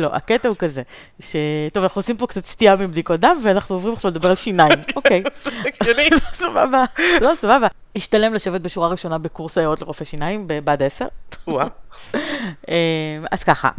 לא, 0.00 0.10
הקטע 0.12 0.48
הוא 0.48 0.56
כזה, 0.56 0.82
ש... 1.20 1.36
טוב, 1.72 1.82
אנחנו 1.82 1.98
עושים 1.98 2.16
פה 2.16 2.26
קצת 2.26 2.44
סטייה 2.44 2.76
מבדיקות 2.76 3.20
דם, 3.20 3.36
ואנחנו 3.42 3.76
עוברים 3.76 3.94
עכשיו 3.94 4.10
לדבר 4.10 4.30
על 4.30 4.36
שיניים. 4.36 4.78
אוקיי. 4.96 5.22
לא, 6.10 6.16
סבבה. 6.32 6.84
לא, 7.20 7.34
סבבה. 7.34 7.66
השתלם 7.96 8.34
לשבת 8.34 8.60
בשורה 8.60 8.88
ראשונה 8.88 9.18
בקורס 9.18 9.54
סייעות 9.54 9.80
לרופא 9.80 10.04
שיניים 10.04 10.44
בבה"ד 10.46 10.82
10. 10.82 11.04
וואה. 11.48 11.66
אמ, 12.14 13.24
אז 13.30 13.44
ככה, 13.44 13.70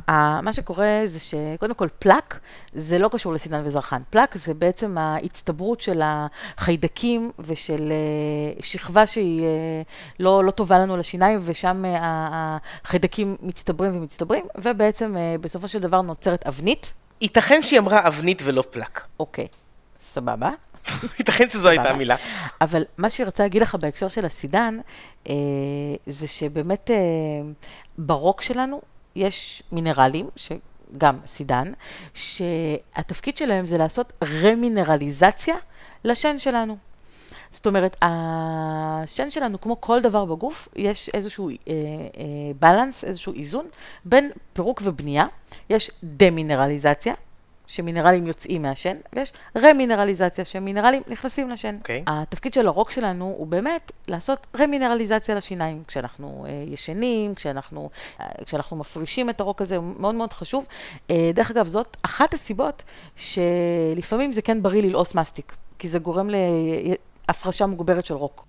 מה 0.43 0.53
שקורה 0.53 1.01
זה 1.05 1.19
שקודם 1.19 1.73
כל 1.73 1.87
פלק 1.99 2.39
זה 2.73 2.99
לא 2.99 3.09
קשור 3.09 3.33
לסידן 3.33 3.61
וזרחן. 3.63 4.01
פלק 4.09 4.35
זה 4.35 4.53
בעצם 4.53 4.97
ההצטברות 4.97 5.81
של 5.81 6.01
החיידקים 6.03 7.31
ושל 7.39 7.91
אה, 7.91 8.61
שכבה 8.61 9.07
שהיא 9.07 9.43
אה, 9.43 9.47
לא, 10.19 10.43
לא 10.43 10.51
טובה 10.51 10.79
לנו 10.79 10.97
לשיניים, 10.97 11.39
ושם 11.45 11.85
אה, 11.85 12.57
החיידקים 12.83 13.37
מצטברים 13.41 13.91
ומצטברים, 13.95 14.45
ובעצם 14.57 15.15
בסופו 15.41 15.67
של 15.67 15.79
דבר 15.79 16.01
נוצרת 16.01 16.47
אבנית. 16.47 16.93
ייתכן 17.21 17.61
שהיא 17.61 17.79
אמרה 17.79 18.07
אבנית 18.07 18.41
ולא 18.45 18.63
פלק. 18.71 19.01
אוקיי, 19.19 19.47
סבבה. 19.99 20.49
ייתכן 21.19 21.49
שזו 21.49 21.69
הייתה. 21.69 21.89
המילה. 21.89 22.15
אבל 22.61 22.83
מה 22.97 23.09
שהיא 23.09 23.27
רצה 23.27 23.43
להגיד 23.43 23.61
לך 23.61 23.75
בהקשר 23.75 24.07
של 24.07 24.25
הסידן, 24.25 24.77
אה, 25.29 25.33
זה 26.07 26.27
שבאמת 26.27 26.91
אה, 26.91 26.95
ברוק 27.97 28.41
שלנו 28.41 28.81
יש 29.15 29.63
מינרלים, 29.71 30.29
שגם 30.35 31.17
סידן, 31.25 31.71
שהתפקיד 32.13 33.37
שלהם 33.37 33.65
זה 33.65 33.77
לעשות 33.77 34.13
רמינרליזציה 34.43 35.55
לשן 36.03 36.39
שלנו. 36.39 36.77
זאת 37.51 37.67
אומרת, 37.67 37.95
השן 38.01 39.29
שלנו, 39.29 39.61
כמו 39.61 39.81
כל 39.81 40.01
דבר 40.01 40.25
בגוף, 40.25 40.69
יש 40.75 41.09
איזשהו 41.13 41.49
אה, 41.49 41.55
אה, 41.67 41.73
בלנס, 42.59 43.03
איזשהו 43.03 43.33
איזון 43.33 43.65
בין 44.05 44.31
פירוק 44.53 44.81
ובנייה. 44.85 45.25
יש 45.69 45.91
דמינרליזציה, 46.03 47.13
שמינרלים 47.71 48.27
יוצאים 48.27 48.61
מהשן, 48.61 48.97
ויש 49.13 49.33
רמינרליזציה, 49.57 50.45
שמינרלים 50.45 51.01
נכנסים 51.07 51.49
לשן. 51.49 51.75
אוקיי. 51.75 52.03
התפקיד 52.07 52.53
של 52.53 52.67
הרוק 52.67 52.91
שלנו 52.91 53.35
הוא 53.37 53.47
באמת 53.47 53.91
לעשות 54.07 54.47
רמינרליזציה 54.59 55.35
לשיניים. 55.35 55.83
כשאנחנו 55.87 56.45
אה, 56.47 56.63
ישנים, 56.67 57.35
כשאנחנו, 57.35 57.89
אה, 58.19 58.25
כשאנחנו 58.45 58.77
מפרישים 58.77 59.29
את 59.29 59.39
הרוק 59.39 59.61
הזה, 59.61 59.77
הוא 59.77 59.93
מאוד 59.99 60.15
מאוד 60.15 60.33
חשוב. 60.33 60.67
אה, 61.11 61.31
דרך 61.33 61.51
אגב, 61.51 61.67
זאת 61.67 61.97
אחת 62.01 62.33
הסיבות 62.33 62.83
שלפעמים 63.15 64.33
זה 64.33 64.41
כן 64.41 64.63
בריא 64.63 64.81
ללעוס 64.81 65.15
מסטיק, 65.15 65.55
כי 65.79 65.87
זה 65.87 65.99
גורם 65.99 66.29
להפרשה 66.29 67.65
מוגברת 67.65 68.05
של 68.05 68.13
רוק. 68.13 68.45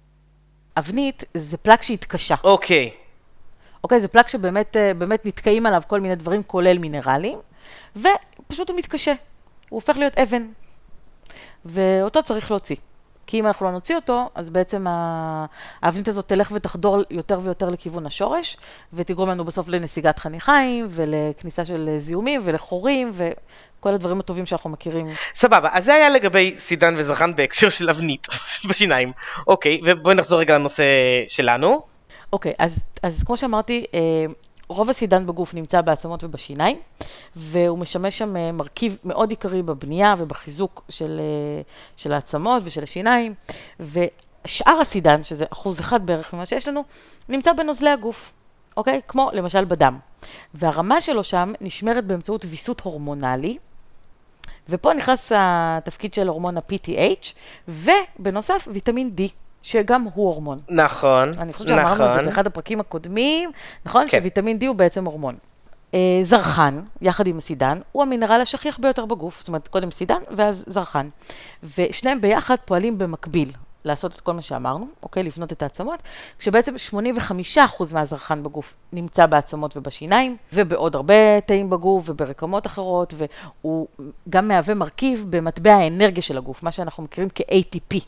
אבנית 0.78 1.24
זה 1.34 1.56
פלק 1.56 1.82
שהתקשה. 1.82 2.34
אוקיי. 2.44 2.90
אוקיי? 3.84 4.00
זה 4.00 4.08
פלק 4.08 4.28
שבאמת 4.28 4.76
באמת 4.98 5.26
נתקעים 5.26 5.66
עליו 5.66 5.82
כל 5.86 6.00
מיני 6.00 6.14
דברים, 6.14 6.42
כולל 6.42 6.78
מינרלים, 6.78 7.38
ופשוט 8.52 8.70
הוא 8.70 8.78
מתקשה. 8.78 9.12
הוא 9.68 9.76
הופך 9.76 9.96
להיות 9.96 10.18
אבן. 10.18 10.42
ואותו 11.64 12.22
צריך 12.22 12.50
להוציא. 12.50 12.76
כי 13.26 13.40
אם 13.40 13.46
אנחנו 13.46 13.66
לא 13.66 13.72
נוציא 13.72 13.96
אותו, 13.96 14.30
אז 14.34 14.50
בעצם 14.50 14.86
האבנית 15.82 16.08
הזאת 16.08 16.28
תלך 16.28 16.52
ותחדור 16.54 17.02
יותר 17.10 17.40
ויותר 17.42 17.68
לכיוון 17.68 18.06
השורש, 18.06 18.56
ותגרום 18.92 19.28
לנו 19.28 19.44
בסוף 19.44 19.68
לנסיגת 19.68 20.18
חניכיים, 20.18 20.86
ולכניסה 20.90 21.64
של 21.64 21.90
זיהומים, 21.96 22.40
ולחורים, 22.44 23.12
וכל 23.14 23.94
הדברים 23.94 24.20
הטובים 24.20 24.46
שאנחנו 24.46 24.70
מכירים. 24.70 25.08
סבבה, 25.34 25.68
אז 25.72 25.84
זה 25.84 25.94
היה 25.94 26.10
לגבי 26.10 26.54
סידן 26.58 26.94
וזרחן 26.98 27.36
בהקשר 27.36 27.68
של 27.68 27.90
אבנית 27.90 28.26
בשיניים. 28.68 29.12
אוקיי, 29.46 29.80
ובואי 29.84 30.14
נחזור 30.14 30.40
רגע 30.40 30.54
לנושא 30.54 30.84
שלנו. 31.28 31.82
אוקיי, 32.32 32.52
אז, 32.58 32.84
אז 33.02 33.22
כמו 33.26 33.36
שאמרתי, 33.36 33.84
אה, 33.94 34.00
רוב 34.68 34.90
הסידן 34.90 35.26
בגוף 35.26 35.54
נמצא 35.54 35.80
בעצמות 35.80 36.24
ובשיניים, 36.24 36.76
והוא 37.36 37.78
משמש 37.78 38.18
שם 38.18 38.36
אה, 38.36 38.52
מרכיב 38.52 38.98
מאוד 39.04 39.30
עיקרי 39.30 39.62
בבנייה 39.62 40.14
ובחיזוק 40.18 40.84
של, 40.88 41.20
אה, 41.20 41.62
של 41.96 42.12
העצמות 42.12 42.62
ושל 42.66 42.82
השיניים, 42.82 43.34
ושאר 43.80 44.80
הסידן, 44.80 45.24
שזה 45.24 45.44
אחוז 45.52 45.80
אחד 45.80 46.06
בערך 46.06 46.34
ממה 46.34 46.46
שיש 46.46 46.68
לנו, 46.68 46.84
נמצא 47.28 47.52
בנוזלי 47.52 47.90
הגוף, 47.90 48.32
אוקיי? 48.76 49.00
כמו 49.08 49.30
למשל 49.32 49.64
בדם. 49.64 49.98
והרמה 50.54 51.00
שלו 51.00 51.24
שם 51.24 51.52
נשמרת 51.60 52.04
באמצעות 52.04 52.44
ויסות 52.48 52.80
הורמונלי, 52.80 53.56
ופה 54.68 54.94
נכנס 54.94 55.32
התפקיד 55.36 56.14
של 56.14 56.28
הורמון 56.28 56.56
ה-PTH, 56.56 57.32
ובנוסף 57.68 58.68
ויטמין 58.72 59.10
D, 59.16 59.22
שגם 59.62 60.02
הוא 60.14 60.28
הורמון. 60.28 60.58
נכון, 60.68 61.30
אני 61.38 61.52
חושבת 61.52 61.68
שאמרנו 61.68 61.92
את 61.92 62.12
זה 62.12 62.18
נכון. 62.18 62.24
באחד 62.24 62.46
הפרקים 62.46 62.80
הקודמים, 62.80 63.50
נכון? 63.86 64.06
כן. 64.08 64.18
שוויטמין 64.18 64.58
D 64.62 64.66
הוא 64.66 64.76
בעצם 64.76 65.04
הורמון. 65.04 65.34
אה, 65.94 65.98
זרחן, 66.22 66.80
יחד 67.00 67.26
עם 67.26 67.38
הסידן, 67.38 67.78
הוא 67.92 68.02
המינרל 68.02 68.40
השכיח 68.40 68.78
ביותר 68.78 69.06
בגוף, 69.06 69.38
זאת 69.38 69.48
אומרת, 69.48 69.68
קודם 69.68 69.90
סידן 69.90 70.20
ואז 70.36 70.64
זרחן. 70.68 71.08
ושניהם 71.78 72.20
ביחד 72.20 72.56
פועלים 72.64 72.98
במקביל 72.98 73.48
לעשות 73.84 74.14
את 74.14 74.20
כל 74.20 74.32
מה 74.32 74.42
שאמרנו, 74.42 74.86
אוקיי? 75.02 75.22
לבנות 75.22 75.52
את 75.52 75.62
העצמות, 75.62 76.02
כשבעצם 76.38 76.74
85% 77.56 77.94
מהזרחן 77.94 78.42
בגוף 78.42 78.74
נמצא 78.92 79.26
בעצמות 79.26 79.76
ובשיניים, 79.76 80.36
ובעוד 80.52 80.96
הרבה 80.96 81.40
תאים 81.40 81.70
בגוף 81.70 82.08
וברקמות 82.08 82.66
אחרות, 82.66 83.14
והוא 83.16 83.86
גם 84.28 84.48
מהווה 84.48 84.74
מרכיב 84.74 85.26
במטבע 85.30 85.74
האנרגיה 85.74 86.22
של 86.22 86.38
הגוף, 86.38 86.62
מה 86.62 86.70
שאנחנו 86.70 87.02
מכירים 87.02 87.28
כ-ATP. 87.34 88.00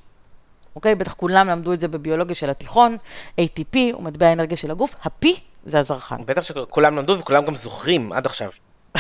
אוקיי? 0.77 0.95
בטח 0.95 1.15
כולם 1.15 1.49
למדו 1.49 1.73
את 1.73 1.81
זה 1.81 1.89
בביולוגיה 1.89 2.35
של 2.35 2.51
התיכון, 2.51 2.97
ATP 3.41 3.77
הוא 3.93 4.03
מטבע 4.03 4.27
האנרגיה 4.27 4.57
של 4.57 4.71
הגוף, 4.71 4.95
ה-P 5.03 5.27
זה 5.67 5.79
הזרחן. 5.79 6.17
בטח 6.27 6.43
שכולם 6.43 6.97
למדו 6.97 7.19
וכולם 7.19 7.45
גם 7.45 7.55
זוכרים 7.55 8.13
עד 8.13 8.27
עכשיו. 8.27 8.51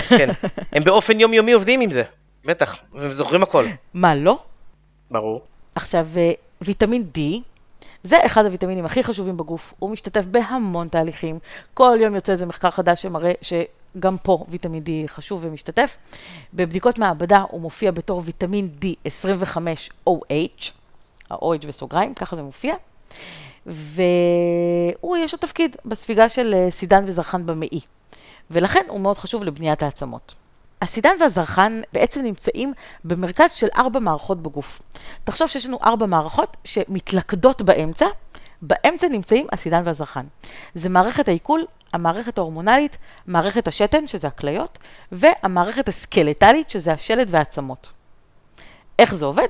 כן, 0.08 0.28
הם 0.72 0.84
באופן 0.84 1.20
יומיומי 1.20 1.52
עובדים 1.52 1.80
עם 1.80 1.90
זה. 1.90 2.02
בטח, 2.44 2.78
הם 2.94 3.08
זוכרים 3.08 3.42
הכל. 3.42 3.64
מה 3.94 4.14
לא? 4.14 4.38
ברור. 5.10 5.42
עכשיו, 5.74 6.06
אה, 6.16 6.32
ויטמין 6.60 7.04
D, 7.16 7.20
זה 8.02 8.16
אחד 8.26 8.44
הוויטמינים 8.44 8.84
הכי 8.84 9.02
חשובים 9.02 9.36
בגוף, 9.36 9.74
הוא 9.78 9.90
משתתף 9.90 10.24
בהמון 10.24 10.88
תהליכים. 10.88 11.38
כל 11.74 11.98
יום 12.00 12.14
יוצא 12.14 12.32
איזה 12.32 12.46
מחקר 12.46 12.70
חדש 12.70 13.02
שמראה 13.02 13.32
שגם 13.42 14.16
פה 14.22 14.44
ויטמין 14.48 14.82
D 14.82 15.08
חשוב 15.08 15.44
ומשתתף. 15.44 15.96
בבדיקות 16.54 16.98
מעבדה 16.98 17.44
הוא 17.50 17.60
מופיע 17.60 17.90
בתור 17.90 18.22
ויטמין 18.24 18.68
D25OH, 18.82 20.70
ה-OH 21.34 21.66
בסוגריים, 21.66 22.14
ככה 22.14 22.36
זה 22.36 22.42
מופיע. 22.42 22.74
והוא, 23.66 25.16
יש 25.16 25.32
לו 25.32 25.38
תפקיד 25.38 25.76
בספיגה 25.84 26.28
של 26.28 26.54
אה, 26.54 26.70
סידן 26.70 27.04
וזרחן 27.06 27.46
במעי, 27.46 27.80
ולכן 28.50 28.84
הוא 28.88 29.00
מאוד 29.00 29.18
חשוב 29.18 29.44
לבניית 29.44 29.82
העצמות. 29.82 30.34
הסידן 30.82 31.10
והזרחן 31.20 31.80
בעצם 31.92 32.22
נמצאים 32.22 32.72
במרכז 33.04 33.52
של 33.52 33.66
ארבע 33.76 34.00
מערכות 34.00 34.42
בגוף. 34.42 34.82
תחשוב 35.24 35.48
שיש 35.48 35.66
לנו 35.66 35.78
ארבע 35.84 36.06
מערכות 36.06 36.56
שמתלכדות 36.64 37.62
באמצע, 37.62 38.06
באמצע 38.62 39.08
נמצאים 39.08 39.46
הסידן 39.52 39.82
והזרחן. 39.84 40.24
זה 40.74 40.88
מערכת 40.88 41.28
העיכול, 41.28 41.64
המערכת 41.92 42.38
ההורמונלית, 42.38 42.98
מערכת 43.26 43.68
השתן, 43.68 44.06
שזה 44.06 44.26
הכליות, 44.26 44.78
והמערכת 45.12 45.88
הסקלטלית, 45.88 46.70
שזה 46.70 46.92
השלד 46.92 47.28
והעצמות. 47.30 47.88
איך 48.98 49.14
זה 49.14 49.26
עובד? 49.26 49.48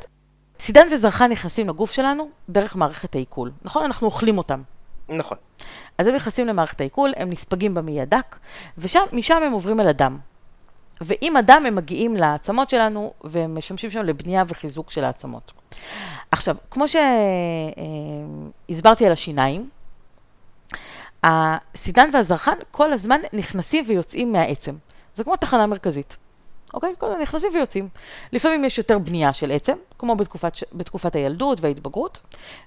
סידן 0.60 0.86
וזרחן 0.92 1.30
נכנסים 1.30 1.68
לגוף 1.68 1.92
שלנו 1.92 2.30
דרך 2.48 2.76
מערכת 2.76 3.14
העיכול. 3.14 3.50
נכון? 3.62 3.84
אנחנו 3.84 4.06
אוכלים 4.06 4.38
אותם. 4.38 4.62
נכון. 5.08 5.36
אז 5.98 6.06
הם 6.06 6.14
נכנסים 6.14 6.46
למערכת 6.46 6.80
העיכול, 6.80 7.12
הם 7.16 7.30
נספגים 7.30 7.74
במעי 7.74 8.00
הדק, 8.00 8.38
ומשם 8.78 9.36
הם 9.42 9.52
עוברים 9.52 9.80
אל 9.80 9.88
הדם. 9.88 10.18
ועם 11.00 11.36
הדם 11.36 11.62
הם 11.66 11.74
מגיעים 11.74 12.16
לעצמות 12.16 12.70
שלנו, 12.70 13.12
והם 13.24 13.58
משמשים 13.58 13.90
שם 13.90 14.02
לבנייה 14.02 14.44
וחיזוק 14.48 14.90
של 14.90 15.04
העצמות. 15.04 15.52
עכשיו, 16.30 16.56
כמו 16.70 16.84
שהסברתי 18.68 19.06
על 19.06 19.12
השיניים, 19.12 19.68
הסידן 21.22 22.08
והזרחן 22.12 22.56
כל 22.70 22.92
הזמן 22.92 23.20
נכנסים 23.32 23.84
ויוצאים 23.88 24.32
מהעצם. 24.32 24.74
זה 25.14 25.24
כמו 25.24 25.36
תחנה 25.36 25.66
מרכזית. 25.66 26.16
אוקיי? 26.74 26.94
כל 26.98 27.06
הזמן 27.06 27.22
נכנסים 27.22 27.50
ויוצאים. 27.54 27.88
לפעמים 28.32 28.64
יש 28.64 28.78
יותר 28.78 28.98
בנייה 28.98 29.32
של 29.32 29.52
עצם, 29.52 29.76
כמו 29.98 30.16
בתקופת, 30.16 30.52
בתקופת 30.72 31.16
הילדות 31.16 31.60
וההתבגרות, 31.60 32.20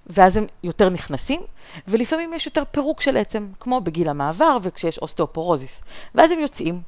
ואז 0.07 0.37
הם 0.37 0.45
יותר 0.63 0.89
נכנסים, 0.89 1.41
ולפעמים 1.87 2.33
יש 2.33 2.45
יותר 2.45 2.63
פירוק 2.71 3.01
של 3.01 3.17
עצם, 3.17 3.47
כמו 3.59 3.81
בגיל 3.81 4.09
המעבר 4.09 4.57
וכשיש 4.61 4.99
אוסטאופורוזיס, 4.99 5.83
ואז 6.15 6.31
הם 6.31 6.39
יוצאים. 6.39 6.81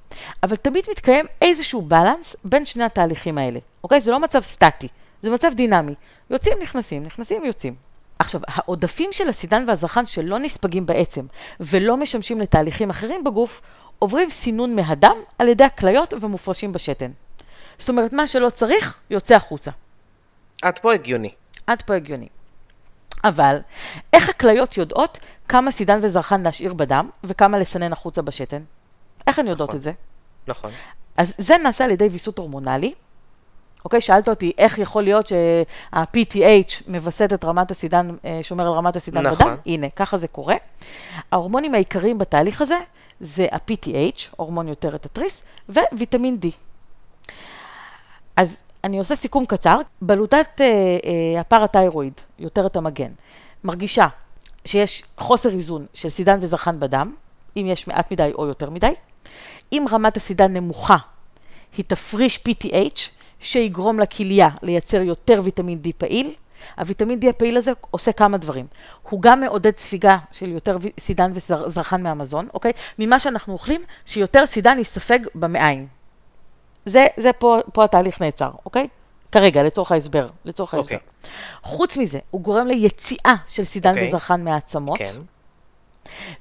אבל 0.43 0.55
תמיד 0.55 0.83
מתקיים 0.91 1.25
איזשהו 1.41 1.81
balance 1.81 2.35
בין 2.43 2.65
שני 2.65 2.83
התהליכים 2.83 3.37
האלה, 3.37 3.59
אוקיי? 3.83 4.01
זה 4.01 4.11
לא 4.11 4.19
מצב 4.19 4.41
סטטי, 4.41 4.87
זה 5.21 5.29
מצב 5.29 5.51
דינמי. 5.53 5.93
יוצאים, 6.29 6.57
נכנסים, 6.61 7.03
נכנסים, 7.03 7.45
יוצאים. 7.45 7.75
עכשיו, 8.19 8.41
העודפים 8.47 9.09
של 9.11 9.29
הסידן 9.29 9.65
והזרחן 9.67 10.05
שלא 10.05 10.39
נספגים 10.39 10.85
בעצם 10.85 11.25
ולא 11.59 11.97
משמשים 11.97 12.41
לתהליכים 12.41 12.89
אחרים 12.89 13.23
בגוף, 13.23 13.61
עוברים 13.99 14.29
סינון 14.29 14.75
מהדם 14.75 15.15
על 15.39 15.47
ידי 15.47 15.63
הכליות 15.63 16.13
ומופרשים 16.21 16.73
בשתן. 16.73 17.11
זאת 17.77 17.89
אומרת, 17.89 18.13
מה 18.13 18.27
שלא 18.27 18.49
צריך, 18.49 18.99
יוצא 19.09 19.35
החוצה. 19.35 19.71
עד 20.61 20.79
פה 20.79 20.93
הגיוני. 20.93 21.33
עד 21.67 21.81
פה 21.81 21.95
הגיוני. 21.95 22.27
אבל, 23.23 23.57
איך 24.13 24.29
הכליות 24.29 24.77
יודעות 24.77 25.19
כמה 25.47 25.71
סידן 25.71 25.99
וזרחן 26.01 26.43
להשאיר 26.43 26.73
בדם 26.73 27.09
וכמה 27.23 27.59
לסנן 27.59 27.93
החוצה 27.93 28.21
בשתן? 28.21 28.61
איך 29.27 29.39
הן 29.39 29.47
יודעות 29.47 29.69
נכון. 29.69 29.77
את 29.77 29.83
זה? 29.83 29.91
נכון. 30.47 30.71
אז 31.17 31.35
זה 31.37 31.57
נעשה 31.63 31.85
על 31.85 31.91
ידי 31.91 32.07
ויסות 32.07 32.37
הורמונלי. 32.37 32.93
אוקיי, 33.85 34.01
שאלת 34.01 34.29
אותי 34.29 34.51
איך 34.57 34.79
יכול 34.79 35.03
להיות 35.03 35.27
שה-PTH 35.27 36.83
מווסת 36.87 37.33
את 37.33 37.45
רמת 37.45 37.71
הסידן, 37.71 38.15
אה, 38.25 38.39
שומר 38.41 38.67
על 38.67 38.73
רמת 38.73 38.95
הסידן 38.95 39.27
נכון. 39.27 39.47
בדם? 39.47 39.55
הנה, 39.65 39.89
ככה 39.89 40.17
זה 40.17 40.27
קורה. 40.27 40.55
ההורמונים 41.31 41.73
העיקריים 41.73 42.17
בתהליך 42.17 42.61
הזה 42.61 42.77
זה 43.19 43.47
ה-PTH, 43.51 44.21
הורמון 44.35 44.67
יותרת 44.67 45.05
התריס, 45.05 45.43
וויטמין 45.69 46.37
D. 46.41 46.47
אז 48.35 48.61
אני 48.83 48.99
עושה 48.99 49.15
סיכום 49.15 49.45
קצר. 49.45 49.77
בלוטת 50.01 50.61
אה, 50.61 50.65
אה, 50.65 51.41
הפרתיירואיד, 51.41 52.13
יותרת 52.39 52.75
המגן, 52.75 53.11
מרגישה 53.63 54.07
שיש 54.65 55.03
חוסר 55.17 55.49
איזון 55.49 55.85
של 55.93 56.09
סידן 56.09 56.37
וזרחן 56.41 56.79
בדם, 56.79 57.13
אם 57.57 57.65
יש 57.67 57.87
מעט 57.87 58.11
מדי 58.11 58.31
או 58.35 58.47
יותר 58.47 58.69
מדי. 58.69 58.93
אם 59.71 59.85
רמת 59.91 60.17
הסידן 60.17 60.53
נמוכה, 60.53 60.97
היא 61.77 61.85
תפריש 61.87 62.43
PTH, 62.47 62.99
שיגרום 63.39 63.99
לכליה 63.99 64.49
לייצר 64.61 65.01
יותר 65.01 65.41
ויטמין 65.43 65.79
D 65.85 65.87
פעיל. 65.97 66.33
הוויטמין 66.77 67.19
D 67.23 67.29
הפעיל 67.29 67.57
הזה 67.57 67.71
עושה 67.91 68.11
כמה 68.11 68.37
דברים. 68.37 68.65
הוא 69.09 69.21
גם 69.21 69.41
מעודד 69.41 69.77
ספיגה 69.77 70.17
של 70.31 70.49
יותר 70.49 70.77
סידן 70.99 71.31
וזרחן 71.35 72.03
מהמזון, 72.03 72.47
אוקיי? 72.53 72.71
ממה 72.99 73.19
שאנחנו 73.19 73.53
אוכלים, 73.53 73.81
שיותר 74.05 74.45
סידן 74.45 74.79
יספג 74.79 75.19
במעיים. 75.35 75.87
זה, 76.85 77.05
זה 77.17 77.33
פה, 77.33 77.59
פה 77.73 77.83
התהליך 77.83 78.21
נעצר, 78.21 78.51
אוקיי? 78.65 78.87
כרגע, 79.31 79.63
לצורך 79.63 79.91
ההסבר, 79.91 80.27
לצורך 80.45 80.73
ההסבר. 80.73 80.95
אוקיי. 80.95 81.09
חוץ 81.63 81.97
מזה, 81.97 82.19
הוא 82.31 82.41
גורם 82.41 82.67
ליציאה 82.67 83.35
של 83.47 83.63
סידן 83.63 83.89
אוקיי. 83.89 84.07
וזרחן 84.07 84.43
מהעצמות. 84.43 84.99
כן. 84.99 85.15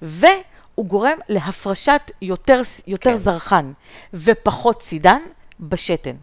והוא 0.03 0.87
גורם 0.87 1.19
להפרשת 1.29 2.11
יותר, 2.23 2.61
יותר 2.87 3.11
כן. 3.11 3.17
זרחן 3.17 3.73
ופחות 4.15 4.83
סידן 4.83 5.21
בשתן. 5.61 6.17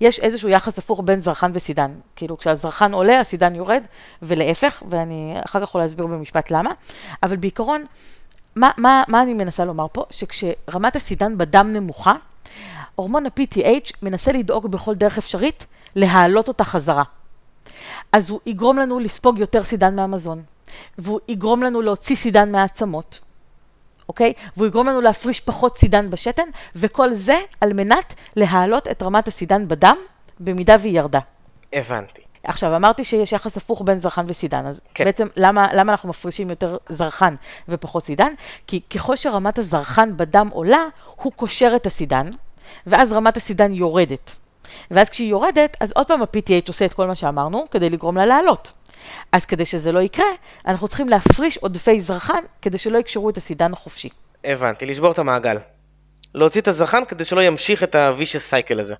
יש 0.00 0.20
איזשהו 0.20 0.48
יחס 0.48 0.78
הפוך 0.78 1.00
בין 1.04 1.20
זרחן 1.22 1.50
וסידן. 1.54 1.90
כאילו, 2.16 2.38
כשהזרחן 2.38 2.92
עולה, 2.92 3.20
הסידן 3.20 3.54
יורד, 3.54 3.82
ולהפך, 4.22 4.82
ואני 4.88 5.36
אחר 5.44 5.58
כך 5.60 5.68
יכולה 5.68 5.84
להסביר 5.84 6.06
במשפט 6.06 6.50
למה. 6.50 6.70
אבל 7.22 7.36
בעיקרון, 7.36 7.84
מה, 8.56 8.70
מה, 8.76 9.02
מה 9.08 9.22
אני 9.22 9.34
מנסה 9.34 9.64
לומר 9.64 9.86
פה? 9.92 10.04
שכשרמת 10.10 10.96
הסידן 10.96 11.38
בדם 11.38 11.70
נמוכה, 11.74 12.14
הורמון 12.94 13.26
ה-PTH 13.26 13.92
מנסה 14.02 14.32
לדאוג 14.32 14.66
בכל 14.66 14.94
דרך 14.94 15.18
אפשרית 15.18 15.66
להעלות 15.96 16.48
אותה 16.48 16.64
חזרה. 16.64 17.02
אז 18.12 18.30
הוא 18.30 18.40
יגרום 18.46 18.78
לנו 18.78 19.00
לספוג 19.00 19.38
יותר 19.38 19.64
סידן 19.64 19.96
מהמזון, 19.96 20.42
והוא 20.98 21.20
יגרום 21.28 21.62
לנו 21.62 21.82
להוציא 21.82 22.16
סידן 22.16 22.52
מהעצמות, 22.52 23.18
אוקיי? 24.10 24.32
והוא 24.56 24.66
יגרום 24.66 24.86
לנו 24.86 25.00
להפריש 25.00 25.40
פחות 25.40 25.76
סידן 25.76 26.10
בשתן, 26.10 26.48
וכל 26.76 27.14
זה 27.14 27.38
על 27.60 27.72
מנת 27.72 28.14
להעלות 28.36 28.88
את 28.88 29.02
רמת 29.02 29.28
הסידן 29.28 29.68
בדם, 29.68 29.96
במידה 30.40 30.76
והיא 30.80 30.98
ירדה. 30.98 31.18
הבנתי. 31.72 32.22
עכשיו, 32.44 32.76
אמרתי 32.76 33.04
שיש 33.04 33.32
יחס 33.32 33.56
הפוך 33.56 33.82
בין 33.84 33.98
זרחן 33.98 34.24
וסידן, 34.28 34.66
אז 34.66 34.80
כן. 34.94 35.04
בעצם 35.04 35.26
למה, 35.36 35.68
למה 35.74 35.92
אנחנו 35.92 36.08
מפרישים 36.08 36.50
יותר 36.50 36.76
זרחן 36.88 37.34
ופחות 37.68 38.04
סידן? 38.04 38.32
כי 38.66 38.80
ככל 38.80 39.16
שרמת 39.16 39.58
הזרחן 39.58 40.16
בדם 40.16 40.48
עולה, 40.52 40.84
הוא 41.16 41.32
קושר 41.32 41.72
את 41.76 41.86
הסידן, 41.86 42.26
ואז 42.86 43.12
רמת 43.12 43.36
הסידן 43.36 43.72
יורדת. 43.72 44.36
ואז 44.90 45.10
כשהיא 45.10 45.30
יורדת, 45.30 45.76
אז 45.80 45.92
עוד 45.92 46.06
פעם 46.06 46.22
ה-PTH 46.22 46.68
עושה 46.68 46.84
את 46.84 46.92
כל 46.92 47.06
מה 47.06 47.14
שאמרנו, 47.14 47.64
כדי 47.70 47.90
לגרום 47.90 48.16
לה 48.16 48.26
לעלות. 48.26 48.72
אז 49.32 49.46
כדי 49.46 49.64
שזה 49.64 49.92
לא 49.92 50.00
יקרה, 50.00 50.26
אנחנו 50.66 50.88
צריכים 50.88 51.08
להפריש 51.08 51.56
עודפי 51.58 52.00
זרחן, 52.00 52.42
כדי 52.62 52.78
שלא 52.78 52.98
יקשרו 52.98 53.30
את 53.30 53.36
הסידן 53.36 53.72
החופשי. 53.72 54.08
הבנתי, 54.44 54.86
לשבור 54.86 55.12
את 55.12 55.18
המעגל. 55.18 55.56
להוציא 56.34 56.60
את 56.60 56.68
הזרחן 56.68 57.04
כדי 57.04 57.24
שלא 57.24 57.40
ימשיך 57.40 57.82
את 57.82 57.94
ה-vicious 57.94 58.52
cycle 58.52 58.80
הזה. 58.80 58.94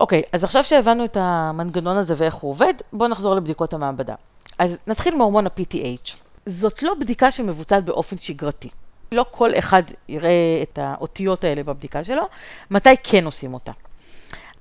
אוקיי, 0.00 0.22
אז 0.32 0.44
עכשיו 0.44 0.64
שהבנו 0.64 1.04
את 1.04 1.16
המנגנון 1.20 1.96
הזה 1.96 2.14
ואיך 2.16 2.34
הוא 2.34 2.50
עובד, 2.50 2.74
בואו 2.92 3.08
נחזור 3.08 3.34
לבדיקות 3.34 3.74
המעבדה. 3.74 4.14
אז 4.58 4.78
נתחיל 4.86 5.16
מהורמון 5.16 5.46
ה-PTH. 5.46 6.16
זאת 6.46 6.82
לא 6.82 6.94
בדיקה 7.00 7.30
שמבוצעת 7.30 7.84
באופן 7.84 8.18
שגרתי. 8.18 8.68
לא 9.12 9.24
כל 9.30 9.50
אחד 9.58 9.82
יראה 10.08 10.62
את 10.62 10.78
האותיות 10.82 11.44
האלה 11.44 11.62
בבדיקה 11.62 12.04
שלו, 12.04 12.22
מתי 12.70 12.94
כן 13.02 13.24
עושים 13.24 13.54
אותה. 13.54 13.72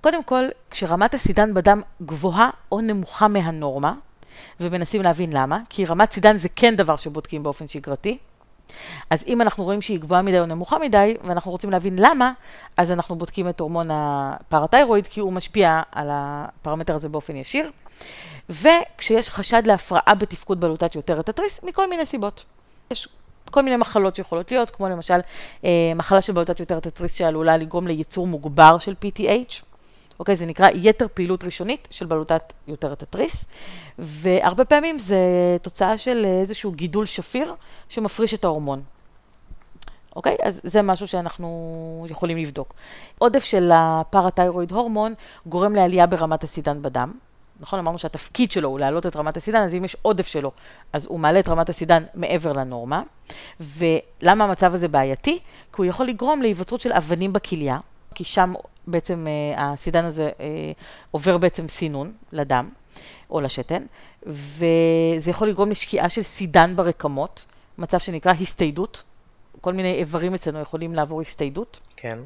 קודם 0.01 0.23
כל, 0.23 0.43
כשרמת 0.71 1.13
הסידן 1.13 1.53
בדם 1.53 1.81
גבוהה 2.01 2.49
או 2.71 2.81
נמוכה 2.81 3.27
מהנורמה, 3.27 3.93
ומנסים 4.59 5.01
להבין 5.01 5.33
למה, 5.33 5.59
כי 5.69 5.85
רמת 5.85 6.11
סידן 6.11 6.37
זה 6.37 6.49
כן 6.49 6.75
דבר 6.75 6.95
שבודקים 6.95 7.43
באופן 7.43 7.67
שגרתי, 7.67 8.17
אז 9.09 9.23
אם 9.27 9.41
אנחנו 9.41 9.63
רואים 9.63 9.81
שהיא 9.81 9.99
גבוהה 9.99 10.21
מדי 10.21 10.39
או 10.39 10.45
נמוכה 10.45 10.79
מדי, 10.79 11.13
ואנחנו 11.23 11.51
רוצים 11.51 11.69
להבין 11.69 11.95
למה, 11.99 12.31
אז 12.77 12.91
אנחנו 12.91 13.15
בודקים 13.15 13.49
את 13.49 13.59
הורמון 13.59 13.89
הפרתיירואיד, 13.91 15.07
כי 15.07 15.19
הוא 15.19 15.33
משפיע 15.33 15.81
על 15.91 16.07
הפרמטר 16.11 16.95
הזה 16.95 17.09
באופן 17.09 17.35
ישיר. 17.35 17.71
וכשיש 18.49 19.29
חשד 19.29 19.67
להפרעה 19.67 20.15
בתפקוד 20.15 20.59
בלוטת 20.59 20.95
יותרת 20.95 21.29
התריס, 21.29 21.63
מכל 21.63 21.89
מיני 21.89 22.05
סיבות. 22.05 22.43
יש 22.91 23.07
כל 23.51 23.61
מיני 23.61 23.77
מחלות 23.77 24.15
שיכולות 24.15 24.51
להיות, 24.51 24.71
כמו 24.71 24.89
למשל 24.89 25.19
אה, 25.65 25.69
מחלה 25.95 26.21
של 26.21 26.33
בלוטת 26.33 26.59
יותרת 26.59 26.85
התריס 26.85 27.13
שעלולה 27.13 27.57
לגרום 27.57 27.87
לייצור 27.87 28.27
מוגבר 28.27 28.77
של 28.77 28.93
PTH. 29.05 29.74
אוקיי, 30.19 30.35
זה 30.35 30.45
נקרא 30.45 30.69
יתר 30.73 31.07
פעילות 31.13 31.43
ראשונית 31.43 31.87
של 31.91 32.05
בלוטת 32.05 32.53
יותרת 32.67 33.03
התריס, 33.03 33.45
והרבה 33.99 34.65
פעמים 34.65 34.99
זה 34.99 35.17
תוצאה 35.61 35.97
של 35.97 36.25
איזשהו 36.41 36.71
גידול 36.71 37.05
שפיר 37.05 37.55
שמפריש 37.89 38.33
את 38.33 38.43
ההורמון. 38.43 38.83
אוקיי? 40.15 40.37
אז 40.43 40.61
זה 40.63 40.81
משהו 40.81 41.07
שאנחנו 41.07 42.05
יכולים 42.09 42.37
לבדוק. 42.37 42.73
עודף 43.17 43.43
של 43.43 43.71
הפרתיירואיד 43.73 44.71
הורמון 44.71 45.13
גורם 45.45 45.75
לעלייה 45.75 46.07
ברמת 46.07 46.43
הסידן 46.43 46.81
בדם. 46.81 47.11
נכון? 47.59 47.79
אמרנו 47.79 47.97
שהתפקיד 47.97 48.51
שלו 48.51 48.69
הוא 48.69 48.79
להעלות 48.79 49.05
את 49.05 49.15
רמת 49.15 49.37
הסידן, 49.37 49.61
אז 49.61 49.75
אם 49.75 49.85
יש 49.85 49.97
עודף 50.01 50.27
שלו, 50.27 50.51
אז 50.93 51.05
הוא 51.05 51.19
מעלה 51.19 51.39
את 51.39 51.49
רמת 51.49 51.69
הסידן 51.69 52.03
מעבר 52.13 52.53
לנורמה. 52.53 53.01
ולמה 53.59 54.43
המצב 54.43 54.73
הזה 54.73 54.87
בעייתי? 54.87 55.39
כי 55.73 55.81
הוא 55.81 55.85
יכול 55.85 56.05
לגרום 56.05 56.41
להיווצרות 56.41 56.81
של 56.81 56.93
אבנים 56.93 57.33
בכליה, 57.33 57.77
כי 58.15 58.23
שם 58.23 58.53
בעצם 58.87 59.27
אה, 59.27 59.71
הסידן 59.73 60.05
הזה 60.05 60.29
אה, 60.39 60.71
עובר 61.11 61.37
בעצם 61.37 61.67
סינון 61.67 62.11
לדם 62.31 62.69
או 63.29 63.41
לשתן, 63.41 63.83
וזה 64.23 65.29
יכול 65.31 65.49
לגרום 65.49 65.71
לשקיעה 65.71 66.09
של 66.09 66.21
סידן 66.21 66.75
ברקמות, 66.75 67.45
מצב 67.77 67.99
שנקרא 67.99 68.33
הסתיידות. 68.41 69.03
כל 69.61 69.73
מיני 69.73 69.93
איברים 69.93 70.33
אצלנו 70.33 70.59
יכולים 70.59 70.93
לעבור 70.93 71.21
הסתיידות, 71.21 71.79
כן. 71.95 72.19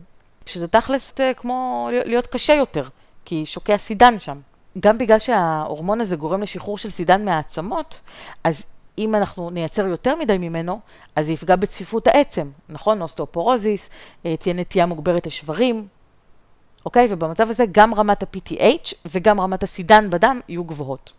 שזה 0.45 0.68
תכלס 0.68 1.14
אה, 1.20 1.34
כמו 1.34 1.89
להיות 1.91 2.28
קשה 2.28 2.53
יותר, 2.53 2.88
כי 3.26 3.45
שוקע 3.45 3.78
סידן 3.78 4.20
שם. 4.20 4.39
גם 4.80 4.97
בגלל 4.97 5.20
שההורמון 5.20 6.01
הזה 6.01 6.16
גורם 6.16 6.41
לשחרור 6.41 6.78
של 6.78 6.89
סידן 6.89 7.26
מהעצמות, 7.26 8.01
אז 8.43 8.66
אם 8.97 9.16
אנחנו 9.16 9.49
נייצר 9.49 9.88
יותר 9.88 10.16
מדי 10.16 10.38
ממנו, 10.38 10.80
אז 11.16 11.26
זה 11.26 11.32
יפגע 11.32 11.55
בצפיפות 11.55 12.07
העצם, 12.07 12.49
נכון? 12.70 13.01
אוסטאופורוזיס, 13.01 13.89
תהיה 14.22 14.55
נטייה 14.55 14.86
מוגברת 14.86 15.28
לשברים, 15.28 15.88
אוקיי? 16.86 17.07
ובמצב 17.09 17.49
הזה 17.49 17.65
גם 17.71 17.93
רמת 17.93 18.23
ה-PTH 18.23 18.93
וגם 19.05 19.39
רמת 19.39 19.63
הסידן 19.63 20.09
בדם 20.09 20.39
יהיו 20.49 20.63
גבוהות. 20.63 21.11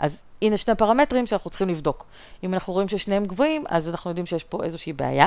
אז 0.00 0.22
הנה 0.42 0.56
שני 0.56 0.74
פרמטרים 0.74 1.26
שאנחנו 1.26 1.50
צריכים 1.50 1.68
לבדוק. 1.68 2.06
אם 2.44 2.54
אנחנו 2.54 2.72
רואים 2.72 2.88
ששניהם 2.88 3.24
גבוהים, 3.24 3.64
אז 3.68 3.88
אנחנו 3.88 4.10
יודעים 4.10 4.26
שיש 4.26 4.44
פה 4.44 4.64
איזושהי 4.64 4.92
בעיה. 4.92 5.26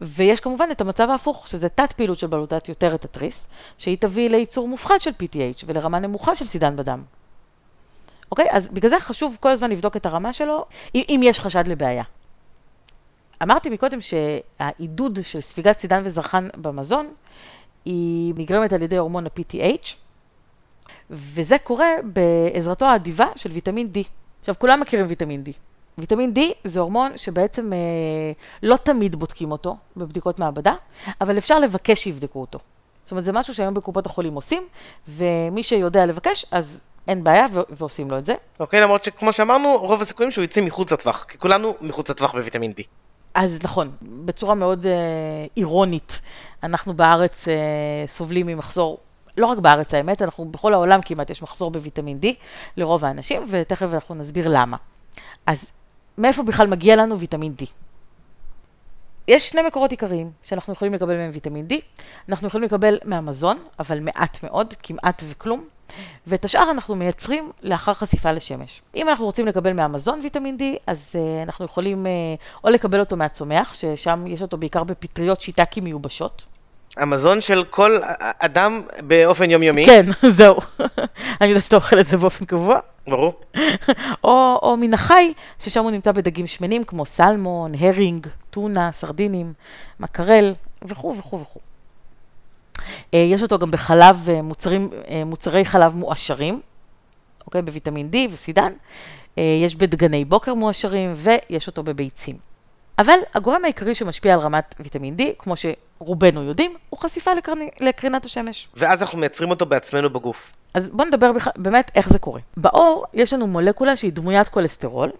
ויש 0.00 0.40
כמובן 0.40 0.68
את 0.72 0.80
המצב 0.80 1.10
ההפוך, 1.10 1.48
שזה 1.48 1.68
תת 1.68 1.92
פעילות 1.92 2.18
של 2.18 2.26
בלוטת 2.26 2.68
יותרת 2.68 3.04
התריס, 3.04 3.46
שהיא 3.78 3.96
תביא 4.00 4.30
לייצור 4.30 4.68
מופחת 4.68 5.00
של 5.00 5.10
PTH 5.10 5.64
ולרמה 5.66 5.98
נמוכה 5.98 6.34
של 6.34 6.46
סידן 6.46 6.76
בדם. 6.76 7.02
אוקיי? 8.30 8.46
אז 8.50 8.68
בגלל 8.68 8.90
זה 8.90 9.00
חשוב 9.00 9.36
כל 9.40 9.48
הזמן 9.48 9.70
לבדוק 9.70 9.96
את 9.96 10.06
הרמה 10.06 10.32
שלו, 10.32 10.64
אם 10.94 11.20
יש 11.24 11.40
חשד 11.40 11.66
לבעיה. 11.66 12.04
אמרתי 13.42 13.70
מקודם 13.70 13.98
שהעידוד 14.00 15.18
של 15.22 15.40
ספיגת 15.40 15.78
סידן 15.78 16.02
וזרחן 16.04 16.48
במזון, 16.56 17.08
היא 17.84 18.34
נגרמת 18.36 18.72
על 18.72 18.82
ידי 18.82 18.96
הורמון 18.96 19.26
ה-PTH, 19.26 19.88
וזה 21.10 21.58
קורה 21.58 21.88
בעזרתו 22.04 22.84
האדיבה 22.84 23.26
של 23.36 23.50
ויטמין 23.50 23.88
D. 23.94 23.98
עכשיו, 24.40 24.54
כולם 24.58 24.80
מכירים 24.80 25.06
ויטמין 25.08 25.42
D. 25.46 25.50
ויטמין 25.98 26.32
D 26.36 26.40
זה 26.64 26.80
הורמון 26.80 27.12
שבעצם 27.16 27.72
אה, 27.72 27.78
לא 28.62 28.76
תמיד 28.76 29.16
בודקים 29.16 29.52
אותו 29.52 29.76
בבדיקות 29.96 30.38
מעבדה, 30.38 30.74
אבל 31.20 31.38
אפשר 31.38 31.58
לבקש 31.58 32.04
שיבדקו 32.04 32.40
אותו. 32.40 32.58
זאת 33.02 33.10
אומרת, 33.10 33.24
זה 33.24 33.32
משהו 33.32 33.54
שהיום 33.54 33.74
בקופות 33.74 34.06
החולים 34.06 34.34
עושים, 34.34 34.62
ומי 35.08 35.62
שיודע 35.62 36.06
לבקש, 36.06 36.46
אז 36.50 36.84
אין 37.08 37.24
בעיה 37.24 37.46
ו- 37.52 37.60
ועושים 37.70 38.10
לו 38.10 38.18
את 38.18 38.24
זה. 38.24 38.34
אוקיי, 38.60 38.80
למרות 38.80 39.04
שכמו 39.04 39.32
שאמרנו, 39.32 39.78
רוב 39.78 40.02
הסיכויים 40.02 40.32
שהוא 40.32 40.44
יצא 40.44 40.60
מחוץ 40.60 40.92
לטווח, 40.92 41.24
כי 41.28 41.38
כולנו 41.38 41.74
מחוץ 41.80 42.10
לטווח 42.10 42.32
בוויטמין 42.32 42.72
D. 42.78 42.82
אז 43.34 43.60
נכון, 43.62 43.90
בצורה 44.02 44.54
מאוד 44.54 44.86
אה, 44.86 44.92
אירונית, 45.56 46.20
אנחנו 46.64 46.94
בארץ 46.94 47.48
אה, 47.48 47.54
סובלים 48.06 48.46
ממחסור, 48.46 48.98
לא 49.36 49.46
רק 49.46 49.58
בארץ 49.58 49.94
האמת, 49.94 50.22
אנחנו 50.22 50.44
בכל 50.44 50.74
העולם 50.74 51.00
כמעט 51.02 51.30
יש 51.30 51.42
מחסור 51.42 51.70
בוויטמין 51.70 52.18
D 52.22 52.26
לרוב 52.76 53.04
האנשים, 53.04 53.42
ותכף 53.50 53.88
אנחנו 53.94 54.14
נסביר 54.14 54.48
למה. 54.48 54.76
אז 55.46 55.70
מאיפה 56.18 56.42
בכלל 56.42 56.66
מגיע 56.66 56.96
לנו 56.96 57.18
ויטמין 57.18 57.54
D? 57.62 57.64
יש 59.28 59.50
שני 59.50 59.62
מקורות 59.66 59.90
עיקריים 59.90 60.30
שאנחנו 60.42 60.72
יכולים 60.72 60.94
לקבל 60.94 61.16
מהם 61.16 61.30
ויטמין 61.32 61.66
D. 61.70 61.74
אנחנו 62.28 62.48
יכולים 62.48 62.64
לקבל 62.64 62.98
מהמזון, 63.04 63.58
אבל 63.78 64.00
מעט 64.00 64.42
מאוד, 64.42 64.74
כמעט 64.82 65.22
וכלום. 65.28 65.64
ואת 66.26 66.44
השאר 66.44 66.70
אנחנו 66.70 66.96
מייצרים 66.96 67.52
לאחר 67.62 67.94
חשיפה 67.94 68.32
לשמש. 68.32 68.82
אם 68.96 69.08
אנחנו 69.08 69.24
רוצים 69.24 69.46
לקבל 69.46 69.72
מהמזון 69.72 70.20
ויטמין 70.22 70.56
D, 70.60 70.62
אז 70.86 71.12
uh, 71.12 71.46
אנחנו 71.46 71.64
יכולים 71.64 72.06
uh, 72.06 72.64
או 72.64 72.68
לקבל 72.70 73.00
אותו 73.00 73.16
מהצומח, 73.16 73.72
ששם 73.74 74.26
יש 74.26 74.42
אותו 74.42 74.56
בעיקר 74.56 74.84
בפטריות 74.84 75.40
שיטקי 75.40 75.80
מיובשות. 75.80 76.44
המזון 76.96 77.40
של 77.40 77.64
כל 77.70 78.00
אדם 78.38 78.82
באופן 79.00 79.50
יומיומי. 79.50 79.84
כן, 79.84 80.06
זהו. 80.36 80.56
אני 81.40 81.48
יודעת 81.48 81.62
שאתה 81.62 81.76
אוכל 81.76 82.00
את 82.00 82.06
זה 82.06 82.16
באופן 82.16 82.44
קבוע. 82.44 82.78
ברור. 83.06 83.34
או, 84.24 84.58
או 84.62 84.76
מן 84.76 84.94
החי, 84.94 85.32
ששם 85.58 85.82
הוא 85.82 85.90
נמצא 85.90 86.12
בדגים 86.12 86.46
שמנים 86.46 86.84
כמו 86.84 87.06
סלמון, 87.06 87.72
הרינג, 87.80 88.26
טונה, 88.50 88.92
סרדינים, 88.92 89.52
מקרל 90.00 90.54
וכו' 90.82 91.16
וכו' 91.18 91.40
וכו'. 91.40 91.60
אה, 93.14 93.18
יש 93.18 93.42
אותו 93.42 93.58
גם 93.58 93.70
בחלב, 93.70 94.28
אה, 94.28 94.42
מוצרים, 94.42 94.90
אה, 95.08 95.24
מוצרי 95.24 95.64
חלב 95.64 95.96
מועשרים, 95.96 96.60
אוקיי? 97.46 97.62
בוויטמין 97.62 98.10
D 98.12 98.16
וסידן. 98.32 98.72
יש 99.36 99.76
בדגני 99.76 100.24
בוקר 100.24 100.54
מועשרים 100.54 101.12
ויש 101.16 101.66
אותו 101.66 101.82
בביצים. 101.82 102.36
אבל 102.98 103.18
הגורם 103.34 103.64
העיקרי 103.64 103.94
שמשפיע 103.94 104.34
על 104.34 104.40
רמת 104.40 104.74
ויטמין 104.80 105.16
D, 105.18 105.22
כמו 105.38 105.54
שרובנו 105.56 106.42
יודעים, 106.42 106.74
הוא 106.90 107.00
חשיפה 107.00 107.34
לקרנ... 107.34 107.58
לקרינת 107.80 108.24
השמש. 108.24 108.68
ואז 108.76 109.02
אנחנו 109.02 109.18
מייצרים 109.18 109.50
אותו 109.50 109.66
בעצמנו 109.66 110.10
בגוף. 110.10 110.50
אז 110.74 110.90
בואו 110.90 111.08
נדבר 111.08 111.32
בכ... 111.32 111.48
באמת 111.56 111.90
איך 111.94 112.08
זה 112.08 112.18
קורה. 112.18 112.40
בעור 112.56 113.04
יש 113.14 113.32
לנו 113.32 113.46
מולקולה 113.46 113.96
שהיא 113.96 114.12
דמוית 114.12 114.48
כולסטרול, 114.48 115.10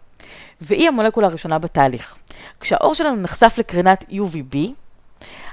והיא 0.60 0.88
המולקולה 0.88 1.26
הראשונה 1.26 1.58
בתהליך. 1.58 2.18
כשהעור 2.60 2.94
שלנו 2.94 3.16
נחשף 3.16 3.54
לקרינת 3.58 4.04
UVB, 4.10 4.56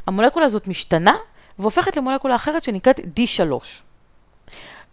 המולקולה 0.08 0.46
הזאת 0.46 0.68
משתנה 0.68 1.16
והופכת 1.60 1.98
למולקולה 1.98 2.36
אחרת 2.36 2.64
שנקראת 2.64 3.00
D3. 3.00 3.54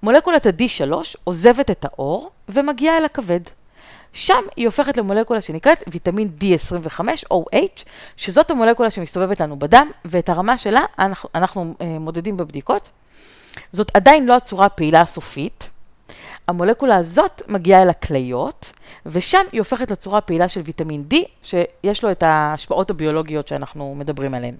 מולקולת 0.02 0.46
ה-D3 0.46 0.92
עוזבת 1.24 1.70
את 1.70 1.84
העור 1.84 2.30
ומגיעה 2.48 2.98
אל 2.98 3.04
הכבד. 3.04 3.40
שם 4.12 4.42
היא 4.56 4.66
הופכת 4.66 4.96
למולקולה 4.96 5.40
שנקראת 5.40 5.82
ויטמין 5.86 6.30
D25 6.40 7.00
OH, 7.32 7.84
שזאת 8.16 8.50
המולקולה 8.50 8.90
שמסתובבת 8.90 9.40
לנו 9.40 9.58
בדם, 9.58 9.90
ואת 10.04 10.28
הרמה 10.28 10.58
שלה 10.58 10.84
אנחנו, 10.98 11.28
אנחנו 11.34 11.74
uh, 11.78 11.84
מודדים 11.84 12.36
בבדיקות. 12.36 12.90
זאת 13.72 13.96
עדיין 13.96 14.26
לא 14.26 14.36
הצורה 14.36 14.66
הפעילה 14.66 15.00
הסופית. 15.00 15.70
המולקולה 16.48 16.96
הזאת 16.96 17.42
מגיעה 17.48 17.82
אל 17.82 17.88
הכליות, 17.88 18.72
ושם 19.06 19.42
היא 19.52 19.60
הופכת 19.60 19.90
לצורה 19.90 20.18
הפעילה 20.18 20.48
של 20.48 20.60
ויטמין 20.60 21.04
D, 21.12 21.16
שיש 21.42 22.04
לו 22.04 22.10
את 22.10 22.22
ההשפעות 22.22 22.90
הביולוגיות 22.90 23.48
שאנחנו 23.48 23.94
מדברים 23.94 24.34
עליהן. 24.34 24.54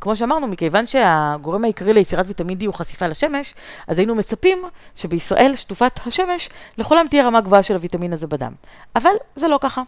כמו 0.00 0.16
שאמרנו, 0.16 0.46
מכיוון 0.46 0.86
שהגורם 0.86 1.64
העיקרי 1.64 1.92
ליצירת 1.92 2.26
ויטמין 2.26 2.58
D 2.58 2.66
הוא 2.66 2.74
חשיפה 2.74 3.06
לשמש, 3.06 3.54
אז 3.88 3.98
היינו 3.98 4.14
מצפים 4.14 4.58
שבישראל, 4.94 5.52
שטופת 5.56 6.00
השמש, 6.06 6.48
לכולם 6.78 7.06
תהיה 7.10 7.26
רמה 7.26 7.40
גבוהה 7.40 7.62
של 7.62 7.74
הוויטמין 7.74 8.12
הזה 8.12 8.26
בדם. 8.26 8.52
אבל 8.96 9.10
זה 9.36 9.48
לא 9.48 9.58
ככה. 9.62 9.82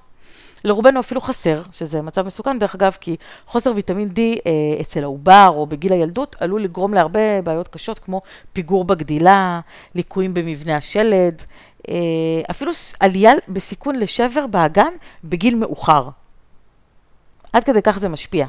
לרובנו 0.64 1.00
אפילו 1.00 1.20
חסר, 1.20 1.62
שזה 1.72 2.02
מצב 2.02 2.26
מסוכן 2.26 2.58
דרך 2.58 2.74
אגב, 2.74 2.96
כי 3.00 3.16
חוסר 3.46 3.72
ויטמין 3.74 4.08
D 4.08 4.18
אה, 4.18 4.52
אצל 4.80 5.02
העובר 5.02 5.50
או 5.54 5.66
בגיל 5.66 5.92
הילדות 5.92 6.36
עלול 6.40 6.62
לגרום 6.62 6.94
להרבה 6.94 7.42
בעיות 7.42 7.68
קשות 7.68 7.98
כמו 7.98 8.20
פיגור 8.52 8.84
בגדילה, 8.84 9.60
ליקויים 9.94 10.34
במבנה 10.34 10.76
השלד, 10.76 11.42
אה, 11.88 11.94
אפילו 12.50 12.72
עלייה 13.00 13.32
בסיכון 13.48 13.96
לשבר 13.96 14.46
באגן 14.46 14.92
בגיל 15.24 15.54
מאוחר. 15.54 16.08
עד 17.52 17.64
כדי 17.64 17.82
כך 17.82 17.98
זה 17.98 18.08
משפיע. 18.08 18.46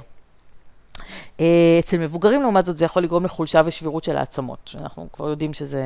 אה, 1.39 1.45
אצל 1.79 1.97
מבוגרים, 1.97 2.41
לעומת 2.41 2.65
זאת, 2.65 2.77
זה 2.77 2.85
יכול 2.85 3.03
לגרום 3.03 3.25
לחולשה 3.25 3.61
ושבירות 3.65 4.03
של 4.03 4.17
העצמות, 4.17 4.59
שאנחנו 4.65 5.07
כבר 5.13 5.29
יודעים 5.29 5.53
שזה 5.53 5.83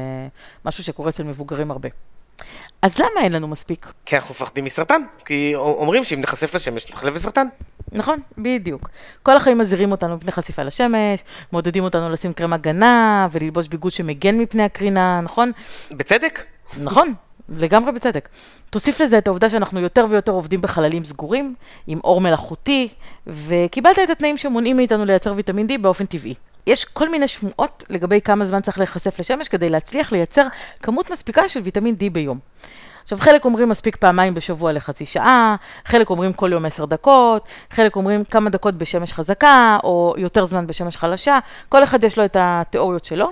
משהו 0.66 0.84
שקורה 0.84 1.10
אצל 1.10 1.24
מבוגרים 1.24 1.72
הרבה. 1.72 1.90
אז 2.82 3.00
למה 3.00 3.22
אין 3.24 3.32
לנו 3.32 3.48
מספיק? 3.48 3.94
כי 4.06 4.16
אנחנו 4.16 4.36
מפחדים 4.36 4.66
מסרטן, 4.66 5.02
כי 5.26 5.52
אומרים 5.56 6.04
שאם 6.04 6.20
נחשף 6.20 6.54
לשמש 6.54 6.92
נחלה 6.92 7.12
בסרטן. 7.12 7.48
נכון, 7.92 8.20
בדיוק. 8.38 8.90
כל 9.24 9.38
החיים 9.38 9.58
מזהירים 9.58 9.92
אותנו 9.92 10.16
מפני 10.16 10.32
חשיפה 10.32 10.64
לשמש, 10.64 11.24
מעודדים 11.52 11.84
אותנו 11.84 12.10
לשים 12.10 12.34
קרם 12.34 12.54
הגנה 12.54 13.28
וללבוש 13.32 13.68
ביגוד 13.68 13.92
שמגן 13.92 14.38
מפני 14.38 14.64
הקרינה, 14.64 15.22
נכון? 15.22 15.52
בצדק. 15.92 16.44
נכון, 16.78 17.14
לגמרי 17.50 17.92
בצדק. 17.92 18.30
תוסיף 18.70 19.02
לזה 19.02 19.18
את 19.18 19.28
העובדה 19.28 19.50
שאנחנו 19.50 19.80
יותר 19.80 20.06
ויותר 20.10 20.32
עובדים 20.32 20.62
בחללים 20.62 21.06
סגורים, 21.06 21.56
עם 21.88 22.00
אור 22.04 22.22
מלאכותי, 22.22 22.88
וקיבלת 23.28 24.00
את 24.04 24.10
התנאים 24.10 24.38
שמונעים 24.38 24.78
מאיתנו 24.78 25.06
לייצר 25.06 25.34
ויטמין 25.36 25.68
D 25.70 25.78
באופן 25.82 26.06
טבעי. 26.06 26.34
יש 26.68 26.86
כל 26.86 27.10
מיני 27.10 27.28
שמועות 27.28 27.84
לגבי 27.90 28.22
כמה 28.22 28.46
זמן 28.46 28.62
צריך 28.62 28.78
להיחשף 28.78 29.20
לשמש 29.20 29.48
כדי 29.48 29.70
להצליח 29.70 30.12
לייצר 30.12 30.48
כמות 30.84 31.12
מספיקה 31.12 31.50
של 31.50 31.60
ויטמין 31.60 31.96
D 32.00 32.04
ביום. 32.12 32.40
עכשיו, 33.04 33.18
חלק 33.18 33.46
אומרים 33.46 33.70
מספיק 33.70 33.96
פעמיים 33.96 34.34
בשבוע 34.34 34.74
לחצי 34.74 35.06
שעה, 35.06 35.56
חלק 35.86 36.10
אומרים 36.10 36.34
כל 36.34 36.50
יום 36.52 36.66
עשר 36.66 36.86
דקות, 36.86 37.48
חלק 37.72 37.96
אומרים 37.96 38.24
כמה 38.24 38.50
דקות 38.50 38.76
בשמש 38.76 39.14
חזקה, 39.14 39.78
או 39.84 40.16
יותר 40.18 40.46
זמן 40.46 40.68
בשמש 40.68 40.98
חלשה, 40.98 41.40
כל 41.70 41.84
אחד 41.84 42.04
יש 42.04 42.18
לו 42.18 42.26
את 42.26 42.38
התיאוריות 42.40 43.06
שלו. 43.06 43.32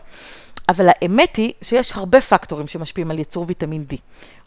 אבל 0.69 0.89
האמת 0.89 1.35
היא 1.35 1.53
שיש 1.61 1.91
הרבה 1.91 2.21
פקטורים 2.21 2.67
שמשפיעים 2.67 3.11
על 3.11 3.19
ייצור 3.19 3.45
ויטמין 3.47 3.85
D, 3.93 3.95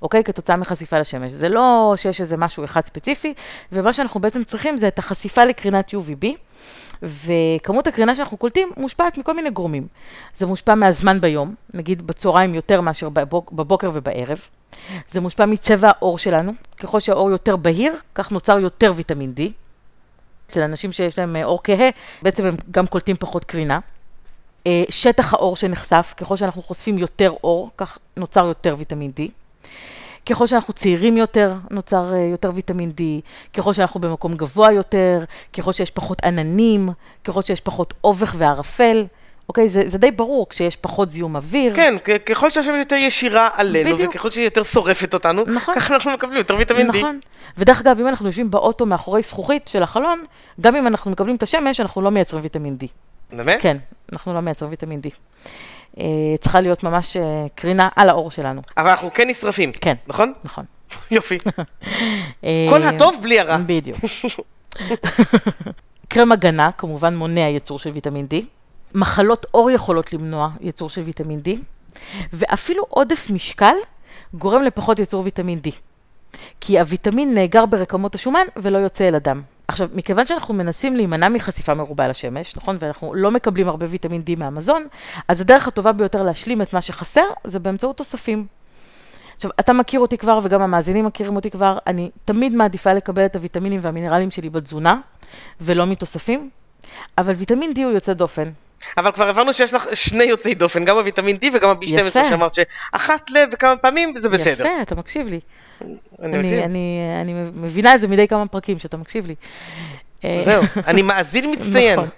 אוקיי? 0.03 0.25
כתוצאה 0.25 0.57
מחשיפה 0.57 0.99
לשמש. 0.99 1.33
זה 1.33 1.49
לא 1.49 1.95
שיש 1.97 2.21
איזה 2.21 2.37
משהו 2.37 2.65
אחד 2.65 2.85
ספציפי, 2.85 3.35
ומה 3.73 3.93
שאנחנו 3.93 4.21
בעצם 4.21 4.45
צריכים 4.45 4.79
זה 4.79 4.89
את 4.89 4.99
החשיפה 4.99 5.45
לקרינת 5.45 5.95
UVB, 5.95 6.27
וכמות 7.03 7.87
הקרינה 7.87 8.15
שאנחנו 8.15 8.37
קולטים 8.37 8.69
מושפעת 8.77 9.19
מכל 9.19 9.37
מיני 9.37 9.51
גורמים. 9.51 9.87
זה 10.35 10.47
מושפע 10.47 10.75
מהזמן 10.75 11.21
ביום, 11.21 11.55
נגיד 11.75 12.07
בצהריים 12.07 12.55
יותר 12.55 12.81
מאשר 12.81 13.09
בבוק, 13.09 13.53
בבוקר 13.53 13.91
ובערב. 13.93 14.41
זה 15.09 15.21
מושפע 15.21 15.47
מצבע 15.47 15.89
העור 15.89 16.19
שלנו, 16.19 16.53
ככל 16.77 17.01
שהעור 17.01 17.31
יותר 17.31 17.57
בהיר, 17.57 17.93
כך 18.15 18.33
נוצר 18.33 18.59
יותר 18.59 18.93
ויטמין 18.97 19.35
D. 19.37 19.41
אצל 20.47 20.61
אנשים 20.61 20.93
שיש 20.93 21.19
להם 21.19 21.37
עור 21.37 21.61
כהה, 21.65 21.89
בעצם 22.23 22.45
הם 22.45 22.57
גם 22.71 22.87
קולטים 22.87 23.17
פחות 23.17 23.45
קרינה. 23.45 23.79
אה, 24.67 24.85
שטח 24.91 25.35
האור 25.35 25.57
שנחשף, 25.57 26.15
ככל 26.17 26.37
שאנחנו 26.37 26.63
חושפים 26.63 26.99
יותר 26.99 27.33
אור, 27.45 27.71
כך 27.77 27.99
נוצר 28.17 28.47
יותר 28.47 28.75
ויטמין 28.79 29.11
D. 29.21 29.31
ככל 30.31 30.47
שאנחנו 30.47 30.75
צעירים 30.75 31.17
יותר, 31.17 31.53
נוצר 31.71 32.15
אה, 32.15 32.19
יותר 32.19 32.51
ויטמין 32.55 32.91
D, 32.91 33.03
ככל 33.55 33.73
שאנחנו 33.73 34.01
במקום 34.01 34.35
גבוה 34.37 34.73
יותר, 34.73 35.25
ככל 35.53 35.73
שיש 35.73 35.91
פחות 35.91 36.25
עננים, 36.25 36.89
ככל 37.25 37.43
שיש 37.43 37.61
פחות 37.61 37.95
אובך 38.05 38.35
וערפל. 38.39 39.05
אוקיי, 39.49 39.69
זה, 39.69 39.83
זה 39.87 39.99
די 39.99 40.11
ברור, 40.11 40.49
כשיש 40.49 40.77
פחות 40.77 41.11
זיהום 41.11 41.37
אוויר. 41.37 41.77
כן, 41.77 41.95
ככל 42.27 42.51
שהשמש 42.51 42.79
יותר 42.79 42.97
ישירה 42.97 43.49
עלינו, 43.55 43.95
בדיוק. 43.95 44.15
וככל 44.15 44.31
שהיא 44.31 44.45
יותר 44.45 44.63
שורפת 44.63 45.15
אותנו, 45.15 45.45
נכון. 45.47 45.75
ככה 45.75 45.95
אנחנו 45.95 46.13
מקבלים 46.13 46.39
יותר 46.39 46.57
ויטמין 46.57 46.87
נכון. 46.87 47.01
D. 47.01 47.03
נכון. 47.03 47.19
ודרך 47.57 47.81
אגב, 47.81 48.01
אם 48.01 48.09
אנחנו 48.09 48.27
יושבים 48.27 48.51
באוטו 48.51 48.87
מאחורי 48.87 49.23
זכוכית 49.23 49.69
של 49.69 49.83
החלון, 49.83 50.25
גם 50.61 50.77
אם 50.77 50.87
אנחנו 50.87 51.11
מקבלים 51.11 51.37
את 51.37 51.43
השמש, 51.43 51.81
אנחנו 51.81 52.03
לא 52.03 52.11
מייצרים 52.11 52.43
ויטמין 52.43 52.77
D. 52.83 52.87
באמת? 53.33 53.63
כן, 53.63 53.77
אנחנו 54.13 54.35
לא 54.35 54.41
מייצרים 54.41 54.71
ויטמין 54.71 55.01
D. 55.05 55.09
Uh, 55.97 56.01
צריכה 56.41 56.61
להיות 56.61 56.85
ממש 56.85 57.17
uh, 57.17 57.21
קרינה 57.55 57.89
על 57.97 58.09
האור 58.09 58.31
שלנו. 58.31 58.63
אבל 58.77 58.91
אנחנו 58.91 59.11
כן 59.15 59.29
נשרפים. 59.29 59.73
כן. 59.73 59.95
נכון? 60.07 60.33
נכון. 60.45 60.65
יופי. 61.11 61.39
אה, 62.45 62.67
כל 62.71 62.83
הטוב 62.83 63.15
בלי 63.23 63.41
הרע. 63.41 63.57
בדיוק. 63.67 63.99
קרם 66.09 66.33
הגנה 66.33 66.73
כמובן 66.73 67.17
מונע 67.17 67.41
ייצור 67.41 67.79
של 67.79 67.91
ויטמין 67.91 68.27
D. 68.31 68.37
מחלות 68.95 69.47
עור 69.51 69.71
יכולות 69.71 70.13
למנוע 70.13 70.49
ייצור 70.61 70.91
של 70.91 71.01
ויטמין 71.01 71.41
D. 71.45 71.49
ואפילו 72.33 72.85
עודף 72.89 73.31
משקל 73.31 73.75
גורם 74.35 74.63
לפחות 74.63 74.99
ייצור 74.99 75.23
ויטמין 75.25 75.59
D. 75.67 75.71
כי 76.61 76.81
הוויטמין 76.81 77.35
נאגר 77.35 77.67
ברקמות 77.67 78.15
השומן 78.15 78.47
ולא 78.57 78.79
יוצא 78.79 79.09
אל 79.09 79.15
הדם. 79.15 79.43
עכשיו, 79.69 79.89
מכיוון 79.95 80.27
שאנחנו 80.27 80.55
מנסים 80.55 80.97
להימנע 80.97 81.29
מחשיפה 81.29 81.75
מרובה 81.75 82.09
לשמש, 82.09 82.57
נכון? 82.57 82.77
ואנחנו 82.79 83.15
לא 83.15 83.31
מקבלים 83.31 83.69
הרבה 83.69 83.87
ויטמין 83.89 84.23
D 84.27 84.39
מהמזון, 84.39 84.87
אז 85.29 85.41
הדרך 85.41 85.69
הטובה 85.69 85.93
ביותר 85.93 86.23
להשלים 86.23 86.63
את 86.63 86.75
מה 86.75 86.81
שחסר, 86.81 87.25
זה 87.45 87.59
באמצעות 87.59 87.97
תוספים. 87.97 88.47
עכשיו, 89.37 89.51
אתה 89.61 89.73
מכיר 89.73 90.01
אותי 90.01 90.19
כבר, 90.19 90.39
וגם 90.43 90.63
המאזינים 90.63 91.05
מכירים 91.05 91.37
אותי 91.37 91.51
כבר, 91.51 91.79
אני 91.87 92.11
תמיד 92.25 92.55
מעדיפה 92.55 92.93
לקבל 92.93 93.27
את 93.27 93.37
הוויטמינים 93.37 93.81
והמינרלים 93.83 94.31
שלי 94.31 94.51
בתזונה, 94.51 95.01
ולא 95.61 95.87
מתוספים, 95.87 96.51
אבל 97.19 97.33
ויטמין 97.33 97.73
D 97.77 97.81
הוא 97.81 97.93
יוצא 97.93 98.13
דופן. 98.13 98.51
אבל 98.97 99.13
כבר 99.13 99.29
הבנו 99.29 99.53
שיש 99.53 99.75
לך 99.75 99.87
שני 99.95 100.25
יוצאי 100.25 100.55
דופן, 100.55 100.85
גם 100.85 100.97
הוויטמין 100.97 101.37
D 101.37 101.47
וגם 101.55 101.69
ה-B12, 101.69 102.01
יפה. 102.01 102.29
שאמרת 102.29 102.55
שאחת 102.55 103.31
לב 103.31 103.49
וכמה 103.53 103.77
פעמים 103.77 104.17
זה 104.17 104.29
בסדר. 104.29 104.53
יפה, 104.53 104.83
אתה 104.83 104.95
מקשיב 104.95 105.29
לי. 105.29 105.41
אני 106.23 106.39
אני. 106.39 106.65
אני, 106.65 106.99
אני 107.21 107.33
מבינה 107.33 107.95
את 107.95 108.01
זה 108.01 108.09
מדי 108.09 108.29
כמה 108.29 108.47
פרקים, 108.47 108.79
שאתה 108.79 108.97
מקשיב 108.97 109.27
לי. 109.27 109.35
אה, 110.25 110.43
זהו, 110.45 110.63
אני 110.91 111.03
מאזין 111.03 111.53
מצטיין. 111.53 111.99
נכון. 111.99 112.09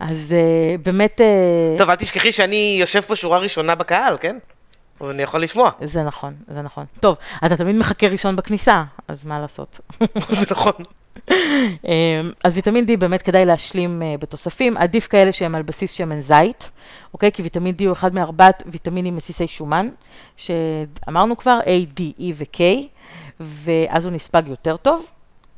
אז 0.00 0.34
אה, 0.38 0.76
באמת, 0.78 1.20
אה, 1.20 1.78
טוב, 1.78 1.90
אל 1.90 1.96
תשכחי 1.96 2.32
שאני 2.32 2.76
יושב 2.80 3.00
פה 3.00 3.16
שורה 3.16 3.38
ראשונה 3.38 3.74
בקהל, 3.74 4.16
כן? 4.20 4.38
אז 5.00 5.10
אני 5.10 5.22
יכול 5.22 5.42
לשמוע. 5.42 5.70
זה 5.80 6.02
נכון, 6.02 6.34
זה 6.46 6.62
נכון. 6.62 6.84
טוב, 7.00 7.16
אתה 7.46 7.56
תמיד 7.56 7.76
מחכה 7.76 8.06
ראשון 8.06 8.36
בכניסה, 8.36 8.84
אז 9.08 9.26
מה 9.26 9.40
לעשות? 9.40 9.80
זה 10.40 10.46
נכון. 10.50 10.72
אז 12.44 12.56
ויטמין 12.56 12.84
D 12.84 12.96
באמת 12.98 13.22
כדאי 13.22 13.44
להשלים 13.44 14.02
בתוספים, 14.20 14.76
עדיף 14.76 15.06
כאלה 15.06 15.32
שהם 15.32 15.54
על 15.54 15.62
בסיס 15.62 15.92
שמן 15.92 16.20
זית, 16.20 16.70
אוקיי? 17.14 17.32
כי 17.32 17.42
ויטמין 17.42 17.74
D 17.78 17.84
הוא 17.84 17.92
אחד 17.92 18.14
מארבעת 18.14 18.62
ויטמינים 18.66 19.16
מסיסי 19.16 19.46
שומן, 19.46 19.88
שאמרנו 20.36 21.36
כבר, 21.36 21.58
A, 21.64 21.98
D, 21.98 22.00
E 22.20 22.32
ו-K, 22.34 22.60
ואז 23.40 24.04
הוא 24.04 24.12
נספג 24.12 24.42
יותר 24.46 24.76
טוב. 24.76 25.10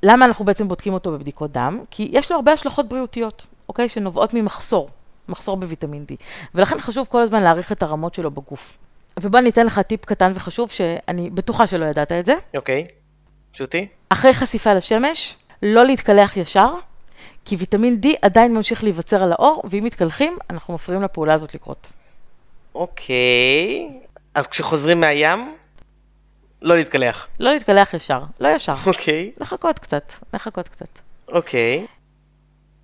למה 0.02 0.24
אנחנו 0.24 0.44
בעצם 0.44 0.68
בודקים 0.68 0.94
אותו 0.94 1.12
בבדיקות 1.12 1.50
דם? 1.50 1.80
כי 1.90 2.08
יש 2.12 2.30
לו 2.30 2.36
הרבה 2.36 2.52
השלכות 2.52 2.88
בריאותיות, 2.88 3.46
אוקיי? 3.68 3.88
שנובעות 3.88 4.34
ממחסור, 4.34 4.90
מחסור 5.28 5.56
בוויטמין 5.56 6.04
D. 6.12 6.14
ולכן 6.54 6.78
חשוב 6.78 7.06
כל 7.10 7.22
הזמן 7.22 7.42
להעריך 7.42 7.72
את 7.72 7.82
הרמות 7.82 8.14
שלו 8.14 8.30
בגוף. 8.30 8.76
ובוא 9.20 9.38
אני 9.38 9.50
אתן 9.50 9.66
לך 9.66 9.78
טיפ 9.78 10.04
קטן 10.04 10.32
וחשוב, 10.34 10.70
שאני 10.70 11.30
בטוחה 11.30 11.66
שלא 11.66 11.84
ידעת 11.84 12.12
את 12.12 12.26
זה. 12.26 12.34
אוקיי. 12.56 12.86
שוטי? 13.52 13.86
אחרי 14.08 14.34
חשיפה 14.34 14.74
לשמש, 14.74 15.36
לא 15.62 15.84
להתקלח 15.84 16.36
ישר, 16.36 16.74
כי 17.44 17.56
ויטמין 17.56 18.00
D 18.04 18.08
עדיין 18.22 18.54
ממשיך 18.54 18.84
להיווצר 18.84 19.22
על 19.22 19.32
האור, 19.32 19.62
ואם 19.64 19.84
מתקלחים, 19.84 20.36
אנחנו 20.50 20.74
מפריעים 20.74 21.02
לפעולה 21.02 21.34
הזאת 21.34 21.54
לקרות. 21.54 21.92
אוקיי. 22.74 23.88
אז 24.34 24.46
כשחוזרים 24.46 25.00
מהים, 25.00 25.54
לא 26.62 26.76
להתקלח. 26.76 27.26
לא 27.40 27.52
להתקלח 27.52 27.94
ישר, 27.94 28.22
לא 28.40 28.48
ישר. 28.48 28.74
אוקיי. 28.86 29.32
לחכות 29.40 29.78
קצת, 29.78 30.12
לחכות 30.34 30.68
קצת. 30.68 30.98
אוקיי. 31.28 31.86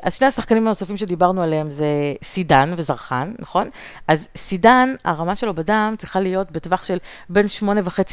אז 0.02 0.14
שני 0.14 0.26
השחקנים 0.26 0.66
הנוספים 0.66 0.96
שדיברנו 0.96 1.42
עליהם 1.42 1.70
זה 1.70 1.86
סידן 2.22 2.74
וזרחן, 2.76 3.32
נכון? 3.38 3.70
אז 4.08 4.28
סידן, 4.36 4.94
הרמה 5.04 5.36
שלו 5.36 5.54
בדם 5.54 5.94
צריכה 5.98 6.20
להיות 6.20 6.50
בטווח 6.50 6.84
של 6.84 6.98
בין 7.28 7.46
8.5 7.60 7.66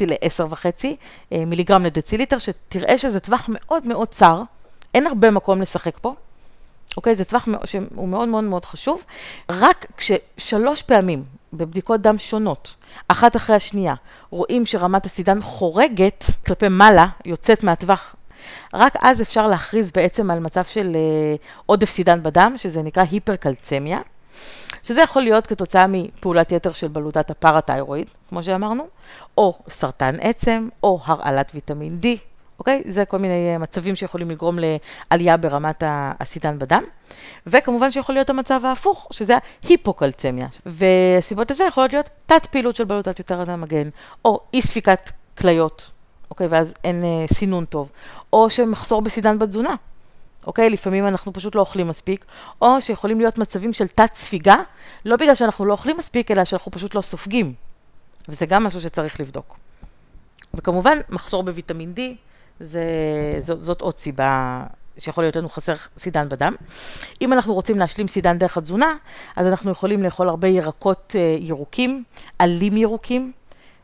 ל-10.5 0.06 0.86
אה, 1.32 1.44
מיליגרם 1.46 1.84
לדציליטר, 1.84 2.38
שתראה 2.38 2.98
שזה 2.98 3.20
טווח 3.20 3.48
מאוד 3.52 3.86
מאוד 3.86 4.08
צר, 4.08 4.42
אין 4.94 5.06
הרבה 5.06 5.30
מקום 5.30 5.62
לשחק 5.62 5.98
פה. 6.00 6.14
אוקיי? 6.96 7.14
זה 7.14 7.24
טווח 7.24 7.48
שהוא 7.64 8.08
מאוד 8.08 8.28
מאוד 8.28 8.44
מאוד 8.44 8.64
חשוב. 8.64 9.04
רק 9.50 9.86
כששלוש 9.96 10.82
פעמים 10.82 11.24
בבדיקות 11.56 12.00
דם 12.00 12.18
שונות, 12.18 12.74
אחת 13.08 13.36
אחרי 13.36 13.56
השנייה, 13.56 13.94
רואים 14.30 14.66
שרמת 14.66 15.06
הסידן 15.06 15.40
חורגת 15.40 16.24
כלפי 16.46 16.68
מעלה, 16.68 17.06
יוצאת 17.24 17.64
מהטווח, 17.64 18.16
רק 18.74 18.96
אז 19.02 19.22
אפשר 19.22 19.46
להכריז 19.46 19.92
בעצם 19.92 20.30
על 20.30 20.40
מצב 20.40 20.64
של 20.64 20.92
אה, 20.94 21.34
עודף 21.66 21.90
סידן 21.90 22.22
בדם, 22.22 22.52
שזה 22.56 22.82
נקרא 22.82 23.04
היפרקלצמיה, 23.10 23.98
שזה 24.82 25.02
יכול 25.02 25.22
להיות 25.22 25.46
כתוצאה 25.46 25.86
מפעולת 25.88 26.52
יתר 26.52 26.72
של 26.72 26.88
בלוטת 26.88 27.30
הפרתיירואיד, 27.30 28.10
כמו 28.28 28.42
שאמרנו, 28.42 28.86
או 29.38 29.58
סרטן 29.68 30.14
עצם, 30.20 30.68
או 30.82 31.00
הרעלת 31.04 31.52
ויטמין 31.54 31.98
D, 32.02 32.06
אוקיי? 32.58 32.82
זה 32.86 33.04
כל 33.04 33.18
מיני 33.18 33.52
אה, 33.52 33.58
מצבים 33.58 33.96
שיכולים 33.96 34.30
לגרום 34.30 34.58
לעלייה 35.10 35.36
ברמת 35.36 35.82
הסידן 35.86 36.58
בדם. 36.58 36.82
וכמובן 37.46 37.90
שיכול 37.90 38.14
להיות 38.14 38.30
המצב 38.30 38.60
ההפוך, 38.64 39.08
שזה 39.10 39.38
ההיפוקלצמיה. 39.64 40.46
והסיבות 40.66 41.50
לזה 41.50 41.64
יכולות 41.64 41.92
להיות 41.92 42.10
תת 42.26 42.46
פעילות 42.46 42.76
של 42.76 42.84
בלוטת 42.84 43.20
יתר 43.20 43.50
המגן, 43.50 43.88
או 44.24 44.40
אי 44.54 44.62
ספיקת 44.62 45.10
כליות, 45.38 45.90
אוקיי? 46.30 46.46
ואז 46.46 46.74
אין 46.84 47.04
אה, 47.04 47.24
סינון 47.32 47.64
טוב. 47.64 47.92
או 48.32 48.50
שמחסור 48.50 49.02
בסידן 49.02 49.38
בתזונה. 49.38 49.74
אוקיי? 50.46 50.70
לפעמים 50.70 51.06
אנחנו 51.06 51.32
פשוט 51.32 51.54
לא 51.54 51.60
אוכלים 51.60 51.88
מספיק, 51.88 52.24
או 52.62 52.80
שיכולים 52.80 53.20
להיות 53.20 53.38
מצבים 53.38 53.72
של 53.72 53.88
תת 53.88 54.14
ספיגה, 54.14 54.56
לא 55.04 55.16
בגלל 55.16 55.34
שאנחנו 55.34 55.64
לא 55.64 55.72
אוכלים 55.72 55.96
מספיק, 55.96 56.30
אלא 56.30 56.44
שאנחנו 56.44 56.72
פשוט 56.72 56.94
לא 56.94 57.00
סופגים. 57.00 57.54
וזה 58.28 58.46
גם 58.46 58.64
משהו 58.64 58.80
שצריך 58.80 59.20
לבדוק. 59.20 59.56
וכמובן, 60.54 60.98
מחסור 61.08 61.42
בוויטמין 61.42 61.94
D, 61.96 62.00
זה, 62.60 62.84
זאת, 63.38 63.64
זאת 63.64 63.80
עוד 63.80 63.98
סיבה 63.98 64.62
שיכול 64.98 65.24
להיות 65.24 65.36
לנו 65.36 65.48
חסר 65.48 65.74
סידן 65.98 66.28
בדם. 66.28 66.54
אם 67.22 67.32
אנחנו 67.32 67.54
רוצים 67.54 67.78
להשלים 67.78 68.08
סידן 68.08 68.38
דרך 68.38 68.56
התזונה, 68.56 68.94
אז 69.36 69.46
אנחנו 69.46 69.70
יכולים 69.70 70.02
לאכול 70.02 70.28
הרבה 70.28 70.48
ירקות 70.48 71.16
אה, 71.18 71.36
ירוקים, 71.40 72.04
עלים 72.38 72.76
ירוקים, 72.76 73.32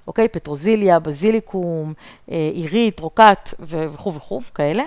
אוקיי? 0.06 0.28
פטרוזיליה, 0.28 0.98
בזיליקום, 0.98 1.92
אה, 2.30 2.50
עירית, 2.52 3.00
רוקט 3.00 3.54
וכו' 3.60 4.14
וכו', 4.14 4.40
כאלה. 4.54 4.82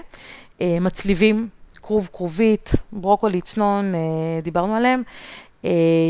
אה, 0.61 0.77
מצליבים, 0.81 1.49
כרוב 1.81 2.09
כרובית, 2.13 2.71
ברוקולי, 2.91 3.41
צנון, 3.41 3.93
דיברנו 4.43 4.75
עליהם. 4.75 5.03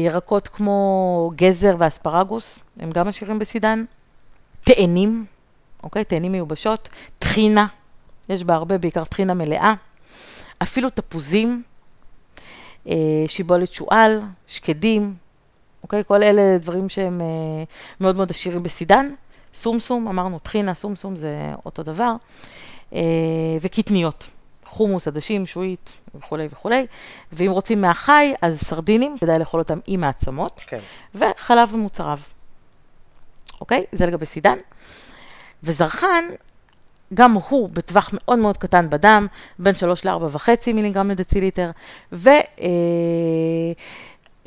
ירקות 0.06 0.48
כמו 0.48 1.32
גזר 1.36 1.76
ואספרגוס, 1.80 2.60
הם 2.80 2.92
גם 2.92 3.08
עשירים 3.08 3.40
בסידן. 3.40 3.86
תאנים, 4.64 5.26
אוקיי? 5.86 6.04
תאנים 6.04 6.32
מיובשות. 6.32 6.90
טחינה, 7.20 7.66
יש 8.30 8.44
בה 8.44 8.56
הרבה, 8.56 8.78
בעיקר 8.78 9.04
טחינה 9.04 9.34
מלאה. 9.34 9.74
אפילו 10.64 10.90
תפוזים, 10.90 11.64
אה, 12.88 12.96
שיבולת 13.28 13.74
שועל, 13.74 14.22
שקדים, 14.48 15.16
אוקיי? 15.84 16.04
כל 16.08 16.24
אלה 16.24 16.58
דברים 16.58 16.90
שהם 16.90 17.22
אה, 17.22 17.64
מאוד 18.00 18.16
מאוד 18.16 18.32
עשירים 18.32 18.64
בסידן. 18.64 19.14
סומסום, 19.54 20.08
אמרנו 20.08 20.40
טחינה, 20.40 20.74
סומסום 20.74 21.16
זה 21.16 21.54
אותו 21.66 21.84
דבר. 21.84 22.16
אה, 22.94 23.02
וקטניות, 23.62 24.30
חומוס, 24.66 25.08
עדשים, 25.08 25.46
שועית 25.46 26.00
וכולי 26.16 26.48
וכולי. 26.52 26.86
ואם 27.32 27.52
רוצים 27.52 27.82
מהחי, 27.82 28.34
אז 28.42 28.60
סרדינים, 28.62 29.18
כדאי 29.18 29.40
לאכול 29.40 29.60
אותם 29.60 29.80
עם 29.88 30.04
העצמות. 30.04 30.62
כן. 30.68 30.80
וחלב 31.16 31.74
ומוצריו. 31.74 32.20
אוקיי? 33.62 33.84
זה 33.92 34.06
לגבי 34.06 34.26
סידן. 34.26 34.58
וזרחן, 35.66 36.24
גם 37.14 37.34
הוא 37.34 37.70
בטווח 37.74 38.10
מאוד 38.14 38.40
מאוד 38.40 38.58
קטן 38.58 38.90
בדם, 38.90 39.28
בין 39.60 39.76
3 39.76 40.06
ל-4.5 40.06 40.50
מיליגרם 40.74 41.10
לדציליטר, 41.12 41.72
ו... 42.14 42.30
אה, 42.30 42.66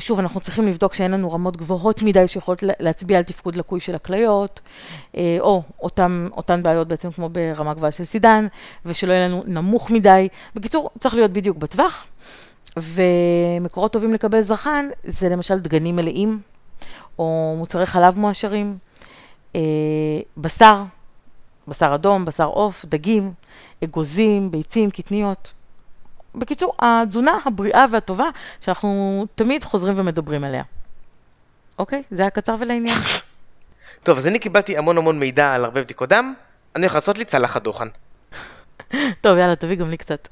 שוב, 0.01 0.19
אנחנו 0.19 0.41
צריכים 0.41 0.69
לבדוק 0.69 0.95
שאין 0.95 1.11
לנו 1.11 1.33
רמות 1.33 1.57
גבוהות 1.57 2.03
מדי 2.03 2.29
שיכולות 2.29 2.63
לה- 2.63 2.73
להצביע 2.81 3.19
על 3.19 3.25
תפקוד 3.25 3.57
לקוי 3.57 3.81
של 3.81 3.95
הכליות, 3.95 4.61
אה, 5.17 5.37
או 5.41 5.63
אותם, 5.83 6.29
אותן 6.37 6.63
בעיות 6.63 6.89
בעצם 6.89 7.11
כמו 7.11 7.29
ברמה 7.29 7.75
גבוהה 7.75 7.93
של 7.93 8.05
סידן, 8.05 8.47
ושלא 8.85 9.13
יהיה 9.13 9.29
לנו 9.29 9.43
נמוך 9.47 9.91
מדי. 9.91 10.29
בקיצור, 10.55 10.91
צריך 10.99 11.15
להיות 11.15 11.31
בדיוק 11.33 11.57
בטווח. 11.57 12.09
ומקורות 12.77 13.93
טובים 13.93 14.15
לקבל 14.15 14.41
זרחן 14.41 14.89
זה 15.05 15.29
למשל 15.29 15.59
דגנים 15.59 15.97
מלאים, 15.97 16.41
או 17.19 17.55
מוצרי 17.59 17.87
חלב 17.87 18.19
מועשרים, 18.19 18.77
אה, 19.57 19.61
בשר, 20.37 20.83
בשר 21.69 21.95
אדום, 21.95 22.25
בשר 22.25 22.47
עוף, 22.47 22.85
דגים, 22.85 23.33
אגוזים, 23.85 24.51
ביצים, 24.51 24.91
קטניות. 24.91 25.53
בקיצור, 26.35 26.75
התזונה 26.79 27.33
הבריאה 27.47 27.85
והטובה 27.93 28.29
שאנחנו 28.61 29.25
תמיד 29.35 29.65
חוזרים 29.65 29.95
ומדברים 29.99 30.45
עליה. 30.45 30.63
אוקיי? 31.79 32.03
זה 32.11 32.23
היה 32.23 32.31
קצר 32.31 32.55
ולעניין. 32.59 32.99
טוב, 34.03 34.19
אז 34.19 34.27
אני 34.27 34.39
קיבלתי 34.39 34.79
המון 34.79 34.99
המון 34.99 35.19
מידע 35.19 35.55
על 35.55 35.65
הרבה 35.65 35.83
בדיקות 35.83 36.09
דם, 36.09 36.35
אני 36.77 36.85
הולך 36.85 36.95
לעשות 36.95 37.19
לי 37.19 37.25
צלחת 37.25 37.63
דוחן. 37.63 37.89
טוב, 39.23 39.39
יאללה, 39.39 39.57
תביא 39.57 39.77
גם 39.77 39.91
לי 39.91 39.97
קצת. 39.97 40.29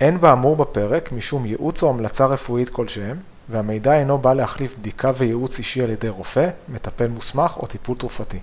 אין 0.00 0.20
באמור 0.20 0.56
בפרק 0.56 1.12
משום 1.12 1.46
ייעוץ 1.46 1.82
או 1.82 1.90
המלצה 1.90 2.26
רפואית 2.26 2.68
כלשהם, 2.68 3.16
והמידע 3.48 3.94
אינו 3.94 4.18
בא 4.18 4.34
להחליף 4.34 4.78
בדיקה 4.78 5.10
וייעוץ 5.16 5.58
אישי 5.58 5.82
על 5.82 5.90
ידי 5.90 6.08
רופא, 6.08 6.50
מטפל 6.68 7.08
מוסמך 7.08 7.56
או 7.56 7.66
טיפול 7.66 7.96
תרופתי. 7.96 8.38